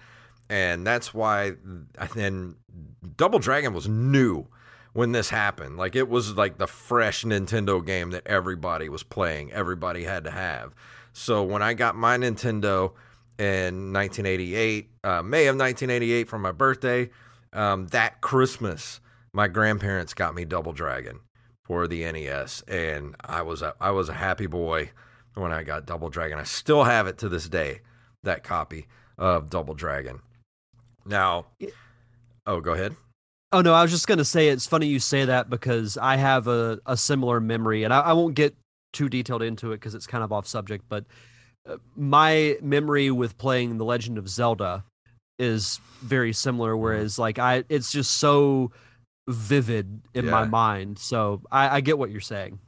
And 0.49 0.85
that's 0.85 1.13
why 1.13 1.53
then 2.15 2.55
Double 3.15 3.39
Dragon 3.39 3.73
was 3.73 3.87
new 3.87 4.47
when 4.97 5.11
this 5.11 5.29
happened. 5.29 5.77
Like 5.77 5.95
it 5.95 6.09
was 6.09 6.35
like 6.35 6.57
the 6.57 6.65
fresh 6.65 7.23
Nintendo 7.23 7.85
game 7.85 8.09
that 8.09 8.25
everybody 8.25 8.89
was 8.89 9.03
playing, 9.03 9.51
everybody 9.51 10.03
had 10.03 10.23
to 10.23 10.31
have. 10.31 10.73
So 11.13 11.43
when 11.43 11.61
I 11.61 11.75
got 11.75 11.95
my 11.95 12.17
Nintendo 12.17 12.93
in 13.37 13.93
1988, 13.93 14.89
uh, 15.03 15.21
May 15.21 15.45
of 15.45 15.55
1988 15.55 16.27
for 16.27 16.39
my 16.39 16.51
birthday, 16.51 17.11
um, 17.53 17.85
that 17.89 18.21
Christmas, 18.21 18.99
my 19.33 19.47
grandparents 19.47 20.15
got 20.15 20.33
me 20.33 20.45
Double 20.45 20.73
Dragon 20.73 21.19
for 21.63 21.87
the 21.87 22.11
NES, 22.11 22.63
and 22.67 23.15
I 23.23 23.43
was 23.43 23.61
a, 23.61 23.75
I 23.79 23.91
was 23.91 24.09
a 24.09 24.13
happy 24.13 24.47
boy 24.47 24.89
when 25.35 25.51
I 25.51 25.61
got 25.61 25.85
Double 25.85 26.09
Dragon. 26.09 26.39
I 26.39 26.43
still 26.43 26.85
have 26.85 27.05
it 27.05 27.19
to 27.19 27.29
this 27.29 27.47
day, 27.47 27.81
that 28.23 28.43
copy 28.43 28.87
of 29.19 29.51
Double 29.51 29.75
Dragon. 29.75 30.21
Now, 31.05 31.45
oh, 32.47 32.61
go 32.61 32.71
ahead. 32.71 32.95
Oh 33.51 33.61
no, 33.61 33.73
I 33.73 33.81
was 33.81 33.91
just 33.91 34.07
gonna 34.07 34.25
say 34.25 34.49
it's 34.49 34.67
funny 34.67 34.87
you 34.87 34.99
say 34.99 35.25
that 35.25 35.49
because 35.49 35.97
I 35.97 36.17
have 36.17 36.47
a, 36.47 36.79
a 36.85 36.97
similar 36.97 37.39
memory, 37.39 37.83
and 37.83 37.93
I, 37.93 38.01
I 38.01 38.13
won't 38.13 38.35
get 38.35 38.55
too 38.93 39.09
detailed 39.09 39.41
into 39.41 39.71
it 39.71 39.75
because 39.77 39.95
it's 39.95 40.07
kind 40.07 40.23
of 40.23 40.33
off 40.33 40.47
subject. 40.47 40.85
But 40.89 41.05
uh, 41.67 41.77
my 41.95 42.57
memory 42.61 43.11
with 43.11 43.37
playing 43.37 43.77
The 43.77 43.85
Legend 43.85 44.17
of 44.17 44.27
Zelda 44.27 44.83
is 45.39 45.79
very 46.01 46.33
similar. 46.33 46.75
Whereas, 46.75 47.17
like 47.17 47.39
I, 47.39 47.63
it's 47.69 47.91
just 47.91 48.15
so 48.15 48.71
vivid 49.27 50.01
in 50.13 50.25
my 50.29 50.45
mind. 50.45 50.99
So 50.99 51.41
I, 51.51 51.77
I 51.77 51.81
get 51.81 51.97
what 51.97 52.11
you're 52.11 52.21
saying. 52.21 52.59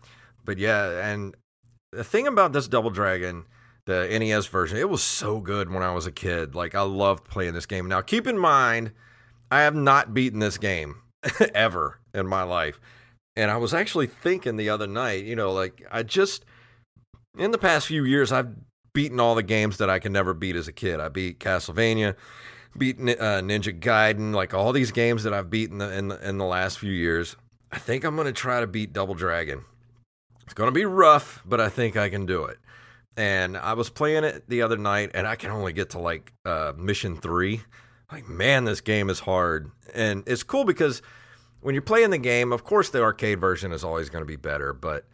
But 0.45 0.57
yeah, 0.57 1.11
and 1.11 1.35
the 1.91 2.03
thing 2.03 2.27
about 2.27 2.53
this 2.53 2.67
Double 2.67 2.89
Dragon, 2.89 3.45
the 3.85 4.07
NES 4.07 4.47
version, 4.47 4.77
it 4.77 4.89
was 4.89 5.03
so 5.03 5.39
good 5.39 5.69
when 5.69 5.83
I 5.83 5.93
was 5.93 6.05
a 6.05 6.11
kid. 6.11 6.55
Like 6.55 6.75
I 6.75 6.81
loved 6.81 7.25
playing 7.25 7.53
this 7.53 7.65
game. 7.65 7.87
Now 7.87 8.01
keep 8.01 8.27
in 8.27 8.37
mind, 8.37 8.91
I 9.51 9.61
have 9.61 9.75
not 9.75 10.13
beaten 10.13 10.39
this 10.39 10.57
game 10.57 11.01
ever 11.53 11.99
in 12.13 12.27
my 12.27 12.43
life. 12.43 12.79
And 13.35 13.49
I 13.49 13.57
was 13.57 13.73
actually 13.73 14.07
thinking 14.07 14.57
the 14.57 14.69
other 14.69 14.87
night, 14.87 15.23
you 15.25 15.35
know, 15.35 15.51
like 15.51 15.85
I 15.91 16.03
just 16.03 16.45
in 17.37 17.51
the 17.51 17.57
past 17.57 17.87
few 17.87 18.03
years 18.03 18.31
I've 18.31 18.53
beaten 18.93 19.19
all 19.19 19.35
the 19.35 19.43
games 19.43 19.77
that 19.77 19.89
I 19.89 19.99
can 19.99 20.11
never 20.11 20.33
beat 20.33 20.55
as 20.55 20.67
a 20.67 20.73
kid. 20.73 20.99
I 20.99 21.09
beat 21.09 21.39
Castlevania, 21.39 22.15
beat 22.77 22.99
uh, 22.99 23.41
Ninja 23.41 23.77
Gaiden, 23.79 24.33
like 24.33 24.53
all 24.53 24.73
these 24.73 24.91
games 24.91 25.23
that 25.23 25.33
I've 25.33 25.49
beaten 25.49 25.81
in 25.81 26.09
the, 26.09 26.27
in 26.27 26.37
the 26.37 26.45
last 26.45 26.79
few 26.79 26.91
years. 26.91 27.35
I 27.71 27.77
think 27.77 28.03
I'm 28.03 28.15
going 28.15 28.27
to 28.27 28.33
try 28.33 28.59
to 28.59 28.67
beat 28.67 28.93
Double 28.93 29.13
Dragon. 29.13 29.63
It's 30.43 30.53
going 30.53 30.67
to 30.67 30.71
be 30.73 30.85
rough, 30.85 31.43
but 31.45 31.61
I 31.61 31.69
think 31.69 31.95
I 31.95 32.09
can 32.09 32.25
do 32.25 32.45
it. 32.45 32.57
And 33.15 33.55
I 33.55 33.73
was 33.73 33.89
playing 33.89 34.23
it 34.23 34.49
the 34.49 34.63
other 34.63 34.77
night, 34.77 35.11
and 35.13 35.27
I 35.27 35.35
can 35.35 35.51
only 35.51 35.73
get 35.73 35.91
to 35.91 35.99
like 35.99 36.33
uh, 36.45 36.73
mission 36.75 37.15
three. 37.17 37.61
Like, 38.11 38.27
man, 38.27 38.65
this 38.65 38.81
game 38.81 39.09
is 39.09 39.19
hard. 39.19 39.71
And 39.93 40.23
it's 40.25 40.43
cool 40.43 40.65
because 40.65 41.01
when 41.61 41.75
you're 41.75 41.81
playing 41.81 42.09
the 42.09 42.17
game, 42.17 42.51
of 42.51 42.63
course, 42.63 42.89
the 42.89 43.01
arcade 43.01 43.39
version 43.39 43.71
is 43.71 43.83
always 43.83 44.09
going 44.09 44.21
to 44.23 44.27
be 44.27 44.35
better, 44.35 44.73
but 44.73 45.05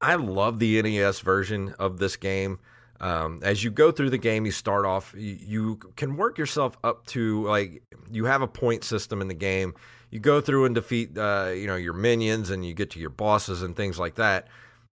I 0.00 0.16
love 0.16 0.58
the 0.58 0.80
NES 0.82 1.20
version 1.20 1.74
of 1.78 1.98
this 1.98 2.16
game. 2.16 2.58
Um, 3.00 3.40
as 3.42 3.64
you 3.64 3.70
go 3.70 3.90
through 3.90 4.10
the 4.10 4.18
game, 4.18 4.46
you 4.46 4.52
start 4.52 4.84
off, 4.86 5.14
you, 5.16 5.36
you 5.40 5.76
can 5.96 6.16
work 6.16 6.38
yourself 6.38 6.76
up 6.84 7.06
to 7.08 7.44
like 7.46 7.82
you 8.10 8.24
have 8.24 8.40
a 8.42 8.46
point 8.46 8.84
system 8.84 9.20
in 9.20 9.28
the 9.28 9.34
game. 9.34 9.74
You 10.10 10.20
go 10.20 10.40
through 10.40 10.66
and 10.66 10.74
defeat, 10.74 11.18
uh, 11.18 11.50
you 11.54 11.66
know, 11.66 11.74
your 11.74 11.92
minions, 11.92 12.50
and 12.50 12.64
you 12.64 12.72
get 12.72 12.90
to 12.90 13.00
your 13.00 13.10
bosses 13.10 13.62
and 13.62 13.74
things 13.74 13.98
like 13.98 14.14
that. 14.14 14.48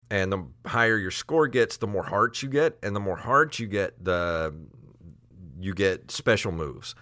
And 0.10 0.32
the 0.32 0.46
higher 0.66 0.98
your 0.98 1.12
score 1.12 1.48
gets, 1.48 1.78
the 1.78 1.88
more 1.88 2.04
hearts 2.04 2.42
you 2.42 2.50
get, 2.50 2.78
and 2.82 2.96
the 2.96 3.00
more 3.00 3.18
hearts 3.18 3.60
you 3.60 3.68
get, 3.68 4.04
the 4.04 4.54
you 5.60 5.74
get 5.74 6.10
special 6.10 6.52
moves. 6.52 6.96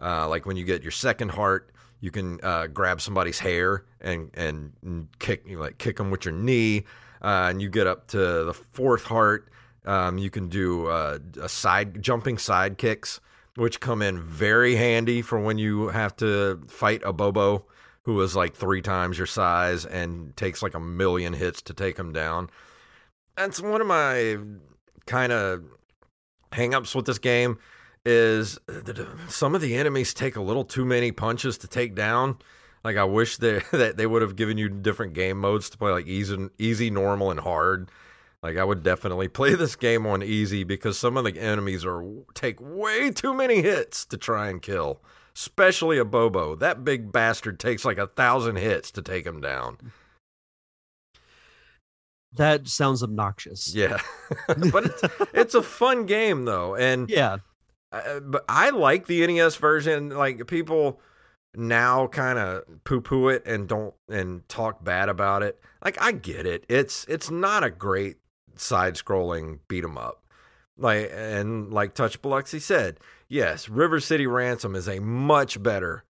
Uh, 0.00 0.28
like 0.28 0.46
when 0.46 0.56
you 0.56 0.64
get 0.64 0.82
your 0.82 0.92
second 0.92 1.30
heart, 1.30 1.72
you 2.00 2.10
can 2.10 2.38
uh, 2.42 2.66
grab 2.66 3.00
somebody's 3.00 3.38
hair 3.38 3.84
and 4.00 4.30
and 4.34 5.08
kick 5.18 5.42
you 5.46 5.56
know, 5.56 5.62
like 5.62 5.78
kick 5.78 5.96
them 5.96 6.10
with 6.10 6.24
your 6.24 6.34
knee, 6.34 6.84
uh, 7.22 7.48
and 7.50 7.62
you 7.62 7.68
get 7.68 7.86
up 7.86 8.08
to 8.08 8.18
the 8.44 8.54
fourth 8.72 9.04
heart. 9.04 9.48
Um, 9.84 10.18
you 10.18 10.30
can 10.30 10.48
do 10.48 10.86
uh, 10.86 11.18
a 11.40 11.48
side 11.48 12.02
jumping 12.02 12.38
side 12.38 12.76
kicks, 12.76 13.20
which 13.54 13.80
come 13.80 14.02
in 14.02 14.20
very 14.20 14.76
handy 14.76 15.22
for 15.22 15.38
when 15.38 15.58
you 15.58 15.88
have 15.88 16.14
to 16.16 16.60
fight 16.68 17.02
a 17.04 17.12
Bobo 17.12 17.64
who 18.02 18.20
is 18.20 18.36
like 18.36 18.54
three 18.54 18.82
times 18.82 19.18
your 19.18 19.26
size 19.26 19.84
and 19.84 20.36
takes 20.36 20.62
like 20.62 20.74
a 20.74 20.80
million 20.80 21.32
hits 21.32 21.60
to 21.62 21.74
take 21.74 21.98
him 21.98 22.12
down. 22.12 22.48
That's 23.36 23.60
one 23.60 23.80
of 23.80 23.86
my 23.88 24.38
kind 25.06 25.32
of 25.32 25.64
hangups 26.52 26.94
with 26.94 27.06
this 27.06 27.18
game 27.18 27.58
is 28.06 28.56
uh, 28.68 28.80
that 28.84 29.06
some 29.28 29.54
of 29.54 29.60
the 29.60 29.74
enemies 29.74 30.14
take 30.14 30.36
a 30.36 30.40
little 30.40 30.64
too 30.64 30.84
many 30.84 31.12
punches 31.12 31.58
to 31.58 31.66
take 31.66 31.94
down. 31.94 32.38
Like 32.84 32.96
I 32.96 33.04
wish 33.04 33.36
they, 33.36 33.60
that 33.72 33.96
they 33.96 34.06
would 34.06 34.22
have 34.22 34.36
given 34.36 34.56
you 34.56 34.68
different 34.68 35.12
game 35.12 35.38
modes 35.38 35.68
to 35.70 35.78
play, 35.78 35.90
like 35.90 36.06
easy, 36.06 36.48
easy, 36.58 36.88
normal, 36.88 37.30
and 37.30 37.40
hard. 37.40 37.90
Like 38.42 38.56
I 38.56 38.64
would 38.64 38.82
definitely 38.82 39.28
play 39.40 39.54
this 39.54 39.76
game 39.76 40.06
on 40.06 40.22
easy 40.22 40.62
because 40.62 40.98
some 40.98 41.16
of 41.16 41.24
the 41.24 41.38
enemies 41.38 41.84
are 41.84 42.02
take 42.32 42.58
way 42.60 43.10
too 43.10 43.34
many 43.34 43.60
hits 43.60 44.06
to 44.06 44.16
try 44.16 44.48
and 44.48 44.62
kill. 44.62 45.02
Especially 45.34 45.98
a 45.98 46.04
Bobo. 46.04 46.54
That 46.54 46.82
big 46.82 47.12
bastard 47.12 47.60
takes 47.60 47.84
like 47.84 47.98
a 47.98 48.06
thousand 48.06 48.56
hits 48.56 48.90
to 48.92 49.02
take 49.02 49.26
him 49.26 49.40
down. 49.42 49.76
That 52.36 52.68
sounds 52.68 53.02
obnoxious. 53.02 53.74
Yeah, 53.74 53.98
but 54.72 54.86
it's, 54.86 55.02
it's 55.34 55.54
a 55.54 55.62
fun 55.62 56.06
game 56.06 56.44
though, 56.44 56.74
and 56.74 57.08
yeah, 57.10 57.38
uh, 57.92 58.20
but 58.20 58.44
I 58.48 58.70
like 58.70 59.06
the 59.06 59.26
NES 59.26 59.56
version. 59.56 60.10
Like 60.10 60.46
people 60.46 61.00
now 61.54 62.06
kind 62.06 62.38
of 62.38 62.64
poo 62.84 63.00
poo 63.00 63.28
it 63.28 63.42
and 63.46 63.66
don't 63.68 63.94
and 64.08 64.46
talk 64.48 64.84
bad 64.84 65.08
about 65.08 65.42
it. 65.42 65.60
Like 65.84 66.00
I 66.00 66.12
get 66.12 66.46
it. 66.46 66.64
It's 66.68 67.04
it's 67.08 67.30
not 67.30 67.64
a 67.64 67.70
great 67.70 68.16
side 68.56 68.94
scrolling 68.94 69.60
beat 69.68 69.84
'em 69.84 69.98
up. 69.98 70.22
Like 70.76 71.10
and 71.14 71.72
like 71.72 71.94
Touch 71.94 72.20
Biloxi 72.20 72.58
said, 72.58 72.98
yes, 73.28 73.68
River 73.68 74.00
City 74.00 74.26
Ransom 74.26 74.74
is 74.74 74.88
a 74.88 75.00
much 75.00 75.62
better 75.62 76.04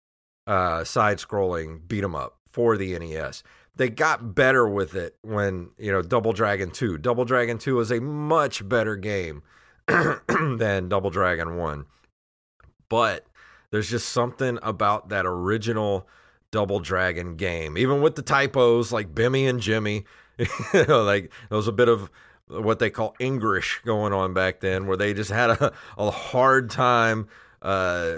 uh, 0.47 0.85
side 0.85 1.19
scrolling 1.19 1.87
beat 1.87 2.05
'em 2.05 2.15
up 2.15 2.39
for 2.51 2.77
the 2.77 2.99
NES. 2.99 3.43
They 3.77 3.89
got 3.89 4.35
better 4.37 4.69
with 4.69 4.95
it 4.95 5.17
when, 5.23 5.71
you 5.79 5.91
know, 5.91 6.01
Double 6.01 6.33
Dragon 6.33 6.71
2. 6.71 6.99
Double 6.99 7.25
Dragon 7.25 7.59
2 7.59 7.81
is 7.81 7.91
a 7.91 8.01
much 8.01 8.67
better 8.69 8.95
game 8.95 9.43
than 10.29 10.89
Double 10.89 11.11
Dragon 11.11 11.57
1. 11.57 11.87
But 12.89 13.27
there's 13.71 13.91
just 13.91 14.09
something 14.11 14.59
about 14.63 15.09
that 15.09 15.27
original 15.27 16.07
Double 16.51 16.79
Dragon 16.79 17.37
game, 17.37 17.77
even 17.77 18.01
with 18.01 18.15
the 18.15 18.23
typos 18.23 18.93
like 18.93 19.15
Bimmy 19.15 19.49
and 19.49 19.61
Jimmy. 19.61 20.05
like 20.73 21.33
there 21.49 21.57
was 21.57 21.69
a 21.69 21.73
bit 21.73 21.89
of 21.89 22.11
what 22.47 22.79
they 22.79 22.91
call 22.91 23.15
Engrish 23.21 23.83
going 23.85 24.13
on 24.13 24.35
back 24.35 24.61
then, 24.61 24.87
where 24.87 24.97
they 24.97 25.15
just 25.15 25.31
had 25.31 25.51
a, 25.51 25.73
a 25.99 26.11
hard 26.11 26.71
time, 26.71 27.27
uh, 27.63 28.15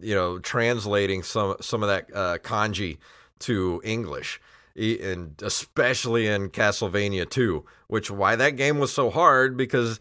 you 0.00 0.14
know, 0.14 0.38
translating 0.38 1.22
some 1.22 1.56
some 1.60 1.82
of 1.82 1.88
that 1.88 2.08
uh, 2.14 2.38
kanji 2.38 2.98
to 3.40 3.80
English, 3.84 4.40
and 4.76 5.34
especially 5.42 6.28
in 6.28 6.50
Castlevania 6.50 7.28
2, 7.28 7.64
which 7.88 8.10
why 8.10 8.36
that 8.36 8.50
game 8.50 8.78
was 8.78 8.92
so 8.92 9.10
hard 9.10 9.56
because 9.56 9.98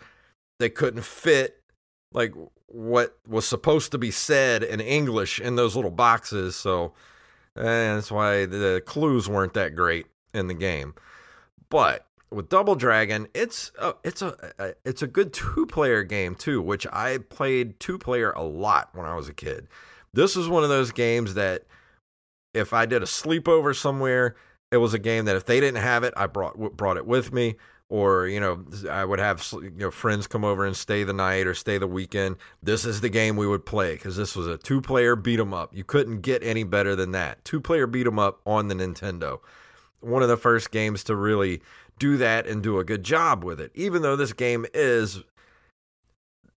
they 0.59 0.69
couldn't 0.69 1.03
fit 1.03 1.61
like 2.13 2.33
what 2.67 3.17
was 3.27 3.47
supposed 3.47 3.91
to 3.91 3.97
be 3.97 4.11
said 4.11 4.63
in 4.63 4.79
English 4.79 5.39
in 5.39 5.55
those 5.55 5.75
little 5.75 5.91
boxes. 5.91 6.55
So 6.55 6.93
and 7.55 7.97
that's 7.97 8.11
why 8.11 8.45
the 8.45 8.81
clues 8.85 9.27
weren't 9.27 9.53
that 9.53 9.75
great 9.75 10.05
in 10.33 10.47
the 10.47 10.53
game. 10.53 10.93
But 11.69 12.05
with 12.31 12.49
Double 12.49 12.75
Dragon, 12.75 13.27
it's 13.33 13.71
a, 13.79 13.95
it's 14.03 14.21
a, 14.21 14.75
it's 14.85 15.01
a 15.01 15.07
good 15.07 15.33
two 15.33 15.65
player 15.65 16.03
game 16.03 16.35
too, 16.35 16.61
which 16.61 16.85
I 16.91 17.17
played 17.17 17.79
two 17.79 17.97
player 17.97 18.31
a 18.31 18.43
lot 18.43 18.89
when 18.93 19.05
I 19.05 19.15
was 19.15 19.27
a 19.29 19.33
kid. 19.33 19.67
This 20.13 20.35
was 20.35 20.47
one 20.47 20.63
of 20.63 20.69
those 20.69 20.91
games 20.91 21.33
that 21.35 21.63
if 22.53 22.73
I 22.73 22.85
did 22.85 23.03
a 23.03 23.07
sleepover 23.07 23.75
somewhere, 23.75 24.35
it 24.71 24.77
was 24.77 24.93
a 24.93 24.99
game 24.99 25.25
that 25.25 25.35
if 25.35 25.45
they 25.45 25.59
didn't 25.59 25.81
have 25.81 26.03
it, 26.03 26.13
I 26.15 26.27
brought 26.27 26.77
brought 26.77 26.97
it 26.97 27.05
with 27.05 27.33
me 27.33 27.55
or 27.89 28.27
you 28.27 28.39
know 28.39 28.63
I 28.89 29.03
would 29.03 29.19
have 29.19 29.45
you 29.53 29.71
know 29.71 29.91
friends 29.91 30.27
come 30.27 30.45
over 30.45 30.65
and 30.65 30.77
stay 30.77 31.03
the 31.03 31.13
night 31.13 31.47
or 31.47 31.53
stay 31.53 31.77
the 31.77 31.87
weekend. 31.87 32.37
This 32.61 32.85
is 32.85 33.01
the 33.01 33.09
game 33.09 33.35
we 33.35 33.47
would 33.47 33.65
play 33.65 33.93
because 33.93 34.15
this 34.15 34.35
was 34.35 34.47
a 34.47 34.57
two 34.57 34.79
player 34.79 35.15
beat 35.15 35.39
'em 35.39 35.53
up. 35.53 35.75
You 35.75 35.83
couldn't 35.83 36.21
get 36.21 36.43
any 36.43 36.63
better 36.63 36.95
than 36.95 37.11
that. 37.11 37.43
Two 37.43 37.59
player 37.59 37.87
beat 37.87 38.07
'em 38.07 38.19
up 38.19 38.41
on 38.45 38.67
the 38.67 38.75
Nintendo. 38.75 39.39
One 39.99 40.23
of 40.23 40.29
the 40.29 40.37
first 40.37 40.71
games 40.71 41.03
to 41.05 41.15
really 41.15 41.61
do 41.97 42.15
that 42.17 42.47
and 42.47 42.63
do 42.63 42.79
a 42.79 42.85
good 42.85 43.03
job 43.03 43.43
with 43.43 43.59
it. 43.59 43.71
Even 43.75 44.01
though 44.01 44.15
this 44.15 44.33
game 44.33 44.65
is 44.73 45.23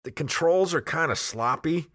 the 0.04 0.12
controls 0.12 0.74
are 0.74 0.82
kind 0.82 1.12
of 1.12 1.18
sloppy, 1.18 1.88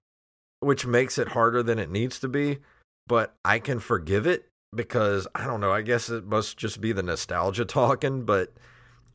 which 0.61 0.87
makes 0.87 1.19
it 1.19 1.29
harder 1.29 1.63
than 1.63 1.79
it 1.79 1.91
needs 1.91 2.19
to 2.21 2.29
be, 2.29 2.59
but 3.07 3.35
I 3.45 3.59
can 3.59 3.81
forgive 3.81 4.27
it 4.27 4.49
because 4.75 5.27
I 5.35 5.47
don't 5.47 5.61
know, 5.61 5.73
I 5.73 5.83
guess 5.83 6.09
it 6.09 6.25
must 6.25 6.57
just 6.57 6.81
be 6.81 6.93
the 6.93 7.03
nostalgia 7.03 7.65
talking, 7.67 8.25
but 8.25 8.53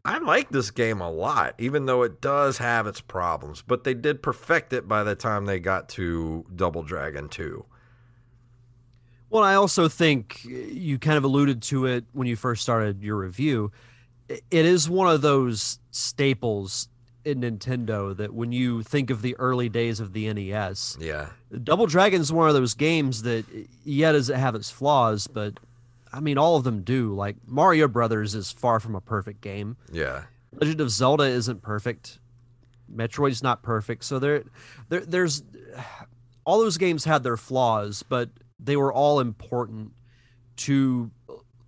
I 0.05 0.17
like 0.19 0.49
this 0.49 0.71
game 0.71 1.01
a 1.01 1.11
lot, 1.11 1.55
even 1.57 1.85
though 1.85 2.03
it 2.03 2.21
does 2.21 2.57
have 2.57 2.87
its 2.87 3.01
problems. 3.01 3.61
But 3.61 3.83
they 3.83 3.93
did 3.93 4.23
perfect 4.23 4.73
it 4.73 4.87
by 4.87 5.03
the 5.03 5.15
time 5.15 5.45
they 5.45 5.59
got 5.59 5.89
to 5.89 6.45
Double 6.55 6.83
Dragon 6.83 7.27
2. 7.27 7.65
Well, 9.29 9.43
I 9.43 9.55
also 9.55 9.87
think 9.87 10.41
eh, 10.45 10.67
you 10.71 10.97
kind 10.97 11.17
of 11.17 11.23
alluded 11.23 11.61
to 11.63 11.85
it 11.85 12.05
when 12.13 12.27
you 12.27 12.35
first 12.35 12.61
started 12.61 13.03
your 13.03 13.17
review. 13.17 13.71
It 14.27 14.65
is 14.65 14.89
one 14.89 15.07
of 15.13 15.21
those 15.21 15.79
staples 15.91 16.87
in 17.25 17.41
Nintendo 17.41 18.15
that 18.15 18.33
when 18.33 18.51
you 18.51 18.81
think 18.83 19.09
of 19.09 19.21
the 19.21 19.35
early 19.37 19.69
days 19.69 19.99
of 19.99 20.13
the 20.13 20.31
NES, 20.33 20.97
yeah, 20.99 21.29
Double 21.63 21.85
Dragon 21.85 22.21
is 22.21 22.31
one 22.31 22.47
of 22.47 22.55
those 22.55 22.73
games 22.73 23.23
that, 23.23 23.45
eh, 23.53 23.63
yet 23.83 24.13
does 24.13 24.29
it 24.29 24.37
have 24.37 24.55
its 24.55 24.71
flaws, 24.71 25.27
but 25.27 25.59
I 26.11 26.19
mean, 26.19 26.37
all 26.37 26.55
of 26.55 26.63
them 26.63 26.81
do. 26.81 27.13
Like 27.13 27.35
Mario 27.45 27.87
Brothers 27.87 28.35
is 28.35 28.51
far 28.51 28.79
from 28.79 28.95
a 28.95 29.01
perfect 29.01 29.41
game. 29.41 29.77
Yeah. 29.91 30.23
Legend 30.53 30.81
of 30.81 30.89
Zelda 30.89 31.23
isn't 31.23 31.61
perfect. 31.61 32.19
Metroid's 32.87 33.43
not 33.43 33.61
perfect. 33.61 34.03
So 34.03 34.17
there, 34.19 34.43
there, 34.89 35.01
there's 35.05 35.43
all 36.45 36.59
those 36.59 36.77
games 36.77 37.05
had 37.05 37.23
their 37.23 37.37
flaws, 37.37 38.03
but 38.03 38.29
they 38.59 38.75
were 38.75 38.91
all 38.91 39.19
important 39.19 39.91
to 40.57 41.11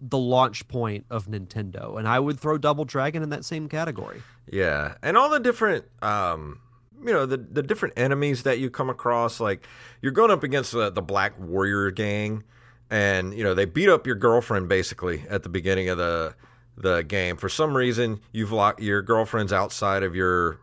the 0.01 0.17
launch 0.17 0.67
point 0.67 1.05
of 1.11 1.27
Nintendo. 1.27 1.99
And 1.99 2.07
I 2.07 2.19
would 2.19 2.39
throw 2.39 2.57
Double 2.57 2.85
Dragon 2.85 3.21
in 3.21 3.29
that 3.29 3.45
same 3.45 3.69
category. 3.69 4.23
Yeah, 4.51 4.95
and 5.03 5.15
all 5.15 5.29
the 5.29 5.39
different. 5.39 5.85
um 6.01 6.59
you 7.03 7.11
know 7.11 7.25
the 7.25 7.37
the 7.37 7.63
different 7.63 7.95
enemies 7.97 8.43
that 8.43 8.59
you 8.59 8.69
come 8.69 8.87
across 8.87 9.39
like 9.39 9.65
you're 10.03 10.11
going 10.11 10.29
up 10.29 10.43
against 10.43 10.71
the, 10.71 10.91
the 10.91 11.01
black 11.01 11.33
warrior 11.39 11.89
gang 11.89 12.43
and 12.91 13.33
you 13.33 13.43
know 13.43 13.55
they 13.55 13.65
beat 13.65 13.89
up 13.89 14.05
your 14.05 14.17
girlfriend 14.17 14.67
basically 14.69 15.23
at 15.29 15.41
the 15.41 15.49
beginning 15.49 15.89
of 15.89 15.97
the 15.97 16.35
the 16.77 17.01
game. 17.01 17.37
For 17.37 17.49
some 17.49 17.75
reason, 17.75 18.19
you've 18.31 18.51
locked 18.51 18.81
your 18.81 19.01
girlfriend's 19.01 19.53
outside 19.53 20.03
of 20.03 20.15
your 20.15 20.59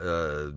uh, 0.00 0.48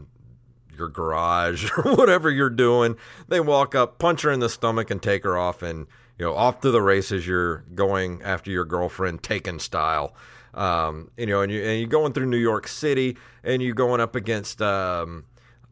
your 0.76 0.90
garage 0.90 1.70
or 1.78 1.96
whatever 1.96 2.30
you're 2.30 2.50
doing. 2.50 2.98
They 3.28 3.40
walk 3.40 3.76
up, 3.76 4.00
punch 4.00 4.24
her 4.24 4.32
in 4.32 4.40
the 4.40 4.50
stomach, 4.50 4.90
and 4.90 5.02
take 5.02 5.24
her 5.24 5.38
off, 5.38 5.62
and 5.62 5.86
you 6.18 6.26
know 6.26 6.34
off 6.34 6.62
to 6.62 6.72
the 6.72 6.82
races. 6.82 7.26
You're 7.28 7.60
going 7.76 8.22
after 8.24 8.50
your 8.52 8.66
girlfriend, 8.66 9.24
Taken 9.24 9.60
style. 9.60 10.16
Um, 10.56 11.12
you 11.18 11.28
know, 11.28 11.42
and 11.42 11.52
you 11.52 11.64
and 11.64 11.80
you're 11.80 11.88
going 11.88 12.14
through 12.14 12.28
New 12.28 12.38
York 12.38 12.68
City, 12.68 13.16
and 13.44 13.62
you're 13.62 13.76
going 13.76 14.02
up 14.02 14.16
against. 14.16 14.62
Um, 14.62 15.26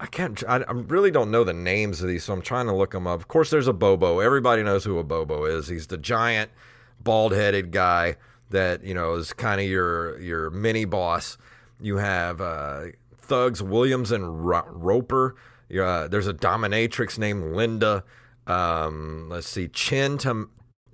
I 0.04 0.08
can't. 0.08 0.44
I, 0.50 0.58
really 0.70 1.12
don't 1.12 1.32
know 1.32 1.46
the 1.46 1.54
names 1.54 2.02
of 2.02 2.10
these, 2.10 2.26
so 2.26 2.34
I'm 2.34 2.42
trying 2.42 2.66
to 2.66 2.76
look 2.76 2.92
them 2.92 3.08
up. 3.08 3.22
Of 3.22 3.30
course, 3.30 3.50
there's 3.50 3.70
a 3.70 3.74
Bobo. 3.74 4.20
Everybody 4.20 4.62
knows 4.62 4.84
who 4.84 5.00
a 5.00 5.04
Bobo 5.04 5.46
is. 5.46 5.70
He's 5.70 5.88
the 5.88 5.98
giant, 5.98 6.52
bald-headed 7.00 7.72
guy 7.72 8.18
that 8.50 8.84
you 8.84 8.94
know 8.94 9.14
is 9.14 9.32
kind 9.32 9.62
of 9.62 9.68
your 9.68 10.20
your 10.20 10.50
mini 10.50 10.84
boss. 10.84 11.38
You 11.80 11.98
have 11.98 12.42
uh, 12.42 12.88
thugs 13.18 13.64
Williams 13.64 14.12
and 14.12 14.46
Ro- 14.46 14.68
Roper. 14.68 15.36
Uh, 15.72 16.10
there's 16.10 16.28
a 16.28 16.34
dominatrix 16.34 17.18
named 17.18 17.56
Linda. 17.56 18.04
Um, 18.46 19.30
let's 19.30 19.48
see, 19.48 19.70
Chin 19.70 20.18
Tam 20.18 20.52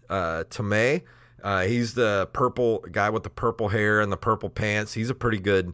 uh, 0.07 0.43
Tamay. 0.51 1.01
Uh, 1.43 1.63
he's 1.63 1.95
the 1.95 2.29
purple 2.31 2.85
guy 2.91 3.09
with 3.09 3.23
the 3.23 3.31
purple 3.31 3.69
hair 3.69 4.01
and 4.01 4.11
the 4.11 4.17
purple 4.17 4.51
pants. 4.51 4.93
He's 4.93 5.09
a 5.09 5.15
pretty 5.15 5.39
good 5.39 5.73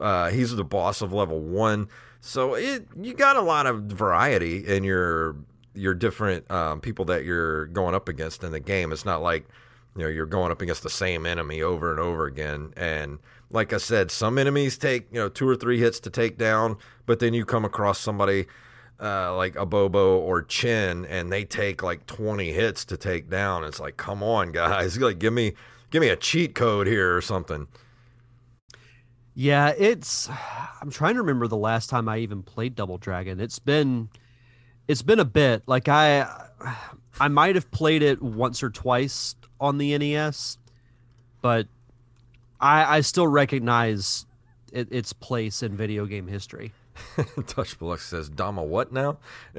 Uh, 0.00 0.30
he's 0.30 0.54
the 0.54 0.62
boss 0.62 1.02
of 1.02 1.12
level 1.12 1.40
one. 1.40 1.88
So 2.20 2.54
it 2.54 2.86
you 3.00 3.14
got 3.14 3.36
a 3.36 3.42
lot 3.42 3.66
of 3.66 3.82
variety 3.84 4.66
in 4.66 4.84
your 4.84 5.36
your 5.74 5.94
different 5.94 6.50
um, 6.50 6.80
people 6.80 7.04
that 7.06 7.24
you're 7.24 7.66
going 7.66 7.94
up 7.94 8.08
against 8.08 8.42
in 8.42 8.52
the 8.52 8.60
game. 8.60 8.92
It's 8.92 9.04
not 9.04 9.22
like 9.22 9.46
you 9.96 10.02
know 10.02 10.08
you're 10.08 10.26
going 10.26 10.50
up 10.50 10.60
against 10.60 10.82
the 10.82 10.90
same 10.90 11.26
enemy 11.26 11.62
over 11.62 11.90
and 11.90 12.00
over 12.00 12.26
again. 12.26 12.72
And 12.76 13.18
like 13.50 13.72
I 13.72 13.78
said, 13.78 14.10
some 14.10 14.38
enemies 14.38 14.76
take 14.76 15.06
you 15.12 15.20
know 15.20 15.28
two 15.28 15.48
or 15.48 15.56
three 15.56 15.78
hits 15.78 16.00
to 16.00 16.10
take 16.10 16.38
down, 16.38 16.76
but 17.06 17.20
then 17.20 17.34
you 17.34 17.44
come 17.44 17.64
across 17.64 17.98
somebody 17.98 18.46
uh, 19.00 19.36
like 19.36 19.54
Bobo 19.54 20.18
or 20.18 20.42
Chin, 20.42 21.04
and 21.06 21.32
they 21.32 21.44
take 21.44 21.82
like 21.82 22.06
20 22.06 22.52
hits 22.52 22.84
to 22.86 22.96
take 22.96 23.30
down. 23.30 23.64
It's 23.64 23.80
like, 23.80 23.96
come 23.96 24.22
on, 24.22 24.52
guys, 24.52 24.98
like 24.98 25.18
give 25.18 25.32
me 25.32 25.54
give 25.90 26.00
me 26.00 26.08
a 26.08 26.16
cheat 26.16 26.54
code 26.54 26.86
here 26.86 27.16
or 27.16 27.20
something. 27.20 27.68
Yeah, 29.40 29.72
it's. 29.78 30.28
I'm 30.80 30.90
trying 30.90 31.14
to 31.14 31.20
remember 31.20 31.46
the 31.46 31.56
last 31.56 31.90
time 31.90 32.08
I 32.08 32.18
even 32.18 32.42
played 32.42 32.74
Double 32.74 32.98
Dragon. 32.98 33.40
It's 33.40 33.58
been, 33.58 34.08
it's 34.86 35.02
been 35.02 35.18
a 35.18 35.24
bit. 35.24 35.62
Like 35.66 35.88
I, 35.88 36.48
I 37.20 37.28
might 37.28 37.54
have 37.54 37.70
played 37.70 38.02
it 38.02 38.20
once 38.20 38.62
or 38.62 38.70
twice 38.70 39.36
on 39.60 39.78
the 39.78 39.96
NES, 39.96 40.58
but 41.40 41.66
I, 42.60 42.98
I 42.98 43.00
still 43.00 43.26
recognize 43.26 44.26
it, 44.72 44.88
its 44.92 45.12
place 45.12 45.62
in 45.62 45.76
video 45.76 46.06
game 46.06 46.26
history. 46.26 46.72
Touch 47.46 47.78
Bullock 47.78 48.00
says, 48.00 48.28
Dama 48.28 48.62
what 48.62 48.92
now? 48.92 49.18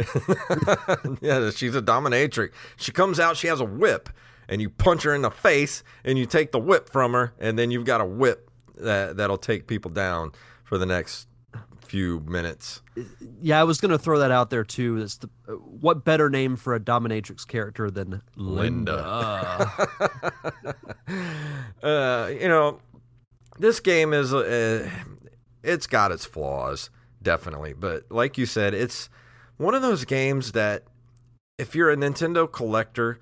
yeah, 1.21 1.51
she's 1.51 1.75
a 1.75 1.81
dominatrix. 1.81 2.51
She 2.75 2.91
comes 2.91 3.19
out, 3.19 3.37
she 3.37 3.47
has 3.47 3.61
a 3.61 3.65
whip, 3.65 4.09
and 4.47 4.61
you 4.61 4.69
punch 4.69 5.03
her 5.03 5.13
in 5.13 5.21
the 5.21 5.31
face, 5.31 5.83
and 6.03 6.17
you 6.17 6.25
take 6.25 6.51
the 6.51 6.59
whip 6.59 6.89
from 6.89 7.13
her, 7.13 7.33
and 7.39 7.57
then 7.59 7.71
you've 7.71 7.85
got 7.85 8.01
a 8.01 8.05
whip 8.05 8.48
that 8.79 9.17
that'll 9.17 9.37
take 9.37 9.67
people 9.67 9.91
down 9.91 10.31
for 10.63 10.77
the 10.77 10.85
next 10.85 11.27
few 11.89 12.19
minutes. 12.21 12.81
Yeah, 13.41 13.59
I 13.59 13.63
was 13.63 13.81
going 13.81 13.91
to 13.91 13.97
throw 13.97 14.19
that 14.19 14.31
out 14.31 14.51
there 14.51 14.63
too. 14.63 15.03
The, 15.03 15.29
what 15.47 16.05
better 16.05 16.29
name 16.29 16.55
for 16.55 16.75
a 16.75 16.79
dominatrix 16.79 17.47
character 17.47 17.89
than 17.89 18.21
Linda? 18.35 18.95
Linda. 18.95 20.75
uh, 21.83 22.29
you 22.31 22.47
know, 22.47 22.79
this 23.57 23.79
game 23.79 24.13
is 24.13 24.33
uh, 24.33 24.89
it's 25.63 25.87
got 25.87 26.11
its 26.11 26.25
flaws 26.25 26.89
definitely, 27.21 27.73
but 27.73 28.05
like 28.11 28.37
you 28.37 28.45
said, 28.45 28.73
it's 28.73 29.09
one 29.57 29.73
of 29.73 29.81
those 29.81 30.05
games 30.05 30.53
that 30.53 30.83
if 31.57 31.75
you're 31.75 31.91
a 31.91 31.97
Nintendo 31.97 32.49
collector, 32.49 33.19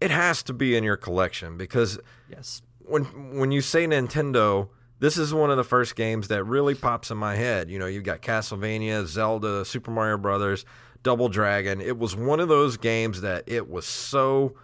it 0.00 0.10
has 0.10 0.42
to 0.44 0.52
be 0.52 0.76
in 0.76 0.82
your 0.82 0.96
collection 0.96 1.56
because 1.56 1.98
yes, 2.28 2.62
when 2.78 3.04
when 3.38 3.52
you 3.52 3.60
say 3.60 3.86
Nintendo, 3.86 4.68
this 4.98 5.18
is 5.18 5.34
one 5.34 5.50
of 5.50 5.56
the 5.56 5.64
first 5.64 5.94
games 5.96 6.28
that 6.28 6.44
really 6.44 6.74
pops 6.74 7.10
in 7.10 7.18
my 7.18 7.34
head. 7.34 7.70
You 7.70 7.78
know, 7.78 7.86
you've 7.86 8.04
got 8.04 8.22
Castlevania, 8.22 9.06
Zelda, 9.06 9.64
Super 9.64 9.90
Mario 9.90 10.16
Brothers, 10.16 10.64
Double 11.02 11.28
Dragon. 11.28 11.80
It 11.80 11.98
was 11.98 12.16
one 12.16 12.40
of 12.40 12.48
those 12.48 12.76
games 12.76 13.20
that 13.20 13.44
it 13.46 13.68
was 13.68 13.86
so 13.86 14.54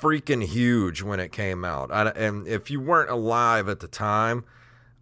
freaking 0.00 0.44
huge 0.44 1.02
when 1.02 1.18
it 1.18 1.32
came 1.32 1.64
out. 1.64 1.90
I, 1.90 2.08
and 2.10 2.46
if 2.46 2.70
you 2.70 2.80
weren't 2.80 3.10
alive 3.10 3.68
at 3.68 3.80
the 3.80 3.88
time, 3.88 4.44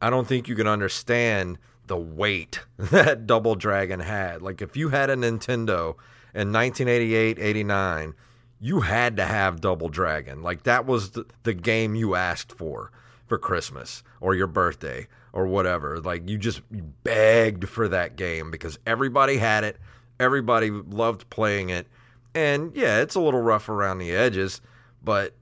I 0.01 0.11
don't 0.11 0.27
think 0.27 0.49
you 0.49 0.55
can 0.55 0.67
understand 0.67 1.59
the 1.87 1.97
weight 1.97 2.61
that 2.79 3.27
Double 3.27 3.55
Dragon 3.55 4.01
had. 4.01 4.43
Like 4.43 4.63
if 4.63 4.77
you 4.77 4.89
had 4.89 5.11
a 5.11 5.17
Nintendo 5.17 5.97
in 6.35 6.53
1988, 6.53 7.39
89, 7.39 8.15
you 8.59 8.81
had 8.81 9.17
to 9.17 9.25
have 9.25 9.61
Double 9.61 9.89
Dragon. 9.89 10.43
Like 10.43 10.63
that 10.63 10.87
was 10.87 11.11
the, 11.11 11.27
the 11.43 11.53
game 11.53 11.95
you 11.95 12.15
asked 12.15 12.53
for 12.53 12.91
for 13.33 13.39
Christmas 13.39 14.03
or 14.21 14.35
your 14.35 14.47
birthday 14.47 15.09
or 15.33 15.47
whatever. 15.47 15.99
Like 15.99 16.29
you 16.29 16.37
just 16.37 16.61
begged 17.03 17.67
for 17.67 17.89
that 17.89 18.15
game 18.15 18.51
because 18.51 18.79
everybody 18.87 19.39
had 19.39 19.65
it, 19.65 19.79
everybody 20.21 20.69
loved 20.69 21.31
playing 21.31 21.71
it. 21.71 21.87
And 22.35 22.77
yeah, 22.77 23.01
it's 23.01 23.15
a 23.15 23.23
little 23.23 23.41
rough 23.41 23.71
around 23.71 24.01
the 24.01 24.15
edges, 24.15 24.61
but 25.03 25.33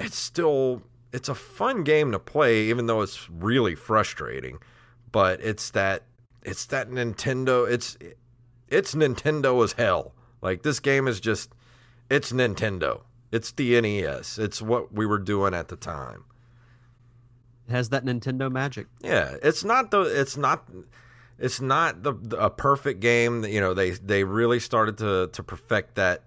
it's 0.00 0.16
still 0.16 0.82
it's 1.12 1.28
a 1.28 1.34
fun 1.36 1.84
game 1.84 2.10
to 2.10 2.18
play 2.18 2.62
even 2.62 2.86
though 2.86 3.00
it's 3.00 3.30
really 3.30 3.76
frustrating. 3.76 4.58
But 5.12 5.40
it's 5.40 5.70
that 5.70 6.02
it's 6.42 6.66
that 6.66 6.90
Nintendo 6.90 7.70
it's 7.70 7.96
it's 8.66 8.96
Nintendo 8.96 9.62
as 9.62 9.74
hell. 9.74 10.14
Like 10.42 10.64
this 10.64 10.80
game 10.80 11.06
is 11.06 11.20
just 11.20 11.54
it's 12.10 12.32
Nintendo. 12.32 13.02
It's 13.30 13.52
the 13.52 13.80
NES. 13.80 14.36
It's 14.36 14.60
what 14.60 14.92
we 14.92 15.06
were 15.06 15.20
doing 15.20 15.54
at 15.54 15.68
the 15.68 15.76
time 15.76 16.24
has 17.70 17.90
that 17.90 18.04
Nintendo 18.04 18.50
magic. 18.50 18.86
Yeah, 19.00 19.36
it's 19.42 19.64
not 19.64 19.90
the 19.90 20.00
it's 20.02 20.36
not 20.36 20.68
it's 21.38 21.60
not 21.60 22.02
the, 22.02 22.12
the, 22.14 22.36
a 22.36 22.50
perfect 22.50 23.00
game. 23.00 23.44
You 23.44 23.60
know, 23.60 23.74
they 23.74 23.90
they 23.90 24.24
really 24.24 24.60
started 24.60 24.98
to 24.98 25.28
to 25.32 25.42
perfect 25.42 25.94
that. 25.96 26.24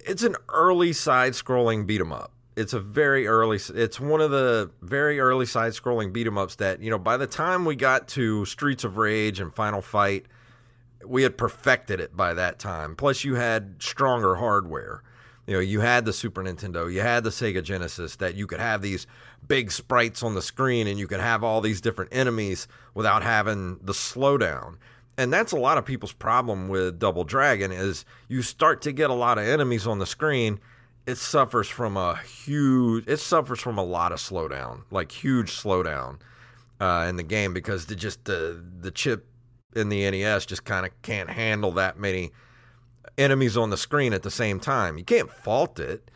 It's 0.00 0.22
an 0.22 0.36
early 0.48 0.92
side 0.92 1.32
scrolling 1.32 1.86
beat 1.86 2.00
'em 2.00 2.12
up. 2.12 2.32
It's 2.56 2.72
a 2.72 2.80
very 2.80 3.26
early. 3.26 3.58
It's 3.74 4.00
one 4.00 4.20
of 4.20 4.30
the 4.30 4.70
very 4.82 5.20
early 5.20 5.46
side 5.46 5.72
scrolling 5.72 6.12
beat 6.12 6.26
'em 6.26 6.38
ups 6.38 6.56
that 6.56 6.80
you 6.82 6.90
know. 6.90 6.98
By 6.98 7.16
the 7.16 7.26
time 7.26 7.64
we 7.64 7.76
got 7.76 8.08
to 8.08 8.44
Streets 8.44 8.84
of 8.84 8.96
Rage 8.96 9.40
and 9.40 9.54
Final 9.54 9.80
Fight, 9.80 10.26
we 11.04 11.22
had 11.22 11.38
perfected 11.38 12.00
it 12.00 12.16
by 12.16 12.34
that 12.34 12.58
time. 12.58 12.96
Plus, 12.96 13.24
you 13.24 13.36
had 13.36 13.76
stronger 13.80 14.36
hardware 14.36 15.02
you 15.48 15.54
know, 15.54 15.60
you 15.60 15.80
had 15.80 16.04
the 16.04 16.12
Super 16.12 16.42
Nintendo, 16.42 16.92
you 16.92 17.00
had 17.00 17.24
the 17.24 17.30
Sega 17.30 17.62
Genesis 17.62 18.16
that 18.16 18.34
you 18.34 18.46
could 18.46 18.60
have 18.60 18.82
these 18.82 19.06
big 19.46 19.72
sprites 19.72 20.22
on 20.22 20.34
the 20.34 20.42
screen 20.42 20.86
and 20.86 20.98
you 20.98 21.08
could 21.08 21.20
have 21.20 21.42
all 21.42 21.62
these 21.62 21.80
different 21.80 22.14
enemies 22.14 22.68
without 22.92 23.22
having 23.22 23.78
the 23.78 23.94
slowdown. 23.94 24.76
And 25.16 25.32
that's 25.32 25.52
a 25.52 25.56
lot 25.56 25.78
of 25.78 25.86
people's 25.86 26.12
problem 26.12 26.68
with 26.68 26.98
Double 26.98 27.24
Dragon 27.24 27.72
is 27.72 28.04
you 28.28 28.42
start 28.42 28.82
to 28.82 28.92
get 28.92 29.08
a 29.08 29.14
lot 29.14 29.38
of 29.38 29.44
enemies 29.44 29.86
on 29.86 29.98
the 29.98 30.06
screen, 30.06 30.60
it 31.06 31.16
suffers 31.16 31.66
from 31.66 31.96
a 31.96 32.16
huge 32.16 33.04
it 33.08 33.16
suffers 33.16 33.58
from 33.58 33.78
a 33.78 33.84
lot 33.84 34.12
of 34.12 34.18
slowdown, 34.18 34.82
like 34.90 35.10
huge 35.10 35.50
slowdown 35.50 36.18
uh, 36.78 37.06
in 37.08 37.16
the 37.16 37.22
game 37.22 37.54
because 37.54 37.86
the 37.86 37.96
just 37.96 38.26
the 38.26 38.62
the 38.80 38.90
chip 38.90 39.26
in 39.74 39.88
the 39.88 40.10
NES 40.10 40.44
just 40.44 40.66
kind 40.66 40.84
of 40.84 40.92
can't 41.00 41.30
handle 41.30 41.72
that 41.72 41.98
many 41.98 42.32
enemies 43.18 43.56
on 43.56 43.70
the 43.70 43.76
screen 43.76 44.12
at 44.12 44.22
the 44.22 44.30
same 44.30 44.60
time. 44.60 44.96
You 44.96 45.04
can't 45.04 45.30
fault 45.30 45.78
it. 45.78 46.10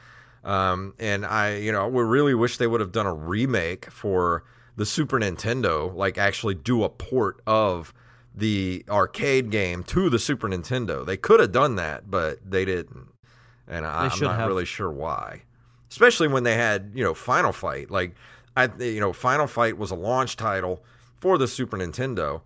Um, 0.45 0.95
and 0.99 1.25
I, 1.25 1.57
you 1.57 1.71
know, 1.71 1.87
we 1.89 2.03
really 2.03 2.35
wish 2.35 2.57
they 2.57 2.67
would 2.67 2.81
have 2.81 2.93
done 2.93 3.07
a 3.07 3.15
remake 3.15 3.91
for 3.91 4.45
the 4.77 4.87
Super 4.87 5.19
Nintendo, 5.21 5.95
like 5.95 6.19
actually 6.19 6.55
do 6.55 6.83
a 6.83 6.89
port 6.89 7.41
of 7.47 7.93
the 8.35 8.85
arcade 8.89 9.51
game 9.51 9.83
to 9.85 10.09
the 10.09 10.19
Super 10.19 10.49
Nintendo. 10.49 11.05
They 11.05 11.17
could 11.17 11.41
have 11.41 11.53
done 11.53 11.77
that, 11.77 12.11
but 12.11 12.39
they 12.49 12.65
didn't. 12.65 13.09
And 13.69 13.87
I, 13.87 14.07
am 14.07 14.21
not 14.21 14.41
have. 14.41 14.49
really 14.49 14.65
sure 14.65 14.91
why. 14.91 15.43
Especially 15.91 16.29
when 16.29 16.43
they 16.43 16.55
had, 16.55 16.93
you 16.95 17.05
know, 17.05 17.15
Final 17.15 17.53
Fight. 17.53 17.91
Like, 17.91 18.15
I, 18.57 18.69
you 18.79 19.01
know, 19.01 19.13
Final 19.13 19.47
Fight 19.47 19.77
was 19.77 19.91
a 19.91 19.95
launch 19.95 20.37
title 20.37 20.83
for 21.21 21.39
the 21.39 21.47
Super 21.47 21.77
Nintendo. 21.77 22.41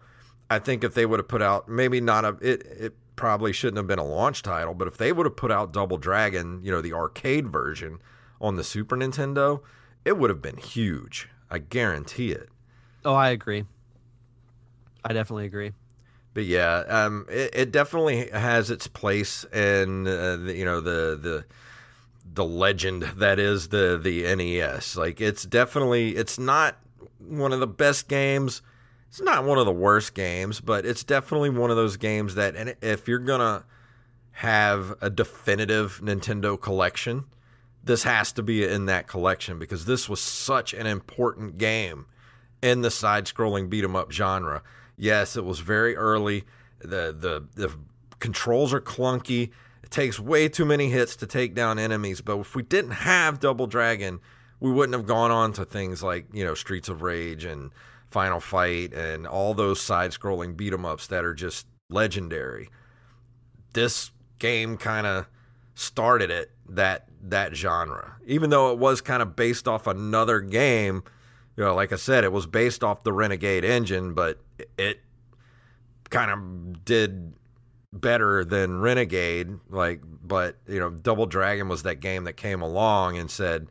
I 0.50 0.58
think 0.58 0.84
if 0.84 0.94
they 0.94 1.06
would 1.06 1.18
have 1.18 1.28
put 1.28 1.42
out 1.42 1.68
maybe 1.68 2.00
not 2.00 2.24
a 2.24 2.36
it, 2.40 2.62
it 2.66 2.94
probably 3.16 3.52
shouldn't 3.52 3.78
have 3.78 3.86
been 3.86 3.98
a 3.98 4.04
launch 4.04 4.42
title, 4.42 4.74
but 4.74 4.86
if 4.86 4.96
they 4.96 5.12
would 5.12 5.26
have 5.26 5.36
put 5.36 5.50
out 5.50 5.72
Double 5.72 5.96
Dragon, 5.96 6.60
you 6.62 6.70
know, 6.70 6.80
the 6.80 6.92
arcade 6.92 7.48
version 7.48 7.98
on 8.40 8.56
the 8.56 8.64
Super 8.64 8.96
Nintendo, 8.96 9.62
it 10.04 10.18
would 10.18 10.30
have 10.30 10.42
been 10.42 10.58
huge. 10.58 11.28
I 11.50 11.58
guarantee 11.58 12.32
it. 12.32 12.48
Oh, 13.04 13.14
I 13.14 13.30
agree. 13.30 13.64
I 15.04 15.12
definitely 15.12 15.46
agree. 15.46 15.72
But 16.34 16.44
yeah, 16.44 16.84
um, 16.88 17.26
it, 17.30 17.50
it 17.54 17.72
definitely 17.72 18.28
has 18.28 18.70
its 18.70 18.86
place 18.86 19.44
in 19.44 20.06
uh, 20.06 20.36
the, 20.36 20.54
you 20.54 20.64
know 20.66 20.80
the 20.80 21.16
the 21.16 21.44
the 22.34 22.44
legend 22.44 23.02
that 23.16 23.38
is 23.38 23.68
the 23.68 23.98
the 24.02 24.34
NES. 24.34 24.96
Like 24.96 25.20
it's 25.20 25.44
definitely 25.44 26.16
it's 26.16 26.38
not 26.38 26.76
one 27.18 27.52
of 27.52 27.60
the 27.60 27.66
best 27.66 28.08
games 28.08 28.60
it's 29.16 29.24
not 29.24 29.44
one 29.44 29.56
of 29.56 29.64
the 29.64 29.72
worst 29.72 30.12
games, 30.12 30.60
but 30.60 30.84
it's 30.84 31.02
definitely 31.02 31.48
one 31.48 31.70
of 31.70 31.76
those 31.76 31.96
games 31.96 32.34
that, 32.34 32.54
and 32.54 32.76
if 32.82 33.08
you're 33.08 33.18
gonna 33.18 33.64
have 34.32 34.94
a 35.00 35.08
definitive 35.08 36.02
Nintendo 36.04 36.60
collection, 36.60 37.24
this 37.82 38.02
has 38.02 38.30
to 38.32 38.42
be 38.42 38.62
in 38.62 38.84
that 38.84 39.06
collection 39.08 39.58
because 39.58 39.86
this 39.86 40.06
was 40.06 40.20
such 40.20 40.74
an 40.74 40.86
important 40.86 41.56
game 41.56 42.04
in 42.60 42.82
the 42.82 42.90
side-scrolling 42.90 43.70
beat 43.70 43.84
'em 43.84 43.96
up 43.96 44.12
genre. 44.12 44.62
Yes, 44.98 45.34
it 45.34 45.46
was 45.46 45.60
very 45.60 45.96
early. 45.96 46.44
The 46.80 47.16
the 47.18 47.46
the 47.54 47.72
controls 48.18 48.74
are 48.74 48.82
clunky. 48.82 49.50
It 49.82 49.90
takes 49.90 50.20
way 50.20 50.46
too 50.50 50.66
many 50.66 50.90
hits 50.90 51.16
to 51.16 51.26
take 51.26 51.54
down 51.54 51.78
enemies. 51.78 52.20
But 52.20 52.38
if 52.40 52.54
we 52.54 52.62
didn't 52.62 52.90
have 52.90 53.40
Double 53.40 53.66
Dragon, 53.66 54.20
we 54.60 54.70
wouldn't 54.70 54.94
have 54.94 55.06
gone 55.06 55.30
on 55.30 55.54
to 55.54 55.64
things 55.64 56.02
like 56.02 56.26
you 56.34 56.44
know 56.44 56.52
Streets 56.52 56.90
of 56.90 57.00
Rage 57.00 57.46
and 57.46 57.70
Final 58.16 58.40
Fight 58.40 58.94
and 58.94 59.26
all 59.26 59.52
those 59.52 59.78
side 59.78 60.10
scrolling 60.10 60.56
beat 60.56 60.72
'em 60.72 60.86
ups 60.86 61.06
that 61.08 61.22
are 61.22 61.34
just 61.34 61.66
legendary. 61.90 62.70
This 63.74 64.10
game 64.38 64.78
kind 64.78 65.06
of 65.06 65.26
started 65.74 66.30
it 66.30 66.50
that 66.66 67.08
that 67.20 67.54
genre. 67.54 68.16
Even 68.24 68.48
though 68.48 68.72
it 68.72 68.78
was 68.78 69.02
kind 69.02 69.20
of 69.20 69.36
based 69.36 69.68
off 69.68 69.86
another 69.86 70.40
game, 70.40 71.02
you 71.58 71.64
know, 71.64 71.74
like 71.74 71.92
I 71.92 71.96
said, 71.96 72.24
it 72.24 72.32
was 72.32 72.46
based 72.46 72.82
off 72.82 73.04
the 73.04 73.12
Renegade 73.12 73.66
engine, 73.66 74.14
but 74.14 74.40
it 74.78 75.00
kind 76.08 76.30
of 76.30 76.86
did 76.86 77.34
better 77.92 78.46
than 78.46 78.80
Renegade. 78.80 79.58
Like, 79.68 80.00
but 80.22 80.56
you 80.66 80.80
know, 80.80 80.88
Double 80.88 81.26
Dragon 81.26 81.68
was 81.68 81.82
that 81.82 82.00
game 82.00 82.24
that 82.24 82.38
came 82.38 82.62
along 82.62 83.18
and 83.18 83.30
said, 83.30 83.68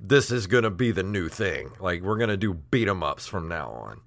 "This 0.00 0.30
is 0.30 0.46
going 0.46 0.64
to 0.64 0.70
be 0.70 0.90
the 0.90 1.02
new 1.02 1.28
thing. 1.28 1.70
Like, 1.80 2.02
we're 2.02 2.16
going 2.18 2.30
to 2.30 2.36
do 2.36 2.54
beat 2.54 2.88
'em 2.88 3.02
ups 3.02 3.26
from 3.26 3.48
now 3.48 3.70
on." 3.70 4.00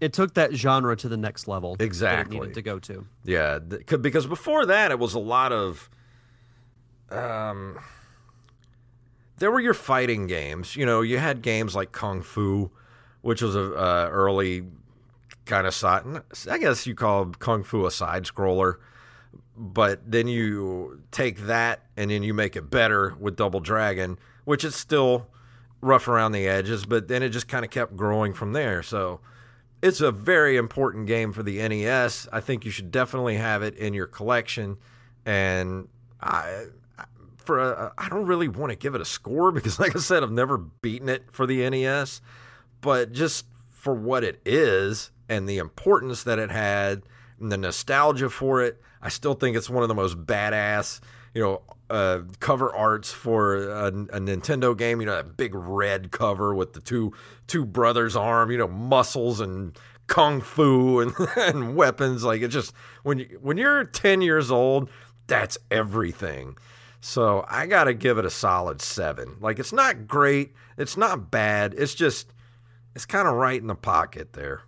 It 0.00 0.12
took 0.12 0.34
that 0.34 0.54
genre 0.54 0.94
to 0.96 1.08
the 1.08 1.16
next 1.16 1.48
level. 1.48 1.76
Exactly. 1.80 2.38
needed 2.38 2.54
to 2.54 2.62
go 2.62 2.78
to. 2.78 3.06
Yeah, 3.24 3.58
th- 3.58 3.84
'cause- 3.86 3.98
because 3.98 4.26
before 4.26 4.64
that 4.66 4.90
it 4.92 4.98
was 4.98 5.14
a 5.14 5.18
lot 5.18 5.50
of 5.52 5.90
um 7.10 7.78
there 9.38 9.50
were 9.50 9.60
your 9.60 9.74
fighting 9.74 10.26
games. 10.26 10.74
You 10.76 10.84
know, 10.84 11.00
you 11.00 11.18
had 11.18 11.42
games 11.42 11.74
like 11.76 11.92
Kung 11.92 12.22
Fu, 12.22 12.70
which 13.22 13.40
was 13.40 13.54
a 13.54 13.72
uh, 13.74 14.08
early 14.10 14.64
kind 15.46 15.66
of 15.66 15.74
side 15.74 16.02
I 16.50 16.58
guess 16.58 16.86
you 16.86 16.94
call 16.94 17.26
Kung 17.26 17.62
Fu 17.64 17.86
a 17.86 17.90
side 17.90 18.24
scroller. 18.24 18.74
But 19.56 20.08
then 20.10 20.28
you 20.28 21.02
take 21.10 21.38
that 21.46 21.82
and 21.96 22.10
then 22.10 22.22
you 22.22 22.32
make 22.34 22.54
it 22.56 22.70
better 22.70 23.14
with 23.18 23.34
Double 23.36 23.58
Dragon, 23.60 24.16
which 24.48 24.64
is 24.64 24.74
still 24.74 25.26
rough 25.82 26.08
around 26.08 26.32
the 26.32 26.48
edges, 26.48 26.86
but 26.86 27.06
then 27.06 27.22
it 27.22 27.28
just 27.28 27.48
kind 27.48 27.66
of 27.66 27.70
kept 27.70 27.94
growing 27.94 28.32
from 28.32 28.54
there. 28.54 28.82
So 28.82 29.20
it's 29.82 30.00
a 30.00 30.10
very 30.10 30.56
important 30.56 31.06
game 31.06 31.34
for 31.34 31.42
the 31.42 31.58
NES. 31.68 32.26
I 32.32 32.40
think 32.40 32.64
you 32.64 32.70
should 32.70 32.90
definitely 32.90 33.36
have 33.36 33.62
it 33.62 33.76
in 33.76 33.92
your 33.92 34.06
collection. 34.06 34.78
And 35.26 35.88
I, 36.22 36.64
for 37.36 37.58
a, 37.58 37.92
I 37.98 38.08
don't 38.08 38.24
really 38.24 38.48
want 38.48 38.70
to 38.70 38.76
give 38.76 38.94
it 38.94 39.02
a 39.02 39.04
score 39.04 39.52
because, 39.52 39.78
like 39.78 39.94
I 39.94 39.98
said, 39.98 40.22
I've 40.22 40.32
never 40.32 40.56
beaten 40.56 41.10
it 41.10 41.30
for 41.30 41.46
the 41.46 41.68
NES. 41.68 42.22
But 42.80 43.12
just 43.12 43.44
for 43.68 43.92
what 43.92 44.24
it 44.24 44.40
is 44.46 45.10
and 45.28 45.46
the 45.46 45.58
importance 45.58 46.22
that 46.22 46.38
it 46.38 46.50
had 46.50 47.02
and 47.38 47.52
the 47.52 47.58
nostalgia 47.58 48.30
for 48.30 48.62
it, 48.62 48.80
I 49.02 49.10
still 49.10 49.34
think 49.34 49.58
it's 49.58 49.68
one 49.68 49.82
of 49.82 49.90
the 49.90 49.94
most 49.94 50.24
badass, 50.24 51.00
you 51.34 51.42
know, 51.42 51.62
uh, 51.90 52.20
cover 52.40 52.74
arts 52.74 53.10
for 53.10 53.56
a, 53.56 53.86
a 53.86 54.20
Nintendo 54.20 54.76
game. 54.76 55.00
You 55.00 55.06
know, 55.06 55.16
that 55.16 55.36
big 55.36 55.54
red 55.54 56.10
cover 56.10 56.54
with 56.54 56.72
the 56.72 56.80
two 56.80 57.12
two 57.46 57.64
brothers' 57.64 58.16
arm, 58.16 58.50
you 58.50 58.58
know, 58.58 58.68
muscles 58.68 59.40
and 59.40 59.78
kung 60.06 60.40
fu 60.40 61.00
and, 61.00 61.14
and 61.36 61.76
weapons. 61.76 62.24
Like 62.24 62.42
it 62.42 62.48
just 62.48 62.72
when 63.02 63.20
you 63.20 63.38
when 63.40 63.56
you're 63.56 63.84
ten 63.84 64.20
years 64.20 64.50
old, 64.50 64.90
that's 65.26 65.58
everything. 65.70 66.56
So 67.00 67.44
I 67.48 67.66
gotta 67.66 67.94
give 67.94 68.18
it 68.18 68.24
a 68.24 68.30
solid 68.30 68.82
seven. 68.82 69.36
Like 69.40 69.58
it's 69.58 69.72
not 69.72 70.06
great, 70.06 70.54
it's 70.76 70.96
not 70.96 71.30
bad. 71.30 71.74
It's 71.76 71.94
just 71.94 72.32
it's 72.94 73.06
kind 73.06 73.28
of 73.28 73.34
right 73.34 73.60
in 73.60 73.68
the 73.68 73.74
pocket 73.74 74.32
there. 74.32 74.62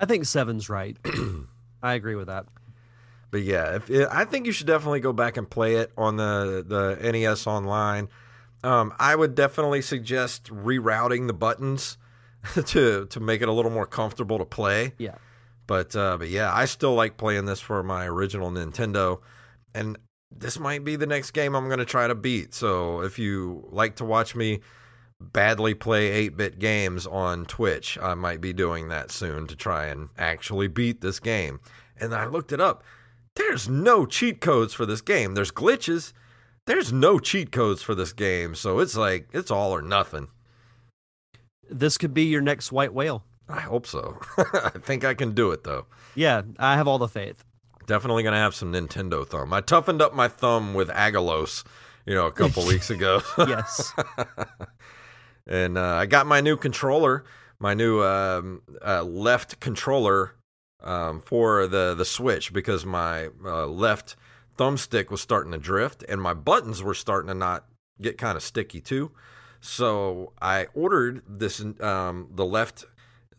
I 0.00 0.06
think 0.06 0.24
seven's 0.24 0.68
right. 0.68 0.96
I 1.82 1.94
agree 1.94 2.16
with 2.16 2.26
that. 2.26 2.46
But 3.34 3.42
yeah, 3.42 3.74
if 3.74 3.90
it, 3.90 4.06
I 4.12 4.26
think 4.26 4.46
you 4.46 4.52
should 4.52 4.68
definitely 4.68 5.00
go 5.00 5.12
back 5.12 5.36
and 5.36 5.50
play 5.50 5.74
it 5.74 5.90
on 5.98 6.18
the 6.18 6.64
the 6.64 7.10
NES 7.10 7.48
online. 7.48 8.08
Um, 8.62 8.94
I 8.96 9.16
would 9.16 9.34
definitely 9.34 9.82
suggest 9.82 10.44
rerouting 10.44 11.26
the 11.26 11.32
buttons 11.32 11.98
to 12.66 13.06
to 13.06 13.18
make 13.18 13.42
it 13.42 13.48
a 13.48 13.52
little 13.52 13.72
more 13.72 13.86
comfortable 13.86 14.38
to 14.38 14.44
play. 14.44 14.92
Yeah. 14.98 15.16
But 15.66 15.96
uh, 15.96 16.16
but 16.16 16.28
yeah, 16.28 16.54
I 16.54 16.66
still 16.66 16.94
like 16.94 17.16
playing 17.16 17.46
this 17.46 17.58
for 17.58 17.82
my 17.82 18.06
original 18.06 18.52
Nintendo, 18.52 19.18
and 19.74 19.98
this 20.30 20.60
might 20.60 20.84
be 20.84 20.94
the 20.94 21.08
next 21.08 21.32
game 21.32 21.56
I'm 21.56 21.66
going 21.66 21.80
to 21.80 21.84
try 21.84 22.06
to 22.06 22.14
beat. 22.14 22.54
So 22.54 23.00
if 23.00 23.18
you 23.18 23.66
like 23.72 23.96
to 23.96 24.04
watch 24.04 24.36
me 24.36 24.60
badly 25.18 25.74
play 25.74 26.28
8-bit 26.28 26.60
games 26.60 27.04
on 27.04 27.46
Twitch, 27.46 27.98
I 28.00 28.14
might 28.14 28.40
be 28.40 28.52
doing 28.52 28.90
that 28.90 29.10
soon 29.10 29.48
to 29.48 29.56
try 29.56 29.86
and 29.86 30.10
actually 30.16 30.68
beat 30.68 31.00
this 31.00 31.18
game. 31.18 31.58
And 31.98 32.14
I 32.14 32.26
looked 32.26 32.52
it 32.52 32.60
up. 32.60 32.84
There's 33.36 33.68
no 33.68 34.06
cheat 34.06 34.40
codes 34.40 34.74
for 34.74 34.86
this 34.86 35.00
game. 35.00 35.34
There's 35.34 35.50
glitches. 35.50 36.12
There's 36.66 36.92
no 36.92 37.18
cheat 37.18 37.52
codes 37.52 37.82
for 37.82 37.94
this 37.94 38.12
game. 38.12 38.54
So 38.54 38.78
it's 38.78 38.96
like 38.96 39.28
it's 39.32 39.50
all 39.50 39.72
or 39.72 39.82
nothing. 39.82 40.28
This 41.68 41.98
could 41.98 42.14
be 42.14 42.24
your 42.24 42.42
next 42.42 42.72
white 42.72 42.94
whale. 42.94 43.24
I 43.48 43.60
hope 43.60 43.86
so. 43.86 44.18
I 44.38 44.70
think 44.80 45.04
I 45.04 45.14
can 45.14 45.32
do 45.32 45.50
it 45.50 45.64
though. 45.64 45.86
Yeah, 46.14 46.42
I 46.58 46.76
have 46.76 46.88
all 46.88 46.98
the 46.98 47.08
faith. 47.08 47.44
Definitely 47.86 48.22
gonna 48.22 48.36
have 48.36 48.54
some 48.54 48.72
Nintendo 48.72 49.26
thumb. 49.26 49.52
I 49.52 49.60
toughened 49.60 50.00
up 50.00 50.14
my 50.14 50.28
thumb 50.28 50.72
with 50.72 50.88
Agalos, 50.88 51.64
you 52.06 52.14
know, 52.14 52.26
a 52.26 52.32
couple 52.32 52.66
weeks 52.66 52.88
ago. 52.88 53.20
Yes. 53.36 53.92
and 55.46 55.76
uh, 55.76 55.96
I 55.96 56.06
got 56.06 56.26
my 56.26 56.40
new 56.40 56.56
controller, 56.56 57.24
my 57.58 57.74
new 57.74 58.02
um, 58.02 58.62
uh, 58.84 59.02
left 59.02 59.60
controller 59.60 60.34
um, 60.84 61.20
for 61.20 61.66
the 61.66 61.94
the 61.94 62.04
Switch 62.04 62.52
because 62.52 62.86
my 62.86 63.28
uh, 63.44 63.66
left 63.66 64.16
thumbstick 64.56 65.10
was 65.10 65.20
starting 65.20 65.52
to 65.52 65.58
drift 65.58 66.04
and 66.08 66.20
my 66.20 66.34
buttons 66.34 66.82
were 66.82 66.94
starting 66.94 67.28
to 67.28 67.34
not 67.34 67.64
get 68.00 68.18
kind 68.18 68.36
of 68.36 68.42
sticky 68.42 68.80
too. 68.80 69.10
So 69.60 70.32
I 70.40 70.66
ordered 70.74 71.22
this 71.26 71.64
um, 71.80 72.28
the 72.34 72.44
left 72.44 72.84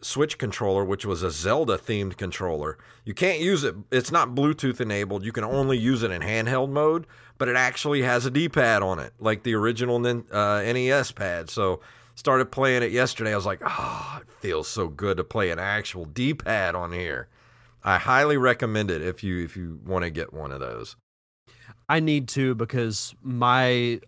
Switch 0.01 0.37
controller, 0.37 0.83
which 0.83 1.05
was 1.05 1.23
a 1.23 1.31
Zelda 1.31 1.77
themed 1.77 2.17
controller. 2.17 2.77
You 3.05 3.13
can't 3.13 3.39
use 3.39 3.63
it; 3.63 3.75
it's 3.91 4.11
not 4.11 4.35
Bluetooth 4.35 4.81
enabled. 4.81 5.23
You 5.23 5.31
can 5.31 5.43
only 5.43 5.77
use 5.77 6.03
it 6.03 6.11
in 6.11 6.21
handheld 6.21 6.69
mode, 6.69 7.07
but 7.37 7.47
it 7.47 7.55
actually 7.55 8.01
has 8.01 8.25
a 8.25 8.31
D-pad 8.31 8.83
on 8.83 8.99
it, 8.99 9.13
like 9.19 9.43
the 9.43 9.55
original 9.55 9.97
uh, 10.05 10.61
NES 10.61 11.11
pad. 11.11 11.49
So 11.49 11.81
started 12.15 12.51
playing 12.51 12.83
it 12.83 12.91
yesterday. 12.91 13.33
I 13.33 13.35
was 13.35 13.45
like, 13.45 13.61
oh, 13.65 14.19
it 14.21 14.29
feels 14.39 14.67
so 14.67 14.87
good 14.87 15.17
to 15.17 15.23
play 15.23 15.49
an 15.49 15.59
actual 15.59 16.05
D-pad 16.05 16.75
on 16.75 16.91
here. 16.91 17.27
I 17.87 17.99
highly 17.99 18.35
recommend 18.35 18.89
it 18.89 19.01
if 19.01 19.23
you 19.23 19.43
if 19.45 19.55
you 19.55 19.79
want 19.85 20.03
to 20.03 20.09
get 20.09 20.33
one 20.33 20.51
of 20.51 20.59
those. 20.59 20.95
I 21.87 21.99
need 21.99 22.27
to 22.29 22.55
because 22.55 23.13
my 23.21 24.01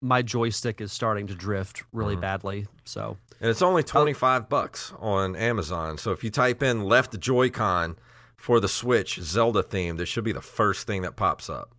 my 0.00 0.22
joystick 0.22 0.80
is 0.80 0.92
starting 0.92 1.26
to 1.26 1.34
drift 1.34 1.82
really 1.92 2.14
Mhm. 2.14 2.20
badly. 2.20 2.66
So 2.84 3.16
And 3.40 3.50
it's 3.50 3.60
only 3.62 3.82
25 3.82 4.48
bucks 4.48 4.92
on 5.00 5.34
Amazon. 5.34 5.98
So 5.98 6.12
if 6.12 6.22
you 6.22 6.30
type 6.30 6.62
in 6.62 6.84
left 6.84 7.18
Joy-Con 7.18 7.98
for 8.36 8.60
the 8.60 8.68
Switch 8.68 9.18
Zelda 9.20 9.64
theme, 9.64 9.96
this 9.96 10.08
should 10.08 10.22
be 10.22 10.30
the 10.32 10.40
first 10.40 10.86
thing 10.86 11.02
that 11.02 11.16
pops 11.16 11.50
up. 11.50 11.74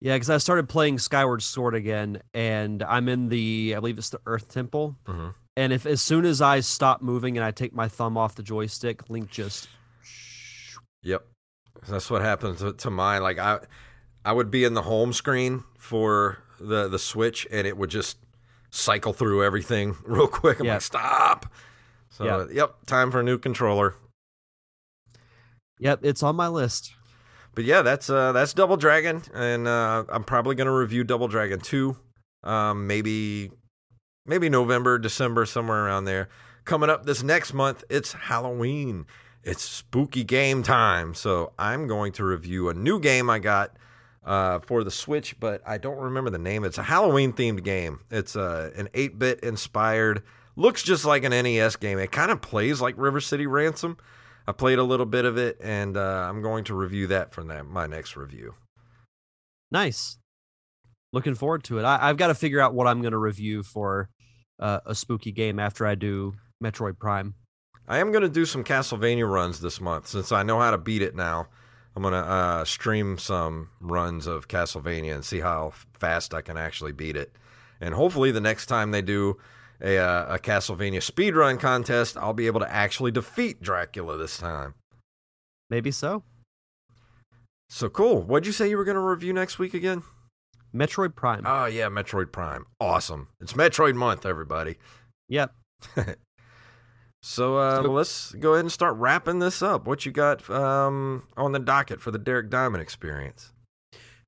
yeah, 0.00 0.14
because 0.14 0.30
I 0.30 0.38
started 0.38 0.68
playing 0.68 0.98
Skyward 0.98 1.42
Sword 1.42 1.74
again, 1.74 2.22
and 2.32 2.82
I'm 2.82 3.08
in 3.08 3.28
the 3.28 3.74
I 3.76 3.80
believe 3.80 3.98
it's 3.98 4.10
the 4.10 4.20
Earth 4.26 4.48
Temple. 4.48 4.96
Mhm. 5.06 5.34
And 5.56 5.72
if 5.72 5.86
as 5.86 6.02
soon 6.02 6.24
as 6.26 6.42
I 6.42 6.60
stop 6.60 7.00
moving 7.00 7.36
and 7.38 7.44
I 7.44 7.50
take 7.50 7.74
my 7.74 7.88
thumb 7.88 8.16
off 8.18 8.34
the 8.34 8.42
joystick, 8.42 9.08
Link 9.08 9.30
just 9.30 9.68
Yep. 11.02 11.24
That's 11.88 12.10
what 12.10 12.22
happens 12.22 12.58
to, 12.60 12.72
to 12.72 12.90
mine. 12.90 13.22
Like 13.22 13.38
I 13.38 13.60
I 14.24 14.32
would 14.32 14.50
be 14.50 14.64
in 14.64 14.74
the 14.74 14.82
home 14.82 15.12
screen 15.12 15.64
for 15.78 16.38
the 16.60 16.88
the 16.88 16.98
Switch 16.98 17.46
and 17.50 17.66
it 17.66 17.76
would 17.76 17.90
just 17.90 18.18
cycle 18.70 19.12
through 19.12 19.44
everything 19.44 19.96
real 20.04 20.28
quick. 20.28 20.58
I'm 20.60 20.66
Yeah. 20.66 20.74
like, 20.74 20.82
stop. 20.82 21.46
So 22.10 22.24
Yeah. 22.24 22.46
yep, 22.52 22.76
time 22.86 23.10
for 23.10 23.20
a 23.20 23.22
new 23.22 23.38
controller. 23.38 23.94
Yep, 25.78 26.00
it's 26.02 26.22
on 26.22 26.36
my 26.36 26.48
list. 26.48 26.92
But 27.54 27.64
yeah, 27.64 27.82
that's 27.82 28.10
uh 28.10 28.32
that's 28.32 28.52
Double 28.52 28.76
Dragon, 28.76 29.22
and 29.32 29.66
uh, 29.66 30.04
I'm 30.10 30.24
probably 30.24 30.54
gonna 30.54 30.74
review 30.74 31.04
Double 31.04 31.28
Dragon 31.28 31.58
two, 31.60 31.96
um, 32.44 32.86
maybe 32.86 33.50
maybe 34.26 34.48
November, 34.48 34.98
December, 34.98 35.46
somewhere 35.46 35.86
around 35.86 36.04
there. 36.04 36.28
Coming 36.64 36.90
up 36.90 37.06
this 37.06 37.22
next 37.22 37.54
month, 37.54 37.84
it's 37.88 38.12
Halloween. 38.12 39.06
It's 39.42 39.62
spooky 39.62 40.24
game 40.24 40.64
time, 40.64 41.14
so 41.14 41.52
I'm 41.58 41.86
going 41.86 42.12
to 42.12 42.24
review 42.24 42.68
a 42.68 42.74
new 42.74 42.98
game 42.98 43.30
I 43.30 43.38
got 43.38 43.76
uh, 44.24 44.58
for 44.58 44.82
the 44.82 44.90
Switch, 44.90 45.38
but 45.38 45.62
I 45.64 45.78
don't 45.78 45.98
remember 45.98 46.30
the 46.30 46.38
name. 46.38 46.64
It's 46.64 46.78
a 46.78 46.82
Halloween 46.82 47.32
themed 47.32 47.62
game. 47.62 48.00
It's 48.10 48.34
uh, 48.34 48.72
an 48.76 48.88
8 48.92 49.18
bit 49.18 49.40
inspired, 49.40 50.24
looks 50.56 50.82
just 50.82 51.04
like 51.04 51.22
an 51.22 51.30
NES 51.30 51.76
game. 51.76 52.00
It 52.00 52.10
kind 52.10 52.32
of 52.32 52.42
plays 52.42 52.80
like 52.80 52.96
River 52.98 53.20
City 53.20 53.46
Ransom. 53.46 53.96
I 54.48 54.52
played 54.52 54.80
a 54.80 54.84
little 54.84 55.06
bit 55.06 55.24
of 55.24 55.38
it, 55.38 55.58
and 55.60 55.96
uh, 55.96 56.26
I'm 56.28 56.42
going 56.42 56.64
to 56.64 56.74
review 56.74 57.06
that 57.08 57.32
for 57.32 57.44
that, 57.44 57.66
my 57.66 57.86
next 57.86 58.16
review. 58.16 58.54
Nice. 59.70 60.18
Looking 61.12 61.34
forward 61.34 61.64
to 61.64 61.78
it. 61.78 61.84
I, 61.84 62.08
I've 62.08 62.16
got 62.16 62.28
to 62.28 62.34
figure 62.34 62.60
out 62.60 62.74
what 62.74 62.86
I'm 62.86 63.00
going 63.00 63.12
to 63.12 63.18
review 63.18 63.62
for 63.62 64.10
uh, 64.58 64.80
a 64.86 64.94
spooky 64.94 65.32
game 65.32 65.58
after 65.58 65.86
I 65.86 65.94
do 65.94 66.34
Metroid 66.62 66.98
Prime. 66.98 67.34
I 67.88 67.98
am 67.98 68.10
going 68.10 68.22
to 68.22 68.28
do 68.28 68.44
some 68.44 68.64
Castlevania 68.64 69.30
runs 69.30 69.60
this 69.60 69.80
month 69.80 70.08
since 70.08 70.32
I 70.32 70.42
know 70.42 70.58
how 70.58 70.72
to 70.72 70.78
beat 70.78 71.02
it 71.02 71.14
now. 71.14 71.48
I'm 71.94 72.02
going 72.02 72.12
to 72.12 72.18
uh, 72.18 72.64
stream 72.64 73.16
some 73.16 73.70
runs 73.80 74.26
of 74.26 74.48
Castlevania 74.48 75.14
and 75.14 75.24
see 75.24 75.40
how 75.40 75.72
fast 75.98 76.34
I 76.34 76.42
can 76.42 76.58
actually 76.58 76.92
beat 76.92 77.16
it. 77.16 77.32
And 77.80 77.94
hopefully, 77.94 78.32
the 78.32 78.40
next 78.40 78.66
time 78.66 78.90
they 78.90 79.02
do 79.02 79.38
a, 79.80 79.98
uh, 79.98 80.34
a 80.34 80.38
Castlevania 80.38 81.00
speedrun 81.00 81.58
contest, 81.60 82.16
I'll 82.16 82.34
be 82.34 82.46
able 82.46 82.60
to 82.60 82.72
actually 82.72 83.12
defeat 83.12 83.62
Dracula 83.62 84.16
this 84.16 84.36
time. 84.36 84.74
Maybe 85.70 85.90
so. 85.90 86.22
So 87.68 87.88
cool. 87.88 88.22
What'd 88.22 88.46
you 88.46 88.52
say 88.52 88.68
you 88.68 88.76
were 88.76 88.84
going 88.84 88.96
to 88.96 89.00
review 89.00 89.32
next 89.32 89.58
week 89.58 89.74
again? 89.74 90.02
Metroid 90.76 91.14
Prime. 91.14 91.42
Oh, 91.46 91.64
yeah, 91.66 91.88
Metroid 91.88 92.32
Prime. 92.32 92.66
Awesome. 92.80 93.28
It's 93.40 93.54
Metroid 93.54 93.94
month, 93.94 94.26
everybody. 94.26 94.76
Yep. 95.28 95.54
So, 97.22 97.58
uh, 97.58 97.80
well, 97.82 97.92
let's 97.92 98.30
go 98.34 98.52
ahead 98.52 98.66
and 98.66 98.70
start 98.70 98.94
wrapping 98.98 99.40
this 99.40 99.60
up. 99.60 99.84
What 99.84 100.06
you 100.06 100.12
got 100.12 100.48
um, 100.48 101.24
on 101.36 101.50
the 101.50 101.58
docket 101.58 102.00
for 102.00 102.12
the 102.12 102.20
Derek 102.20 102.50
Diamond 102.50 102.82
experience? 102.82 103.52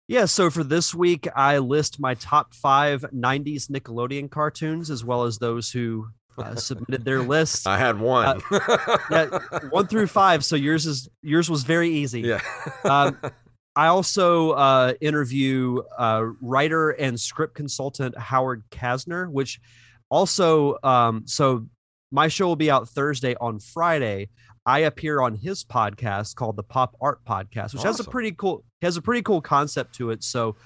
Yeah, 0.09 0.25
so 0.25 0.51
for 0.51 0.65
this 0.65 0.97
week, 0.97 1.29
I 1.37 1.59
list 1.59 2.01
my 2.01 2.15
top 2.15 2.55
five 2.55 3.03
90s 3.15 3.71
Nickelodeon 3.71 4.31
cartoons, 4.33 4.91
as 4.91 5.05
well 5.05 5.23
as 5.23 5.39
those 5.39 5.71
who 5.71 6.09
uh, 6.39 6.57
submitted 6.57 7.05
their 7.05 7.23
list. 7.23 7.69
I 7.69 7.79
had 7.79 8.01
one. 8.01 8.43
Uh, 8.51 8.99
yeah, 9.13 9.39
one 9.71 9.87
through 9.87 10.09
five. 10.09 10.45
So 10.45 10.57
yours 10.57 10.85
is 10.85 11.09
yours 11.23 11.49
was 11.49 11.63
very 11.63 11.91
easy. 11.91 12.23
Yeah. 12.23 12.41
um, 12.85 13.17
I 13.79 13.87
also 13.87 14.51
uh, 14.51 14.95
interview 15.01 15.83
uh, 15.97 16.25
writer 16.41 16.91
and 16.91 17.19
script 17.19 17.55
consultant 17.55 18.19
Howard 18.19 18.65
Kasner, 18.73 19.31
which 19.31 19.61
also 20.11 20.79
um, 20.83 21.23
so 21.27 21.65
my 22.11 22.27
show 22.27 22.49
will 22.49 22.57
be 22.57 22.73
out 22.73 22.89
Thursday 22.89 23.37
on 23.41 23.61
Friday. 23.61 24.31
I 24.67 24.81
appear 24.81 25.21
on 25.21 25.37
his 25.37 25.63
podcast 25.63 26.35
called 26.35 26.57
the 26.57 26.65
Pop 26.65 26.97
Art 27.01 27.25
Podcast, 27.25 27.73
which 27.73 27.85
has 27.85 28.01
a 28.01 28.05
pretty 28.05 28.33
cool 28.33 28.65
has 28.83 28.97
a 28.97 29.03
pretty 29.03 29.23
cool 29.23 29.41
concept 29.41 29.95
to 29.95 30.11
it. 30.11 30.25
So 30.25 30.57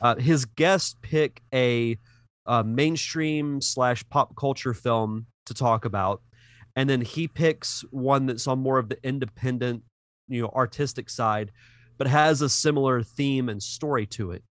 uh, 0.00 0.14
his 0.14 0.44
guests 0.44 0.94
pick 1.02 1.42
a, 1.52 1.98
uh 2.46 2.62
mainstream 2.62 3.60
slash 3.60 4.08
pop 4.10 4.36
culture 4.36 4.74
film 4.74 5.26
to 5.46 5.54
talk 5.54 5.86
about, 5.86 6.22
and 6.76 6.88
then 6.88 7.00
he 7.00 7.26
picks 7.26 7.84
one 7.90 8.26
that's 8.26 8.46
on 8.46 8.60
more 8.60 8.78
of 8.78 8.88
the 8.88 8.98
independent, 9.02 9.82
you 10.28 10.42
know, 10.42 10.52
artistic 10.54 11.10
side, 11.10 11.50
but 12.00 12.06
has 12.06 12.40
a 12.40 12.48
similar 12.48 13.02
theme 13.02 13.50
and 13.50 13.62
story 13.62 14.06
to 14.06 14.30
it. 14.30 14.42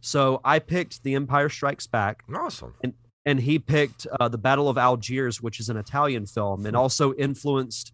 So 0.00 0.40
I 0.44 0.60
picked 0.60 1.02
The 1.02 1.16
Empire 1.16 1.48
Strikes 1.48 1.88
Back 1.88 2.22
awesome. 2.32 2.74
and 2.80 2.94
and 3.24 3.40
he 3.40 3.58
picked 3.58 4.06
uh, 4.20 4.28
the 4.28 4.38
Battle 4.38 4.68
of 4.68 4.78
Algiers, 4.78 5.42
which 5.42 5.58
is 5.58 5.68
an 5.68 5.76
Italian 5.76 6.26
film, 6.26 6.64
and 6.64 6.76
also 6.76 7.12
influenced 7.14 7.92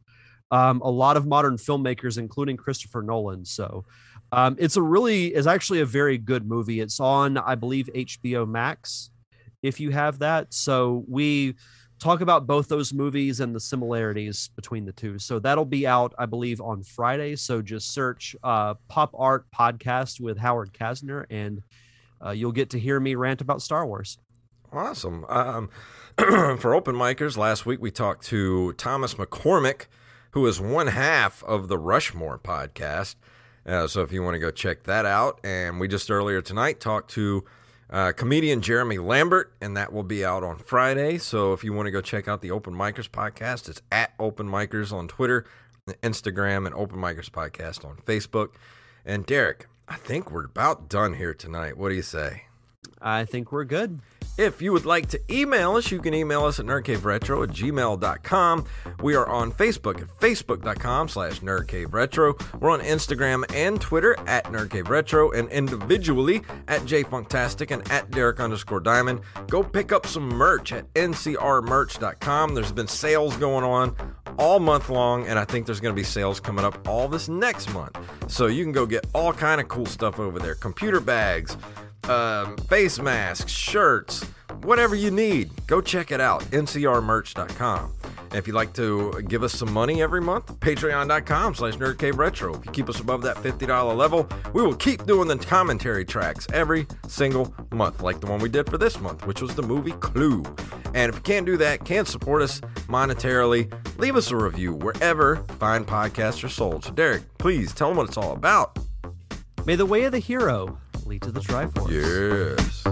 um, 0.50 0.82
a 0.82 0.90
lot 0.90 1.16
of 1.16 1.26
modern 1.26 1.56
filmmakers, 1.56 2.18
including 2.18 2.58
Christopher 2.58 3.00
Nolan. 3.00 3.46
So 3.46 3.86
um, 4.30 4.56
it's 4.58 4.76
a 4.76 4.82
really 4.82 5.34
is 5.34 5.46
actually 5.46 5.80
a 5.80 5.86
very 5.86 6.18
good 6.18 6.46
movie. 6.46 6.80
It's 6.80 7.00
on, 7.00 7.38
I 7.38 7.54
believe, 7.54 7.88
HBO 7.94 8.46
Max, 8.46 9.10
if 9.62 9.80
you 9.80 9.88
have 9.88 10.18
that. 10.18 10.52
So 10.52 11.02
we 11.08 11.54
talk 12.02 12.20
about 12.20 12.46
both 12.48 12.68
those 12.68 12.92
movies 12.92 13.38
and 13.38 13.54
the 13.54 13.60
similarities 13.60 14.50
between 14.56 14.84
the 14.84 14.92
two. 14.92 15.18
So 15.18 15.38
that'll 15.38 15.64
be 15.64 15.86
out, 15.86 16.12
I 16.18 16.26
believe, 16.26 16.60
on 16.60 16.82
Friday. 16.82 17.36
So 17.36 17.62
just 17.62 17.94
search 17.94 18.34
uh, 18.42 18.74
Pop 18.88 19.14
Art 19.16 19.46
Podcast 19.56 20.20
with 20.20 20.36
Howard 20.36 20.72
Kasner, 20.72 21.26
and 21.30 21.62
uh, 22.24 22.30
you'll 22.30 22.52
get 22.52 22.70
to 22.70 22.78
hear 22.78 22.98
me 22.98 23.14
rant 23.14 23.40
about 23.40 23.62
Star 23.62 23.86
Wars. 23.86 24.18
Awesome. 24.72 25.24
Um, 25.28 25.70
for 26.58 26.74
open 26.74 26.96
micers, 26.96 27.36
last 27.36 27.66
week 27.66 27.80
we 27.80 27.92
talked 27.92 28.24
to 28.26 28.72
Thomas 28.72 29.14
McCormick, 29.14 29.86
who 30.32 30.44
is 30.46 30.60
one 30.60 30.88
half 30.88 31.44
of 31.44 31.68
the 31.68 31.78
Rushmore 31.78 32.38
podcast. 32.38 33.14
Uh, 33.64 33.86
so 33.86 34.02
if 34.02 34.10
you 34.10 34.24
want 34.24 34.34
to 34.34 34.40
go 34.40 34.50
check 34.50 34.82
that 34.84 35.06
out, 35.06 35.38
and 35.44 35.78
we 35.78 35.86
just 35.86 36.10
earlier 36.10 36.42
tonight 36.42 36.80
talked 36.80 37.12
to 37.12 37.44
uh, 37.92 38.10
comedian 38.12 38.62
Jeremy 38.62 38.96
Lambert, 38.98 39.52
and 39.60 39.76
that 39.76 39.92
will 39.92 40.02
be 40.02 40.24
out 40.24 40.42
on 40.42 40.58
Friday. 40.58 41.18
So 41.18 41.52
if 41.52 41.62
you 41.62 41.74
want 41.74 41.86
to 41.86 41.90
go 41.90 42.00
check 42.00 42.26
out 42.26 42.40
the 42.40 42.50
Open 42.50 42.74
Micers 42.74 43.08
podcast, 43.08 43.68
it's 43.68 43.82
at 43.92 44.14
Open 44.18 44.48
Micers 44.48 44.92
on 44.92 45.08
Twitter, 45.08 45.44
Instagram, 46.02 46.64
and 46.66 46.74
Open 46.74 46.98
Micers 46.98 47.30
podcast 47.30 47.84
on 47.84 47.96
Facebook. 48.06 48.52
And 49.04 49.26
Derek, 49.26 49.66
I 49.86 49.96
think 49.96 50.30
we're 50.30 50.46
about 50.46 50.88
done 50.88 51.14
here 51.14 51.34
tonight. 51.34 51.76
What 51.76 51.90
do 51.90 51.94
you 51.94 52.02
say? 52.02 52.44
I 53.00 53.26
think 53.26 53.52
we're 53.52 53.64
good. 53.64 54.00
If 54.38 54.62
you 54.62 54.72
would 54.72 54.86
like 54.86 55.08
to 55.10 55.20
email 55.30 55.76
us, 55.76 55.90
you 55.90 56.00
can 56.00 56.14
email 56.14 56.44
us 56.44 56.58
at 56.58 56.64
nerdcaveretro 56.64 57.44
at 57.44 57.50
gmail.com. 57.50 58.64
We 59.02 59.14
are 59.14 59.28
on 59.28 59.52
Facebook 59.52 60.00
at 60.00 60.08
facebook.com 60.20 61.08
slash 61.08 61.40
nerdcaveretro. 61.40 62.60
We're 62.60 62.70
on 62.70 62.80
Instagram 62.80 63.44
and 63.54 63.78
Twitter 63.78 64.18
at 64.26 64.44
nerdcaveretro 64.44 65.38
and 65.38 65.50
individually 65.50 66.42
at 66.66 66.80
jayfunktastic 66.82 67.70
and 67.70 67.88
at 67.90 68.10
derek 68.10 68.40
underscore 68.40 68.80
diamond. 68.80 69.20
Go 69.48 69.62
pick 69.62 69.92
up 69.92 70.06
some 70.06 70.28
merch 70.28 70.72
at 70.72 70.92
ncrmerch.com. 70.94 72.54
There's 72.54 72.72
been 72.72 72.88
sales 72.88 73.36
going 73.36 73.64
on 73.64 73.94
all 74.38 74.60
month 74.60 74.88
long, 74.88 75.26
and 75.26 75.38
I 75.38 75.44
think 75.44 75.66
there's 75.66 75.80
going 75.80 75.94
to 75.94 76.00
be 76.00 76.04
sales 76.04 76.40
coming 76.40 76.64
up 76.64 76.88
all 76.88 77.06
this 77.06 77.28
next 77.28 77.72
month. 77.74 77.98
So 78.28 78.46
you 78.46 78.64
can 78.64 78.72
go 78.72 78.86
get 78.86 79.06
all 79.14 79.34
kind 79.34 79.60
of 79.60 79.68
cool 79.68 79.84
stuff 79.84 80.18
over 80.18 80.38
there. 80.38 80.54
Computer 80.54 81.00
bags, 81.00 81.56
um, 82.08 82.56
face 82.68 82.98
masks, 82.98 83.50
shirts, 83.52 84.24
whatever 84.62 84.94
you 84.94 85.10
need. 85.10 85.50
Go 85.66 85.80
check 85.80 86.10
it 86.10 86.20
out, 86.20 86.42
ncrmerch.com. 86.50 87.92
And 88.32 88.38
if 88.38 88.46
you'd 88.46 88.54
like 88.54 88.72
to 88.74 89.20
give 89.28 89.42
us 89.42 89.52
some 89.52 89.70
money 89.70 90.00
every 90.00 90.22
month, 90.22 90.58
patreon.com 90.60 91.54
slash 91.54 91.74
nerdcaveretro. 91.74 92.58
If 92.58 92.64
you 92.64 92.72
keep 92.72 92.88
us 92.88 92.98
above 92.98 93.20
that 93.22 93.36
$50 93.36 93.94
level, 93.94 94.26
we 94.54 94.62
will 94.62 94.74
keep 94.74 95.04
doing 95.04 95.28
the 95.28 95.36
commentary 95.36 96.06
tracks 96.06 96.46
every 96.50 96.86
single 97.06 97.54
month, 97.72 98.00
like 98.00 98.20
the 98.20 98.26
one 98.26 98.40
we 98.40 98.48
did 98.48 98.70
for 98.70 98.78
this 98.78 98.98
month, 99.00 99.26
which 99.26 99.42
was 99.42 99.54
the 99.54 99.62
movie 99.62 99.92
Clue. 99.92 100.42
And 100.94 101.10
if 101.10 101.16
you 101.16 101.20
can't 101.20 101.44
do 101.44 101.58
that, 101.58 101.84
can't 101.84 102.08
support 102.08 102.40
us 102.40 102.60
monetarily, 102.88 103.70
leave 103.98 104.16
us 104.16 104.30
a 104.30 104.36
review 104.36 104.72
wherever 104.72 105.36
fine 105.58 105.84
podcasts 105.84 106.42
are 106.42 106.48
sold. 106.48 106.84
So 106.84 106.92
Derek, 106.92 107.22
please 107.36 107.74
tell 107.74 107.88
them 107.88 107.98
what 107.98 108.08
it's 108.08 108.16
all 108.16 108.32
about. 108.32 108.78
May 109.66 109.76
the 109.76 109.86
way 109.86 110.04
of 110.04 110.12
the 110.12 110.18
hero 110.18 110.78
lead 111.12 111.22
to 111.22 111.32
the 111.32 111.40
Triforce. 111.40 111.90
Yes. 111.90 112.82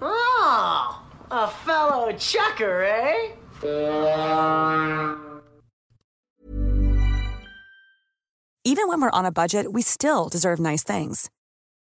Oh, 0.00 1.02
a 1.30 1.48
fellow 1.48 2.12
checker, 2.12 2.84
eh? 2.84 3.32
Even 8.64 8.88
when 8.88 9.00
we're 9.02 9.10
on 9.10 9.26
a 9.26 9.32
budget, 9.32 9.72
we 9.72 9.82
still 9.82 10.28
deserve 10.30 10.58
nice 10.58 10.84
things. 10.84 11.28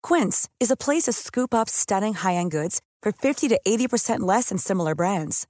Quince 0.03 0.48
is 0.59 0.70
a 0.72 0.76
place 0.76 1.05
to 1.05 1.12
scoop 1.12 1.55
up 1.55 1.68
stunning 1.68 2.14
high-end 2.14 2.51
goods 2.51 2.80
for 3.03 3.12
50 3.12 3.48
to 3.48 3.61
80% 3.64 4.20
less 4.20 4.48
than 4.48 4.59
similar 4.59 4.94
brands. 4.96 5.46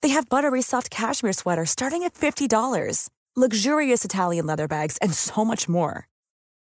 They 0.00 0.10
have 0.10 0.28
buttery 0.28 0.62
soft 0.62 0.90
cashmere 0.90 1.32
sweaters 1.34 1.70
starting 1.70 2.02
at 2.04 2.14
$50, 2.14 3.08
luxurious 3.36 4.04
Italian 4.04 4.46
leather 4.46 4.68
bags, 4.68 4.96
and 5.02 5.12
so 5.12 5.44
much 5.44 5.68
more. 5.68 6.06